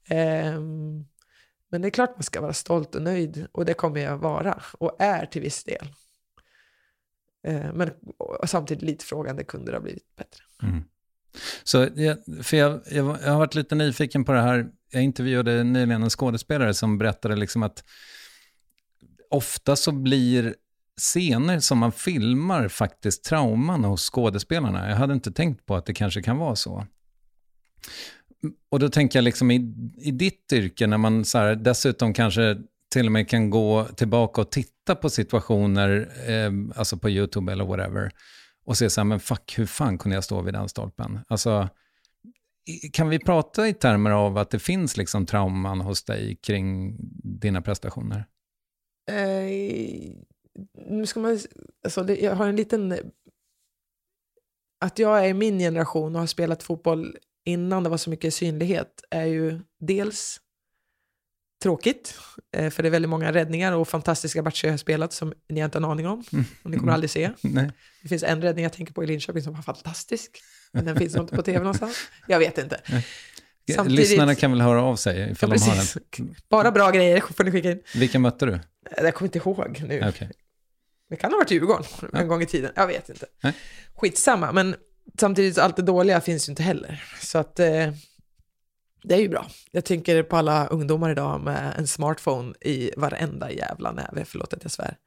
Ehm, 0.10 1.05
men 1.72 1.82
det 1.82 1.88
är 1.88 1.89
klart 1.89 2.16
man 2.16 2.24
ska 2.24 2.41
vara 2.41 2.53
stolt 2.53 2.95
och 2.95 3.01
nöjd 3.01 3.47
och 3.51 3.66
det 3.66 3.74
kommer 3.74 3.99
jag 4.01 4.18
vara 4.18 4.62
och 4.80 4.95
är 4.99 5.26
till 5.26 5.41
viss 5.41 5.64
del. 5.64 5.88
Eh, 7.48 7.74
men 7.74 7.92
samtidigt 8.46 8.84
lite 8.84 9.06
frågande, 9.06 9.44
kunde 9.44 9.72
det 9.72 9.78
ha 9.78 9.84
blivit 9.84 10.16
bättre? 10.16 10.44
Mm. 10.64 10.84
Så 11.64 11.88
jag, 11.96 12.18
för 12.44 12.58
jag, 12.58 12.82
jag, 12.92 13.18
jag 13.24 13.32
har 13.32 13.40
varit 13.40 13.56
lite 13.56 13.76
nyfiken 13.76 14.26
på 14.26 14.32
det 14.32 14.42
här. 14.42 14.70
Jag 14.92 15.04
intervjuade 15.04 15.64
nyligen 15.64 16.04
en 16.04 16.10
skådespelare 16.10 16.74
som 16.74 16.98
berättade 16.98 17.36
liksom 17.36 17.64
att 17.64 17.84
ofta 19.30 19.76
så 19.76 19.92
blir 19.92 20.56
scener 20.98 21.60
som 21.60 21.78
man 21.78 21.92
filmar 21.92 22.68
faktiskt 22.68 23.24
trauman 23.24 23.84
hos 23.84 24.10
skådespelarna. 24.10 24.90
Jag 24.90 24.96
hade 24.96 25.14
inte 25.14 25.32
tänkt 25.32 25.66
på 25.66 25.76
att 25.76 25.86
det 25.86 25.94
kanske 25.94 26.22
kan 26.22 26.38
vara 26.38 26.56
så. 26.56 26.86
Och 28.70 28.80
då 28.80 28.90
tänker 28.90 29.20
jag 29.20 29.24
liksom 29.24 29.52
i, 29.52 29.56
i 29.98 30.12
ditt 30.12 30.54
yrke 30.54 30.88
när 30.88 30.98
man 30.98 31.26
så 31.26 31.38
här, 31.38 31.56
dessutom 31.56 32.14
kanske 32.14 32.58
till 32.90 33.06
och 33.06 33.12
med 33.12 33.30
kan 33.30 33.50
gå 33.50 33.86
tillbaka 33.86 34.42
och 34.42 34.52
titta 34.52 34.96
på 34.96 35.10
situationer, 35.10 36.12
eh, 36.28 36.52
alltså 36.76 36.98
på 36.98 37.10
YouTube 37.10 37.52
eller 37.52 37.66
whatever, 37.66 38.12
och 38.66 38.78
se 38.78 38.90
så 38.90 39.02
här, 39.02 39.06
men 39.06 39.20
fuck, 39.20 39.54
hur 39.58 39.66
fan 39.66 39.98
kunde 39.98 40.16
jag 40.16 40.24
stå 40.24 40.42
vid 40.42 40.54
den 40.54 40.70
stolpen? 40.70 41.20
Alltså, 41.28 41.70
kan 42.94 43.10
vi 43.10 43.20
prata 43.20 43.68
i 43.68 43.74
termer 43.74 44.12
av 44.12 44.38
att 44.38 44.50
det 44.50 44.60
finns 44.60 44.98
liksom 44.98 45.26
trauman 45.26 45.82
hos 45.82 46.04
dig 46.04 46.36
kring 46.36 46.96
dina 47.40 47.62
prestationer? 47.62 48.26
Eh, 49.12 50.14
nu 50.90 51.06
ska 51.06 51.20
man, 51.20 51.40
alltså 51.84 52.04
det, 52.04 52.16
jag 52.16 52.36
har 52.36 52.48
en 52.48 52.56
liten... 52.56 52.96
Att 54.82 55.00
jag 55.00 55.26
är 55.26 55.30
i 55.30 55.34
min 55.34 55.60
generation 55.60 56.16
och 56.16 56.20
har 56.20 56.28
spelat 56.28 56.64
fotboll 56.64 57.18
innan 57.46 57.84
det 57.84 57.90
var 57.90 57.98
så 57.98 58.10
mycket 58.10 58.34
synlighet 58.34 59.04
är 59.10 59.26
ju 59.26 59.60
dels 59.80 60.42
tråkigt, 61.64 62.16
eh, 62.57 62.70
för 62.70 62.84
det 62.84 62.89
är 62.89 62.91
väldigt 62.91 63.10
många 63.10 63.34
räddningar 63.34 63.74
och 63.74 63.88
fantastiska 63.88 64.41
matcher 64.43 64.66
jag 64.66 64.74
har 64.74 64.78
spelat 64.78 65.14
som 65.14 65.34
ni 65.49 65.60
inte 65.60 65.78
har 65.78 65.84
en 65.86 65.91
aning 65.91 66.07
om. 66.07 66.24
Och 66.64 66.72
ni 66.72 66.78
kommer 66.78 66.93
aldrig 66.93 67.10
se. 67.10 67.32
Nej. 67.41 67.72
Det 68.01 68.07
finns 68.10 68.24
en 68.24 68.41
räddning 68.41 68.64
jag 68.64 68.74
tänker 68.74 68.93
på 68.93 69.03
i 69.03 69.07
Linköping 69.07 69.43
som 69.43 69.53
var 69.53 69.62
fantastisk. 69.62 70.32
Men 70.72 70.86
den 70.86 70.95
finns 70.99 71.16
nog 71.16 71.24
inte 71.24 71.36
på 71.36 71.41
tv 71.41 71.60
någonstans. 71.60 71.97
Jag 72.28 72.39
vet 72.39 72.57
inte. 72.57 72.82
Samtidigt- 73.76 74.10
Lyssnarna 74.10 74.36
kan 74.36 74.51
väl 74.51 74.62
höra 74.62 74.84
av 74.84 74.95
sig 74.95 75.32
ifall 75.32 75.49
Ja, 75.49 75.55
de 75.55 75.62
har 75.70 75.76
den. 76.18 76.36
Bara 76.49 76.72
bra 76.72 76.91
grejer 76.91 77.22
får 77.22 77.43
ni 77.43 77.51
skicka 77.51 77.72
in. 77.72 77.82
Vilka 77.95 78.20
mötte 78.20 78.45
du? 78.45 78.60
Jag 78.97 79.14
kommer 79.14 79.28
inte 79.28 79.38
ihåg 79.38 79.84
nu. 79.88 80.05
Okej. 80.10 80.32
Det 81.10 81.16
kan 81.16 81.32
ha 81.32 81.38
varit 81.38 81.51
Djurgården 81.51 81.86
en 82.14 82.28
gång 82.28 82.41
i 82.41 82.45
tiden. 82.45 82.72
Jag 82.76 82.88
vet 82.88 83.10
inte. 83.10 83.26
Nej. 83.43 83.53
Skitsamma, 83.95 84.51
men 84.51 84.76
samtidigt 85.20 85.57
allt 85.57 85.76
det 85.76 85.82
dåliga 85.82 86.22
finns 86.22 86.49
ju 86.49 86.51
inte 86.51 86.64
heller. 86.64 87.03
Så 87.22 87.38
att 87.38 87.60
eh, 87.60 87.91
det 89.04 89.16
är 89.16 89.20
ju 89.20 89.30
bra. 89.30 89.47
Jag 89.72 89.86
tänker 89.86 90.24
på 90.24 90.38
alla 90.38 90.68
ungdomar 90.68 91.12
idag 91.12 91.41
med 91.41 91.74
en 91.78 91.88
smartphone 91.88 92.54
i 92.62 92.91
varenda 92.97 93.52
jävla 93.52 93.91
näve, 93.91 94.26
förlåt 94.26 94.54
att 94.54 94.64
jag 94.64 94.72
svär. 94.72 94.97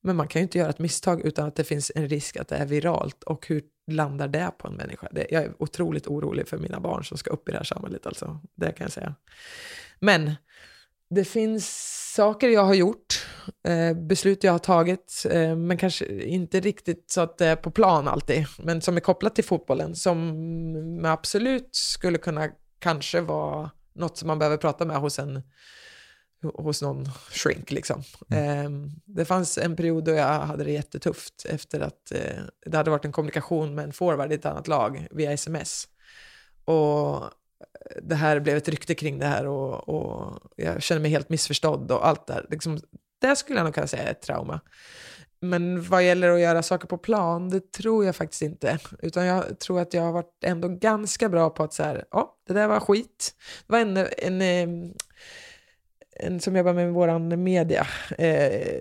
Men 0.00 0.16
man 0.16 0.28
kan 0.28 0.40
ju 0.40 0.42
inte 0.42 0.58
göra 0.58 0.70
ett 0.70 0.78
misstag 0.78 1.20
utan 1.20 1.48
att 1.48 1.56
det 1.56 1.64
finns 1.64 1.92
en 1.94 2.08
risk 2.08 2.36
att 2.36 2.48
det 2.48 2.56
är 2.56 2.66
viralt. 2.66 3.22
Och 3.22 3.46
hur 3.46 3.62
landar 3.90 4.28
det 4.28 4.50
på 4.58 4.68
en 4.68 4.74
människa? 4.74 5.08
Det, 5.10 5.26
jag 5.30 5.42
är 5.42 5.52
otroligt 5.58 6.06
orolig 6.06 6.48
för 6.48 6.58
mina 6.58 6.80
barn 6.80 7.04
som 7.04 7.18
ska 7.18 7.30
upp 7.30 7.48
i 7.48 7.52
det 7.52 7.58
här 7.58 7.64
samhället. 7.64 8.06
Alltså. 8.06 8.40
Det 8.54 8.72
kan 8.72 8.84
jag 8.84 8.92
säga. 8.92 9.14
Men 10.00 10.32
det 11.10 11.24
finns 11.24 11.66
saker 12.14 12.48
jag 12.48 12.64
har 12.64 12.74
gjort, 12.74 13.26
eh, 13.68 13.96
beslut 13.96 14.44
jag 14.44 14.52
har 14.52 14.58
tagit, 14.58 15.26
eh, 15.30 15.56
men 15.56 15.76
kanske 15.76 16.22
inte 16.22 16.60
riktigt 16.60 17.10
så 17.10 17.20
att 17.20 17.38
det 17.38 17.46
är 17.46 17.56
på 17.56 17.70
plan 17.70 18.08
alltid, 18.08 18.46
men 18.58 18.80
som 18.80 18.96
är 18.96 19.00
kopplat 19.00 19.34
till 19.34 19.44
fotbollen, 19.44 19.96
som 19.96 21.04
absolut 21.04 21.74
skulle 21.74 22.18
kunna 22.18 22.50
kanske 22.78 23.20
vara 23.20 23.70
något 23.94 24.18
som 24.18 24.28
man 24.28 24.38
behöver 24.38 24.56
prata 24.56 24.84
med 24.84 24.96
hos 24.96 25.18
en 25.18 25.42
hos 26.54 26.82
någon 26.82 27.08
shrink 27.30 27.70
liksom. 27.70 28.02
Eh, 28.30 28.70
det 29.04 29.24
fanns 29.24 29.58
en 29.58 29.76
period 29.76 30.04
då 30.04 30.12
jag 30.12 30.40
hade 30.40 30.64
det 30.64 30.70
jättetufft 30.70 31.46
efter 31.48 31.80
att 31.80 32.12
eh, 32.12 32.42
det 32.66 32.76
hade 32.76 32.90
varit 32.90 33.04
en 33.04 33.12
kommunikation 33.12 33.74
med 33.74 33.84
en 33.84 33.92
forward 33.92 34.32
i 34.32 34.34
ett 34.34 34.46
annat 34.46 34.68
lag 34.68 35.06
via 35.10 35.32
sms. 35.32 35.88
Och 36.64 37.30
det 38.02 38.14
här 38.14 38.40
blev 38.40 38.56
ett 38.56 38.68
rykte 38.68 38.94
kring 38.94 39.18
det 39.18 39.26
här 39.26 39.46
och, 39.46 39.88
och 39.88 40.40
jag 40.56 40.82
känner 40.82 41.00
mig 41.00 41.10
helt 41.10 41.28
missförstådd 41.28 41.92
och 41.92 42.06
allt 42.06 42.26
det 42.26 42.34
här. 42.34 42.46
Liksom, 42.50 42.80
det 43.20 43.36
skulle 43.36 43.58
jag 43.58 43.64
nog 43.64 43.74
kunna 43.74 43.86
säga 43.86 44.02
är 44.02 44.10
ett 44.10 44.22
trauma. 44.22 44.60
Men 45.40 45.82
vad 45.82 46.04
gäller 46.04 46.30
att 46.30 46.40
göra 46.40 46.62
saker 46.62 46.86
på 46.88 46.98
plan, 46.98 47.50
det 47.50 47.72
tror 47.72 48.04
jag 48.04 48.16
faktiskt 48.16 48.42
inte. 48.42 48.78
Utan 49.02 49.26
jag 49.26 49.58
tror 49.58 49.80
att 49.80 49.94
jag 49.94 50.02
har 50.02 50.12
varit 50.12 50.44
ändå 50.44 50.68
ganska 50.68 51.28
bra 51.28 51.50
på 51.50 51.62
att 51.62 51.72
så 51.72 51.82
här, 51.82 52.04
ja, 52.10 52.36
det 52.46 52.52
där 52.52 52.68
var 52.68 52.80
skit. 52.80 53.34
Det 53.66 53.72
var 53.72 53.80
en, 53.80 53.96
en, 54.18 54.92
en 56.20 56.40
som 56.40 56.56
jobbar 56.56 56.72
med 56.72 56.92
våran 56.92 57.42
media. 57.42 57.86
Eh, 58.18 58.78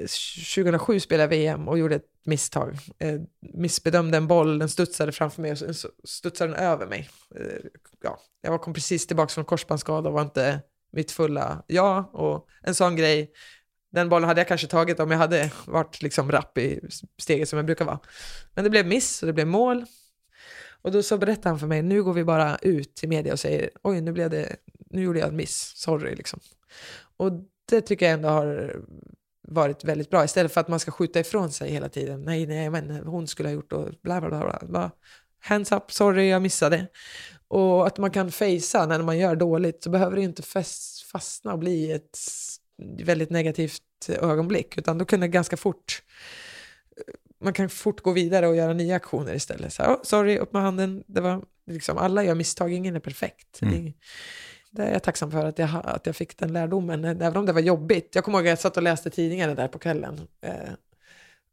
2007 0.55 0.99
spelade 0.99 1.23
jag 1.23 1.29
VM 1.29 1.67
och 1.67 1.77
gjorde 1.79 1.95
ett 1.95 2.05
misstag. 2.25 2.77
Eh, 2.99 3.21
missbedömde 3.53 4.17
en 4.17 4.27
boll, 4.27 4.59
den 4.59 4.69
studsade 4.69 5.11
framför 5.11 5.41
mig 5.41 5.51
och 5.51 5.57
så 5.57 5.73
så 5.73 5.89
studsade 6.03 6.51
den 6.51 6.59
över 6.59 6.87
mig. 6.87 7.09
Eh, 7.35 7.69
ja, 8.03 8.19
jag 8.41 8.51
var- 8.51 8.57
kom 8.57 8.73
precis 8.73 9.07
tillbaka 9.07 9.29
från 9.29 9.45
korsbandsskada 9.45 10.09
och 10.09 10.13
var 10.15 10.21
inte 10.21 10.61
mitt 10.91 11.11
fulla 11.11 11.63
jag. 11.67 12.15
Och 12.15 12.47
en 12.63 12.75
sån 12.75 12.95
grej, 12.95 13.31
den 13.95 14.09
bollen 14.09 14.27
hade 14.27 14.41
jag 14.41 14.47
kanske 14.47 14.67
tagit 14.67 14.99
om 14.99 15.11
jag 15.11 15.17
hade 15.17 15.51
varit 15.65 16.01
liksom 16.01 16.31
rapp 16.31 16.57
i 16.57 16.79
steget 17.17 17.49
som 17.49 17.57
jag 17.57 17.65
brukar 17.65 17.85
vara. 17.85 17.99
Men 18.53 18.63
det 18.63 18.69
blev 18.69 18.87
miss 18.87 19.23
och 19.23 19.27
det 19.27 19.33
blev 19.33 19.47
mål. 19.47 19.85
Och 20.81 20.91
då 20.91 21.03
så 21.03 21.17
berättade 21.17 21.49
han 21.49 21.59
för 21.59 21.67
mig, 21.67 21.81
nu 21.81 22.03
går 22.03 22.13
vi 22.13 22.23
bara 22.23 22.57
ut 22.61 22.95
till 22.95 23.09
media 23.09 23.33
och 23.33 23.39
säger, 23.39 23.69
oj 23.83 24.01
nu 24.01 24.11
blev 24.11 24.29
det, 24.29 24.55
nu 24.89 25.01
gjorde 25.01 25.19
jag 25.19 25.29
en 25.29 25.35
miss, 25.35 25.73
sorry 25.75 26.15
liksom. 26.15 26.39
Och 27.17 27.31
det 27.69 27.81
tycker 27.81 28.05
jag 28.05 28.13
ändå 28.13 28.29
har 28.29 28.75
varit 29.47 29.83
väldigt 29.83 30.09
bra, 30.09 30.23
istället 30.23 30.53
för 30.53 30.61
att 30.61 30.67
man 30.67 30.79
ska 30.79 30.91
skjuta 30.91 31.19
ifrån 31.19 31.51
sig 31.51 31.71
hela 31.71 31.89
tiden. 31.89 32.21
Nej, 32.21 32.45
nej, 32.47 32.69
men 32.69 32.91
hon 32.91 33.27
skulle 33.27 33.49
ha 33.49 33.53
gjort 33.53 33.73
och 33.73 33.89
bla 34.01 34.21
bla 34.21 34.29
bla. 34.29 34.39
bla. 34.39 34.59
Bara, 34.61 34.91
hands 35.39 35.71
up, 35.71 35.91
sorry, 35.91 36.29
jag 36.29 36.41
missade. 36.41 36.87
Och 37.47 37.87
att 37.87 37.97
man 37.97 38.11
kan 38.11 38.31
fejsa 38.31 38.85
när 38.85 39.01
man 39.01 39.17
gör 39.17 39.35
dåligt 39.35 39.83
så 39.83 39.89
behöver 39.89 40.15
det 40.15 40.21
inte 40.21 40.43
fastna 41.11 41.53
och 41.53 41.59
bli 41.59 41.91
ett 41.91 42.17
väldigt 42.77 43.29
negativt 43.29 44.09
ögonblick, 44.09 44.77
utan 44.77 44.97
då 44.97 45.05
kan 45.05 45.19
det 45.19 45.27
ganska 45.27 45.57
fort 45.57 46.01
man 47.45 47.53
kan 47.53 47.69
fort 47.69 48.01
gå 48.01 48.11
vidare 48.11 48.47
och 48.47 48.55
göra 48.55 48.73
nya 48.73 48.95
aktioner 48.95 49.33
istället. 49.33 49.73
Så, 49.73 49.83
oh, 49.83 49.97
sorry, 50.03 50.37
upp 50.37 50.53
med 50.53 50.61
handen. 50.61 51.03
Det 51.07 51.21
var, 51.21 51.43
liksom, 51.67 51.97
alla 51.97 52.23
gör 52.23 52.35
misstag, 52.35 52.73
ingen 52.73 52.95
är 52.95 52.99
perfekt. 52.99 53.61
Mm. 53.61 53.85
Det, 53.85 53.93
det 54.71 54.83
är 54.83 54.93
jag 54.93 55.03
tacksam 55.03 55.31
för 55.31 55.45
att 55.45 55.59
jag, 55.59 55.69
att 55.83 56.05
jag 56.05 56.15
fick 56.15 56.37
den 56.37 56.53
lärdomen, 56.53 57.05
även 57.05 57.37
om 57.37 57.45
det 57.45 57.53
var 57.53 57.61
jobbigt. 57.61 58.15
Jag 58.15 58.23
kommer 58.23 58.37
ihåg 58.37 58.47
att 58.47 58.49
jag 58.49 58.59
satt 58.59 58.77
och 58.77 58.83
läste 58.83 59.09
tidningarna 59.09 59.55
där 59.55 59.67
på 59.67 59.79
kvällen. 59.79 60.27
Eh, 60.41 60.73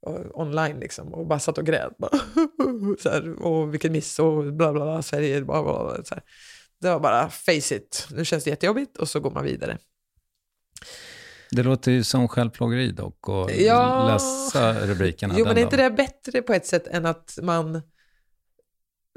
och, 0.00 0.40
online 0.40 0.80
liksom, 0.80 1.14
och 1.14 1.26
bara 1.26 1.38
satt 1.38 1.58
och 1.58 1.66
grät. 1.66 1.98
Bara, 1.98 2.18
så 2.98 3.10
här, 3.10 3.42
och 3.42 3.74
vilken 3.74 3.92
miss 3.92 4.18
och 4.18 4.52
bla 4.52 4.72
bla 4.72 4.84
bla, 4.84 5.02
Sverige, 5.02 5.42
bla 5.42 5.62
bla 5.62 5.84
bla. 5.84 6.04
Så 6.04 6.14
här. 6.14 6.24
Det 6.80 6.88
var 6.88 7.00
bara 7.00 7.28
face 7.28 7.74
it, 7.74 8.08
nu 8.10 8.24
känns 8.24 8.44
det 8.44 8.50
jättejobbigt 8.50 8.96
och 8.96 9.08
så 9.08 9.20
går 9.20 9.30
man 9.30 9.44
vidare. 9.44 9.78
Det 11.52 11.62
låter 11.62 11.92
ju 11.92 12.04
som 12.04 12.28
självplågeri 12.28 12.92
dock 12.92 13.28
att 13.28 13.56
Ja. 13.60 14.06
läsa 14.12 14.86
rubrikerna 14.86 15.34
Jo, 15.38 15.44
men 15.44 15.58
är 15.58 15.62
inte 15.62 15.76
det 15.76 15.90
bättre 15.90 16.42
på 16.42 16.52
ett 16.52 16.66
sätt 16.66 16.86
än 16.86 17.06
att 17.06 17.38
man 17.42 17.82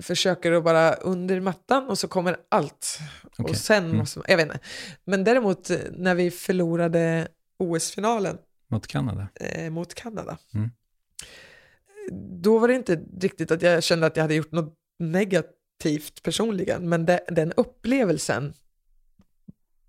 försöker 0.04 0.52
att 0.52 0.64
bara 0.64 0.94
under 0.94 1.40
mattan 1.40 1.88
och 1.90 2.00
så 2.00 2.08
kommer 2.08 2.38
allt. 2.50 3.00
Okej. 3.24 3.46
Och 3.52 3.58
sen 3.58 3.86
Mm. 3.86 3.98
måste 3.98 4.20
man, 4.20 4.26
jag 4.30 4.38
vet 4.38 4.46
inte. 4.46 4.60
Men 5.06 5.24
däremot 5.24 5.70
eh, 5.70 5.78
när 5.92 6.16
vi 6.16 6.32
förlorade 6.32 7.28
OS-finalen 7.60 8.38
Mot 8.68 8.88
Kanada. 8.88 9.28
eh, 9.36 9.70
mot 9.70 9.94
Kanada, 9.94 10.38
Mm. 10.54 10.70
då 12.42 12.58
var 12.60 12.68
det 12.68 12.74
inte 12.76 12.96
riktigt 13.22 13.52
att 13.52 13.62
jag 13.62 13.84
kände 13.84 14.06
att 14.08 14.16
jag 14.16 14.24
hade 14.24 14.36
gjort 14.36 14.52
något 14.52 14.74
negativt 15.00 16.24
personligen, 16.24 16.90
men 16.90 17.06
det, 17.06 17.26
den 17.28 17.52
upplevelsen 17.58 18.54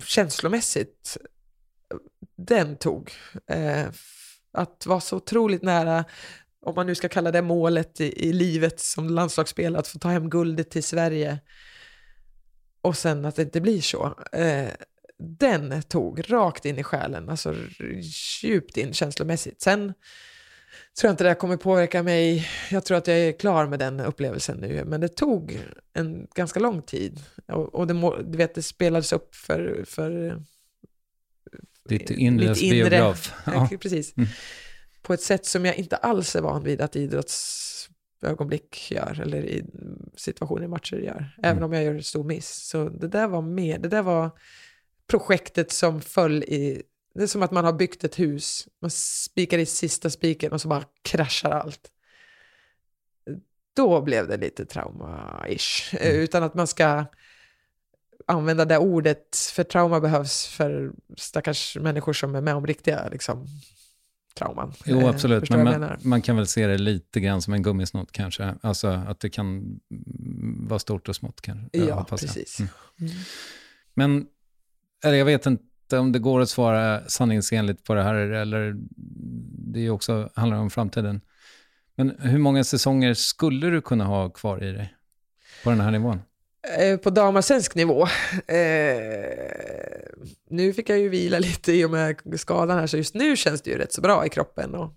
känslomässigt, 0.04 1.16
den 2.36 2.76
tog. 2.76 3.12
Eh, 3.50 3.86
att 4.52 4.86
vara 4.86 5.00
så 5.00 5.16
otroligt 5.16 5.62
nära, 5.62 6.04
om 6.66 6.74
man 6.74 6.86
nu 6.86 6.94
ska 6.94 7.08
kalla 7.08 7.30
det 7.30 7.42
målet 7.42 8.00
i, 8.00 8.28
i 8.28 8.32
livet 8.32 8.80
som 8.80 9.08
landslagsspelare, 9.08 9.80
att 9.80 9.88
få 9.88 9.98
ta 9.98 10.08
hem 10.08 10.30
guldet 10.30 10.70
till 10.70 10.84
Sverige 10.84 11.38
och 12.82 12.96
sen 12.96 13.24
att 13.24 13.36
det 13.36 13.42
inte 13.42 13.60
blir 13.60 13.80
så. 13.80 14.18
Eh, 14.32 14.68
den 15.18 15.82
tog 15.82 16.32
rakt 16.32 16.64
in 16.64 16.78
i 16.78 16.82
själen, 16.82 17.28
alltså 17.28 17.54
djupt 18.42 18.76
in 18.76 18.92
känslomässigt. 18.92 19.60
Sen 19.62 19.94
tror 21.00 21.08
jag 21.08 21.12
inte 21.12 21.24
det 21.24 21.34
kommer 21.34 21.56
påverka 21.56 22.02
mig. 22.02 22.48
Jag 22.70 22.84
tror 22.84 22.98
att 22.98 23.06
jag 23.06 23.18
är 23.18 23.32
klar 23.32 23.66
med 23.66 23.78
den 23.78 24.00
upplevelsen 24.00 24.58
nu. 24.58 24.84
Men 24.84 25.00
det 25.00 25.08
tog 25.08 25.60
en 25.92 26.26
ganska 26.34 26.60
lång 26.60 26.82
tid. 26.82 27.22
Och, 27.46 27.74
och 27.74 27.86
det, 27.86 28.22
du 28.24 28.38
vet, 28.38 28.54
det 28.54 28.62
spelades 28.62 29.12
upp 29.12 29.34
för... 29.34 29.84
för 29.86 30.42
ditt 31.88 32.10
inre 32.10 32.54
biograf. 32.54 33.32
Ja. 33.46 33.68
Precis. 33.80 34.16
Mm. 34.16 34.28
På 35.02 35.14
ett 35.14 35.22
sätt 35.22 35.46
som 35.46 35.64
jag 35.64 35.76
inte 35.76 35.96
alls 35.96 36.36
är 36.36 36.40
van 36.40 36.64
vid 36.64 36.80
att 36.80 36.96
idrottsögonblick 36.96 38.90
gör, 38.90 39.20
eller 39.20 39.44
i 39.44 39.64
situationer 40.16 40.64
i 40.64 40.68
matcher 40.68 40.96
gör. 40.96 41.34
Även 41.42 41.56
mm. 41.56 41.64
om 41.64 41.72
jag 41.72 41.84
gör 41.84 41.94
en 41.94 42.02
stor 42.02 42.24
miss. 42.24 42.48
Så 42.48 42.88
det 42.88 43.08
där 43.08 43.28
var 43.28 43.42
med, 43.42 43.80
det 43.80 43.88
där 43.88 44.02
var 44.02 44.30
projektet 45.06 45.72
som 45.72 46.00
föll 46.00 46.42
i 46.42 46.82
det 47.16 47.22
är 47.22 47.26
som 47.26 47.42
att 47.42 47.50
man 47.50 47.64
har 47.64 47.72
byggt 47.72 48.04
ett 48.04 48.18
hus, 48.18 48.68
man 48.80 48.90
spikar 48.90 49.58
i 49.58 49.66
sista 49.66 50.10
spiken 50.10 50.52
och 50.52 50.60
så 50.60 50.68
bara 50.68 50.84
kraschar 51.02 51.50
allt. 51.50 51.90
Då 53.76 54.00
blev 54.00 54.28
det 54.28 54.36
lite 54.36 54.64
trauma-ish. 54.64 55.96
Mm. 56.00 56.16
Utan 56.16 56.42
att 56.42 56.54
man 56.54 56.66
ska 56.66 57.04
använda 58.26 58.64
det 58.64 58.78
ordet, 58.78 59.36
för 59.54 59.64
trauma 59.64 60.00
behövs 60.00 60.46
för 60.46 60.92
stackars 61.16 61.76
människor 61.80 62.12
som 62.12 62.34
är 62.34 62.40
med 62.40 62.54
om 62.54 62.66
riktiga 62.66 63.08
liksom, 63.08 63.46
trauman. 64.38 64.72
Jo, 64.84 65.00
eh, 65.00 65.08
absolut. 65.08 65.50
Men 65.50 65.64
man, 65.64 65.96
man, 66.02 66.22
kan 66.22 66.36
väl 66.36 66.46
se 66.46 66.66
det 66.66 66.78
lite 66.78 67.20
grann 67.20 67.42
som 67.42 67.54
en 67.54 67.62
gummisnott 67.62 68.12
kanske. 68.12 68.54
Alltså 68.60 68.88
att 68.88 69.20
det 69.20 69.30
kan 69.30 69.80
vara 70.68 70.78
stort 70.78 71.08
och 71.08 71.16
smått 71.16 71.40
kanske. 71.40 71.78
Ja, 71.78 72.06
precis. 72.10 72.60
Mm. 72.60 72.70
Mm. 73.00 73.12
Men, 73.94 74.26
eller 75.04 75.16
jag 75.16 75.24
vet 75.24 75.46
inte, 75.46 75.98
om 75.98 76.12
det 76.12 76.18
går 76.18 76.40
att 76.40 76.48
svara 76.48 77.08
sanningsenligt 77.08 77.84
på 77.84 77.94
det 77.94 78.02
här, 78.02 78.14
eller 78.14 78.74
det 79.72 79.86
är 79.86 79.90
också, 79.90 80.30
handlar 80.34 80.58
om 80.58 80.70
framtiden. 80.70 81.20
Men 81.94 82.16
hur 82.18 82.38
många 82.38 82.64
säsonger 82.64 83.14
skulle 83.14 83.70
du 83.70 83.80
kunna 83.80 84.04
ha 84.04 84.30
kvar 84.30 84.64
i 84.64 84.72
dig 84.72 84.94
på 85.64 85.70
den 85.70 85.80
här 85.80 85.90
nivån? 85.90 86.20
Eh, 86.78 86.96
på 86.96 87.10
damallsvensk 87.10 87.74
nivå? 87.74 88.06
Eh, 88.46 90.06
nu 90.48 90.72
fick 90.72 90.88
jag 90.88 90.98
ju 90.98 91.08
vila 91.08 91.38
lite 91.38 91.72
i 91.72 91.84
och 91.84 91.90
med 91.90 92.16
skadan 92.36 92.78
här, 92.78 92.86
så 92.86 92.96
just 92.96 93.14
nu 93.14 93.36
känns 93.36 93.62
det 93.62 93.70
ju 93.70 93.78
rätt 93.78 93.92
så 93.92 94.00
bra 94.00 94.26
i 94.26 94.28
kroppen. 94.28 94.74
Och 94.74 94.92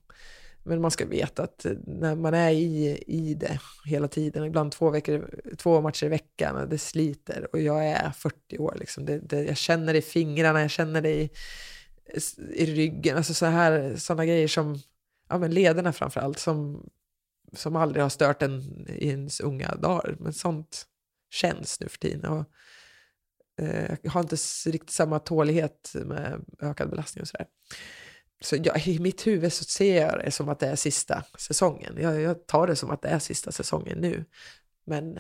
men 0.64 0.82
man 0.82 0.92
ska 0.92 1.06
veta 1.06 1.44
att 1.44 1.66
eh, 1.66 1.72
när 1.86 2.16
man 2.16 2.34
är 2.34 2.50
i, 2.52 3.04
i 3.08 3.34
det 3.34 3.60
hela 3.86 4.08
tiden, 4.08 4.44
ibland 4.44 4.72
två, 4.72 4.90
veckor, 4.90 5.30
två 5.58 5.82
matcher 5.82 6.06
i 6.06 6.10
veckan, 6.10 6.70
det 6.70 6.78
sliter. 6.78 7.48
Och 7.52 7.62
jag 7.62 7.86
är 7.86 8.12
40 8.12 8.58
år, 8.58 8.76
liksom. 8.80 9.06
det, 9.06 9.20
det, 9.20 9.44
jag 9.44 9.58
känner 9.58 9.94
det 9.94 10.00
i 10.00 10.02
fingrarna, 10.02 10.62
jag 10.62 10.72
känner 10.72 11.02
det 11.02 11.10
i, 11.10 11.30
i 12.54 12.66
ryggen. 12.66 13.18
Alltså 13.18 13.34
så 13.34 13.46
här, 13.46 13.96
sådana 13.96 14.26
grejer 14.26 14.48
som 14.48 14.80
ja, 15.30 15.38
men 15.38 15.52
lederna 15.52 15.94
framför 15.94 16.22
allt, 16.22 16.40
som, 16.40 16.90
som 17.54 17.76
aldrig 17.76 18.04
har 18.04 18.10
stört 18.10 18.42
en 18.42 18.88
i 18.90 19.08
ens 19.08 19.40
unga 19.40 19.76
dagar. 19.76 20.16
Men 20.20 20.34
sånt 20.34 20.86
känns 21.30 21.80
nu 21.80 21.90
för 21.90 21.98
tiden. 21.98 22.32
Och, 22.32 22.46
eh, 23.62 23.96
jag 24.02 24.12
har 24.12 24.22
inte 24.22 24.36
riktigt 24.66 24.90
samma 24.90 25.20
tålighet 25.20 25.92
med 26.06 26.46
ökad 26.62 26.90
belastning 26.90 27.22
och 27.22 27.28
sådär 27.28 27.48
så 28.42 28.58
jag, 28.64 28.88
i 28.88 29.00
mitt 29.00 29.28
huvud 29.28 29.54
så 29.54 29.64
ser 29.64 30.02
jag 30.02 30.20
det 30.26 30.32
som 30.32 30.50
att 30.50 30.60
det 30.60 30.68
är 30.68 30.76
sista 30.76 31.24
säsongen. 31.38 31.98
Jag, 32.02 32.22
jag 32.22 32.48
tar 32.48 32.68
det 32.68 32.76
som 32.76 32.92
att 32.92 33.02
det 33.02 33.08
är 33.08 33.20
sista 33.20 33.52
säsongen 33.52 33.98
nu. 33.98 34.26
Men 34.86 35.20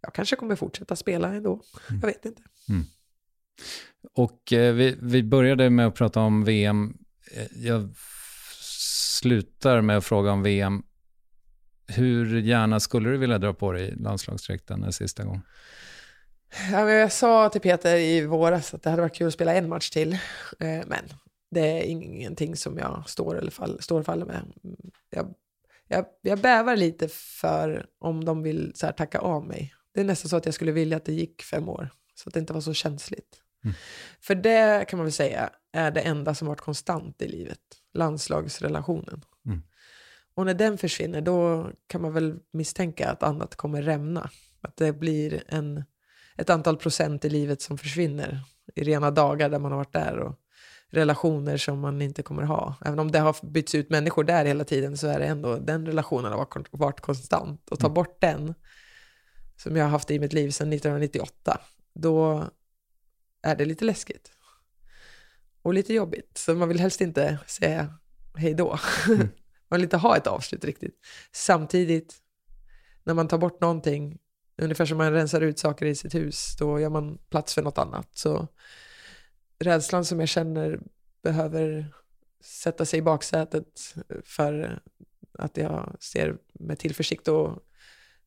jag 0.00 0.14
kanske 0.14 0.36
kommer 0.36 0.56
fortsätta 0.56 0.96
spela 0.96 1.34
ändå. 1.34 1.62
Mm. 1.88 2.00
Jag 2.00 2.08
vet 2.08 2.24
inte. 2.24 2.42
Mm. 2.68 2.84
Och 4.12 4.52
eh, 4.52 4.74
vi, 4.74 4.98
vi 5.02 5.22
började 5.22 5.70
med 5.70 5.86
att 5.86 5.94
prata 5.94 6.20
om 6.20 6.44
VM. 6.44 6.98
Eh, 7.32 7.46
jag 7.56 7.88
slutar 9.20 9.80
med 9.80 9.96
att 9.96 10.04
fråga 10.04 10.32
om 10.32 10.42
VM. 10.42 10.82
Hur 11.88 12.40
gärna 12.40 12.80
skulle 12.80 13.10
du 13.10 13.16
vilja 13.16 13.38
dra 13.38 13.54
på 13.54 13.72
dig 13.72 13.94
landslagsdräkten 13.96 14.84
en 14.84 14.92
sista 14.92 15.24
gång? 15.24 15.40
Ja, 16.72 16.90
jag 16.90 17.12
sa 17.12 17.48
till 17.48 17.60
Peter 17.60 17.96
i 17.96 18.26
våras 18.26 18.74
att 18.74 18.82
det 18.82 18.90
hade 18.90 19.02
varit 19.02 19.14
kul 19.14 19.26
att 19.26 19.34
spela 19.34 19.54
en 19.54 19.68
match 19.68 19.90
till. 19.90 20.12
Eh, 20.12 20.80
men 20.86 21.04
det 21.50 21.60
är 21.60 21.82
ingenting 21.82 22.56
som 22.56 22.78
jag 22.78 23.04
står, 23.06 23.38
eller 23.38 23.50
fall, 23.50 23.82
står 23.82 24.00
och 24.00 24.06
faller 24.06 24.26
med. 24.26 24.42
Jag, 25.10 25.34
jag, 25.88 26.04
jag 26.22 26.38
bävar 26.38 26.76
lite 26.76 27.08
för 27.08 27.86
om 27.98 28.24
de 28.24 28.42
vill 28.42 28.72
så 28.74 28.86
här, 28.86 28.92
tacka 28.92 29.18
av 29.18 29.46
mig. 29.46 29.74
Det 29.94 30.00
är 30.00 30.04
nästan 30.04 30.28
så 30.28 30.36
att 30.36 30.44
jag 30.44 30.54
skulle 30.54 30.72
vilja 30.72 30.96
att 30.96 31.04
det 31.04 31.12
gick 31.12 31.42
fem 31.42 31.68
år, 31.68 31.90
så 32.14 32.28
att 32.28 32.34
det 32.34 32.40
inte 32.40 32.52
var 32.52 32.60
så 32.60 32.74
känsligt. 32.74 33.42
Mm. 33.64 33.74
För 34.20 34.34
det 34.34 34.88
kan 34.88 34.96
man 34.96 35.04
väl 35.04 35.12
säga 35.12 35.50
är 35.72 35.90
det 35.90 36.00
enda 36.00 36.34
som 36.34 36.48
varit 36.48 36.60
konstant 36.60 37.22
i 37.22 37.28
livet, 37.28 37.60
landslagsrelationen. 37.94 39.24
Och 40.38 40.46
när 40.46 40.54
den 40.54 40.78
försvinner, 40.78 41.20
då 41.20 41.70
kan 41.86 42.02
man 42.02 42.12
väl 42.12 42.38
misstänka 42.50 43.10
att 43.10 43.22
annat 43.22 43.56
kommer 43.56 43.82
rämna. 43.82 44.30
Att 44.60 44.76
det 44.76 44.92
blir 44.92 45.42
en, 45.48 45.84
ett 46.36 46.50
antal 46.50 46.76
procent 46.76 47.24
i 47.24 47.30
livet 47.30 47.62
som 47.62 47.78
försvinner 47.78 48.40
i 48.74 48.84
rena 48.84 49.10
dagar 49.10 49.48
där 49.48 49.58
man 49.58 49.72
har 49.72 49.78
varit 49.78 49.92
där 49.92 50.18
och 50.18 50.34
relationer 50.90 51.56
som 51.56 51.80
man 51.80 52.02
inte 52.02 52.22
kommer 52.22 52.42
ha. 52.42 52.74
Även 52.84 52.98
om 52.98 53.10
det 53.10 53.18
har 53.18 53.46
bytts 53.46 53.74
ut 53.74 53.90
människor 53.90 54.24
där 54.24 54.44
hela 54.44 54.64
tiden 54.64 54.96
så 54.96 55.06
är 55.06 55.18
det 55.18 55.26
ändå, 55.26 55.56
den 55.56 55.86
relationen 55.86 56.32
har 56.32 56.68
varit 56.70 57.00
konstant. 57.00 57.68
Och 57.70 57.78
ta 57.78 57.86
mm. 57.86 57.94
bort 57.94 58.20
den, 58.20 58.54
som 59.56 59.76
jag 59.76 59.84
har 59.84 59.90
haft 59.90 60.10
i 60.10 60.18
mitt 60.18 60.32
liv 60.32 60.50
sedan 60.50 60.72
1998, 60.72 61.60
då 61.94 62.44
är 63.42 63.56
det 63.56 63.64
lite 63.64 63.84
läskigt. 63.84 64.30
Och 65.62 65.74
lite 65.74 65.94
jobbigt, 65.94 66.38
så 66.38 66.54
man 66.54 66.68
vill 66.68 66.80
helst 66.80 67.00
inte 67.00 67.38
säga 67.46 67.94
hej 68.34 68.54
då. 68.54 68.78
Mm. 69.08 69.28
man 69.68 69.78
vill 69.78 69.84
inte 69.84 69.96
ha 69.96 70.16
ett 70.16 70.26
avslut 70.26 70.64
riktigt. 70.64 70.94
Samtidigt, 71.32 72.16
när 73.04 73.14
man 73.14 73.28
tar 73.28 73.38
bort 73.38 73.60
någonting, 73.60 74.18
ungefär 74.56 74.86
som 74.86 74.98
man 74.98 75.12
rensar 75.12 75.40
ut 75.40 75.58
saker 75.58 75.86
i 75.86 75.94
sitt 75.94 76.14
hus, 76.14 76.56
då 76.58 76.80
gör 76.80 76.90
man 76.90 77.18
plats 77.30 77.54
för 77.54 77.62
något 77.62 77.78
annat. 77.78 78.08
Så 78.12 78.48
rädslan 79.58 80.04
som 80.04 80.20
jag 80.20 80.28
känner 80.28 80.80
behöver 81.22 81.92
sätta 82.40 82.84
sig 82.84 82.98
i 82.98 83.02
baksätet 83.02 83.94
för 84.24 84.82
att 85.38 85.56
jag 85.56 85.96
ser 86.00 86.38
med 86.52 86.78
tillförsikt 86.78 87.28
och 87.28 87.62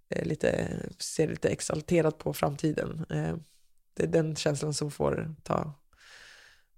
eh, 0.09 0.25
lite, 0.25 0.67
ser 0.97 1.27
lite 1.27 1.49
exalterat 1.49 2.17
på 2.17 2.33
framtiden. 2.33 3.05
Eh, 3.09 3.35
det 3.93 4.03
är 4.03 4.07
den 4.07 4.35
känslan 4.35 4.73
som 4.73 4.91
får 4.91 5.35
ta, 5.43 5.73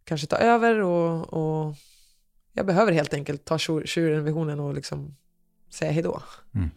kanske 0.04 0.28
ta 0.28 0.38
över 0.38 0.80
och, 0.80 1.34
och 1.34 1.76
jag 2.54 2.66
behöver 2.66 2.92
helt 2.92 3.14
enkelt 3.14 3.46
ta 3.46 3.58
tjuren 3.58 4.24
vid 4.24 4.34
hornen 4.34 4.60
och 4.60 4.74
liksom 4.74 5.16
säga 5.70 5.92
hejdå. 5.92 6.22
Mm. 6.56 6.70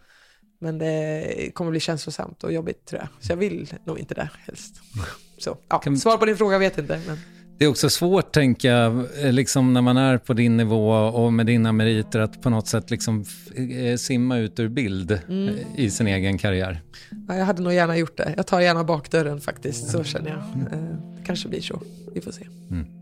Men 0.59 0.79
det 0.79 1.51
kommer 1.55 1.71
bli 1.71 1.81
känslosamt 1.81 2.45
och 2.45 2.53
jobbigt 2.53 2.85
tror 2.85 3.01
jag. 3.01 3.09
Så 3.25 3.33
jag 3.33 3.37
vill 3.37 3.75
nog 3.85 3.99
inte 3.99 4.15
det 4.15 4.31
helst. 4.47 4.81
Mm. 4.95 5.07
Så, 5.39 5.59
ja, 5.69 5.79
kan... 5.79 5.97
Svar 5.97 6.17
på 6.17 6.25
din 6.25 6.37
fråga 6.37 6.59
vet 6.59 6.77
jag 6.77 6.85
inte. 6.85 7.01
Men... 7.07 7.19
Det 7.59 7.65
är 7.65 7.69
också 7.69 7.91
svårt, 7.91 8.33
tänka 8.33 9.05
eh, 9.23 9.33
liksom 9.33 9.73
när 9.73 9.83
man 9.83 9.97
är 9.97 10.19
på 10.19 10.33
din 10.33 10.57
nivå 10.57 10.91
och 10.91 11.33
med 11.33 11.47
dina 11.47 11.73
meriter, 11.73 12.19
att 12.19 12.43
på 12.43 12.51
något 12.51 12.69
sätt 12.69 12.91
liksom 12.91 13.25
eh, 13.55 13.97
simma 13.97 14.39
ut 14.39 14.61
ur 14.61 14.69
bild 14.69 15.21
mm. 15.29 15.49
Eh, 15.49 15.55
i 15.77 15.91
sin 15.91 16.07
egen 16.07 16.39
karriär. 16.39 16.83
Ja, 17.29 17.37
jag 17.37 17.45
hade 17.45 17.63
nog 17.63 17.73
gärna 17.73 17.97
gjort 17.97 18.17
det. 18.17 18.35
Jag 18.37 18.47
tar 18.47 18.61
gärna 18.61 18.85
bakdörren 18.85 19.41
faktiskt, 19.41 19.91
så 19.91 20.05
känner 20.05 20.31
jag. 20.31 20.71
Det 21.19 21.25
kanske 21.27 21.49
blir 21.49 21.61
så. 21.61 21.83
Vi 22.15 22.21
får 22.21 22.33
se. 22.33 22.47
Mm. 22.71 22.96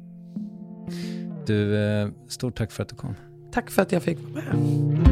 Du, 1.46 1.76
eh, 1.76 2.08
stort 2.28 2.56
tack 2.56 2.72
för 2.72 2.82
att 2.82 2.88
du 2.88 2.96
kom. 2.96 3.14
Tack 3.52 3.70
för 3.70 3.82
att 3.82 3.92
jag 3.92 4.02
fick 4.02 4.18
vara 4.34 4.44
med. 4.44 5.03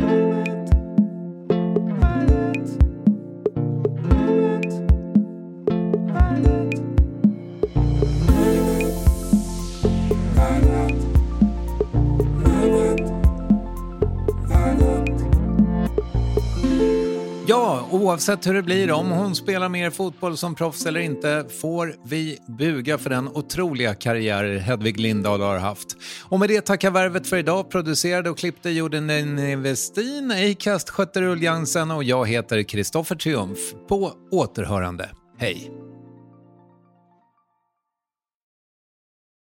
Oavsett 18.03 18.47
hur 18.47 18.55
det 18.55 18.63
blir, 18.63 18.93
om 18.93 19.11
hon 19.11 19.35
spelar 19.35 19.69
mer 19.69 19.91
fotboll 19.91 20.37
som 20.37 20.55
proffs 20.55 20.87
eller 20.87 21.01
inte, 21.01 21.45
får 21.61 21.95
vi 22.05 22.39
buga 22.47 22.99
för 22.99 23.11
den 23.11 23.29
otroliga 23.29 23.95
karriär 23.95 24.59
Hedvig 24.59 25.01
Lindahl 25.01 25.41
har 25.41 25.59
haft. 25.59 25.97
Och 26.29 26.41
med 26.41 26.49
det 26.49 26.61
tackar 26.61 26.91
värvet 26.91 27.27
för 27.27 27.37
idag. 27.37 27.71
Producerade 27.71 28.31
och 28.31 28.39
klippte 28.39 28.71
Jorden 28.71 29.63
Westin, 29.63 30.33
Acast 30.51 30.91
skötte 30.91 31.21
Ulf 31.23 31.77
och 31.97 32.05
jag 32.05 32.29
heter 32.29 32.63
Kristoffer 32.63 33.17
Triumf. 33.17 33.59
På 33.89 34.13
återhörande. 34.31 35.11
Hej! 35.39 35.82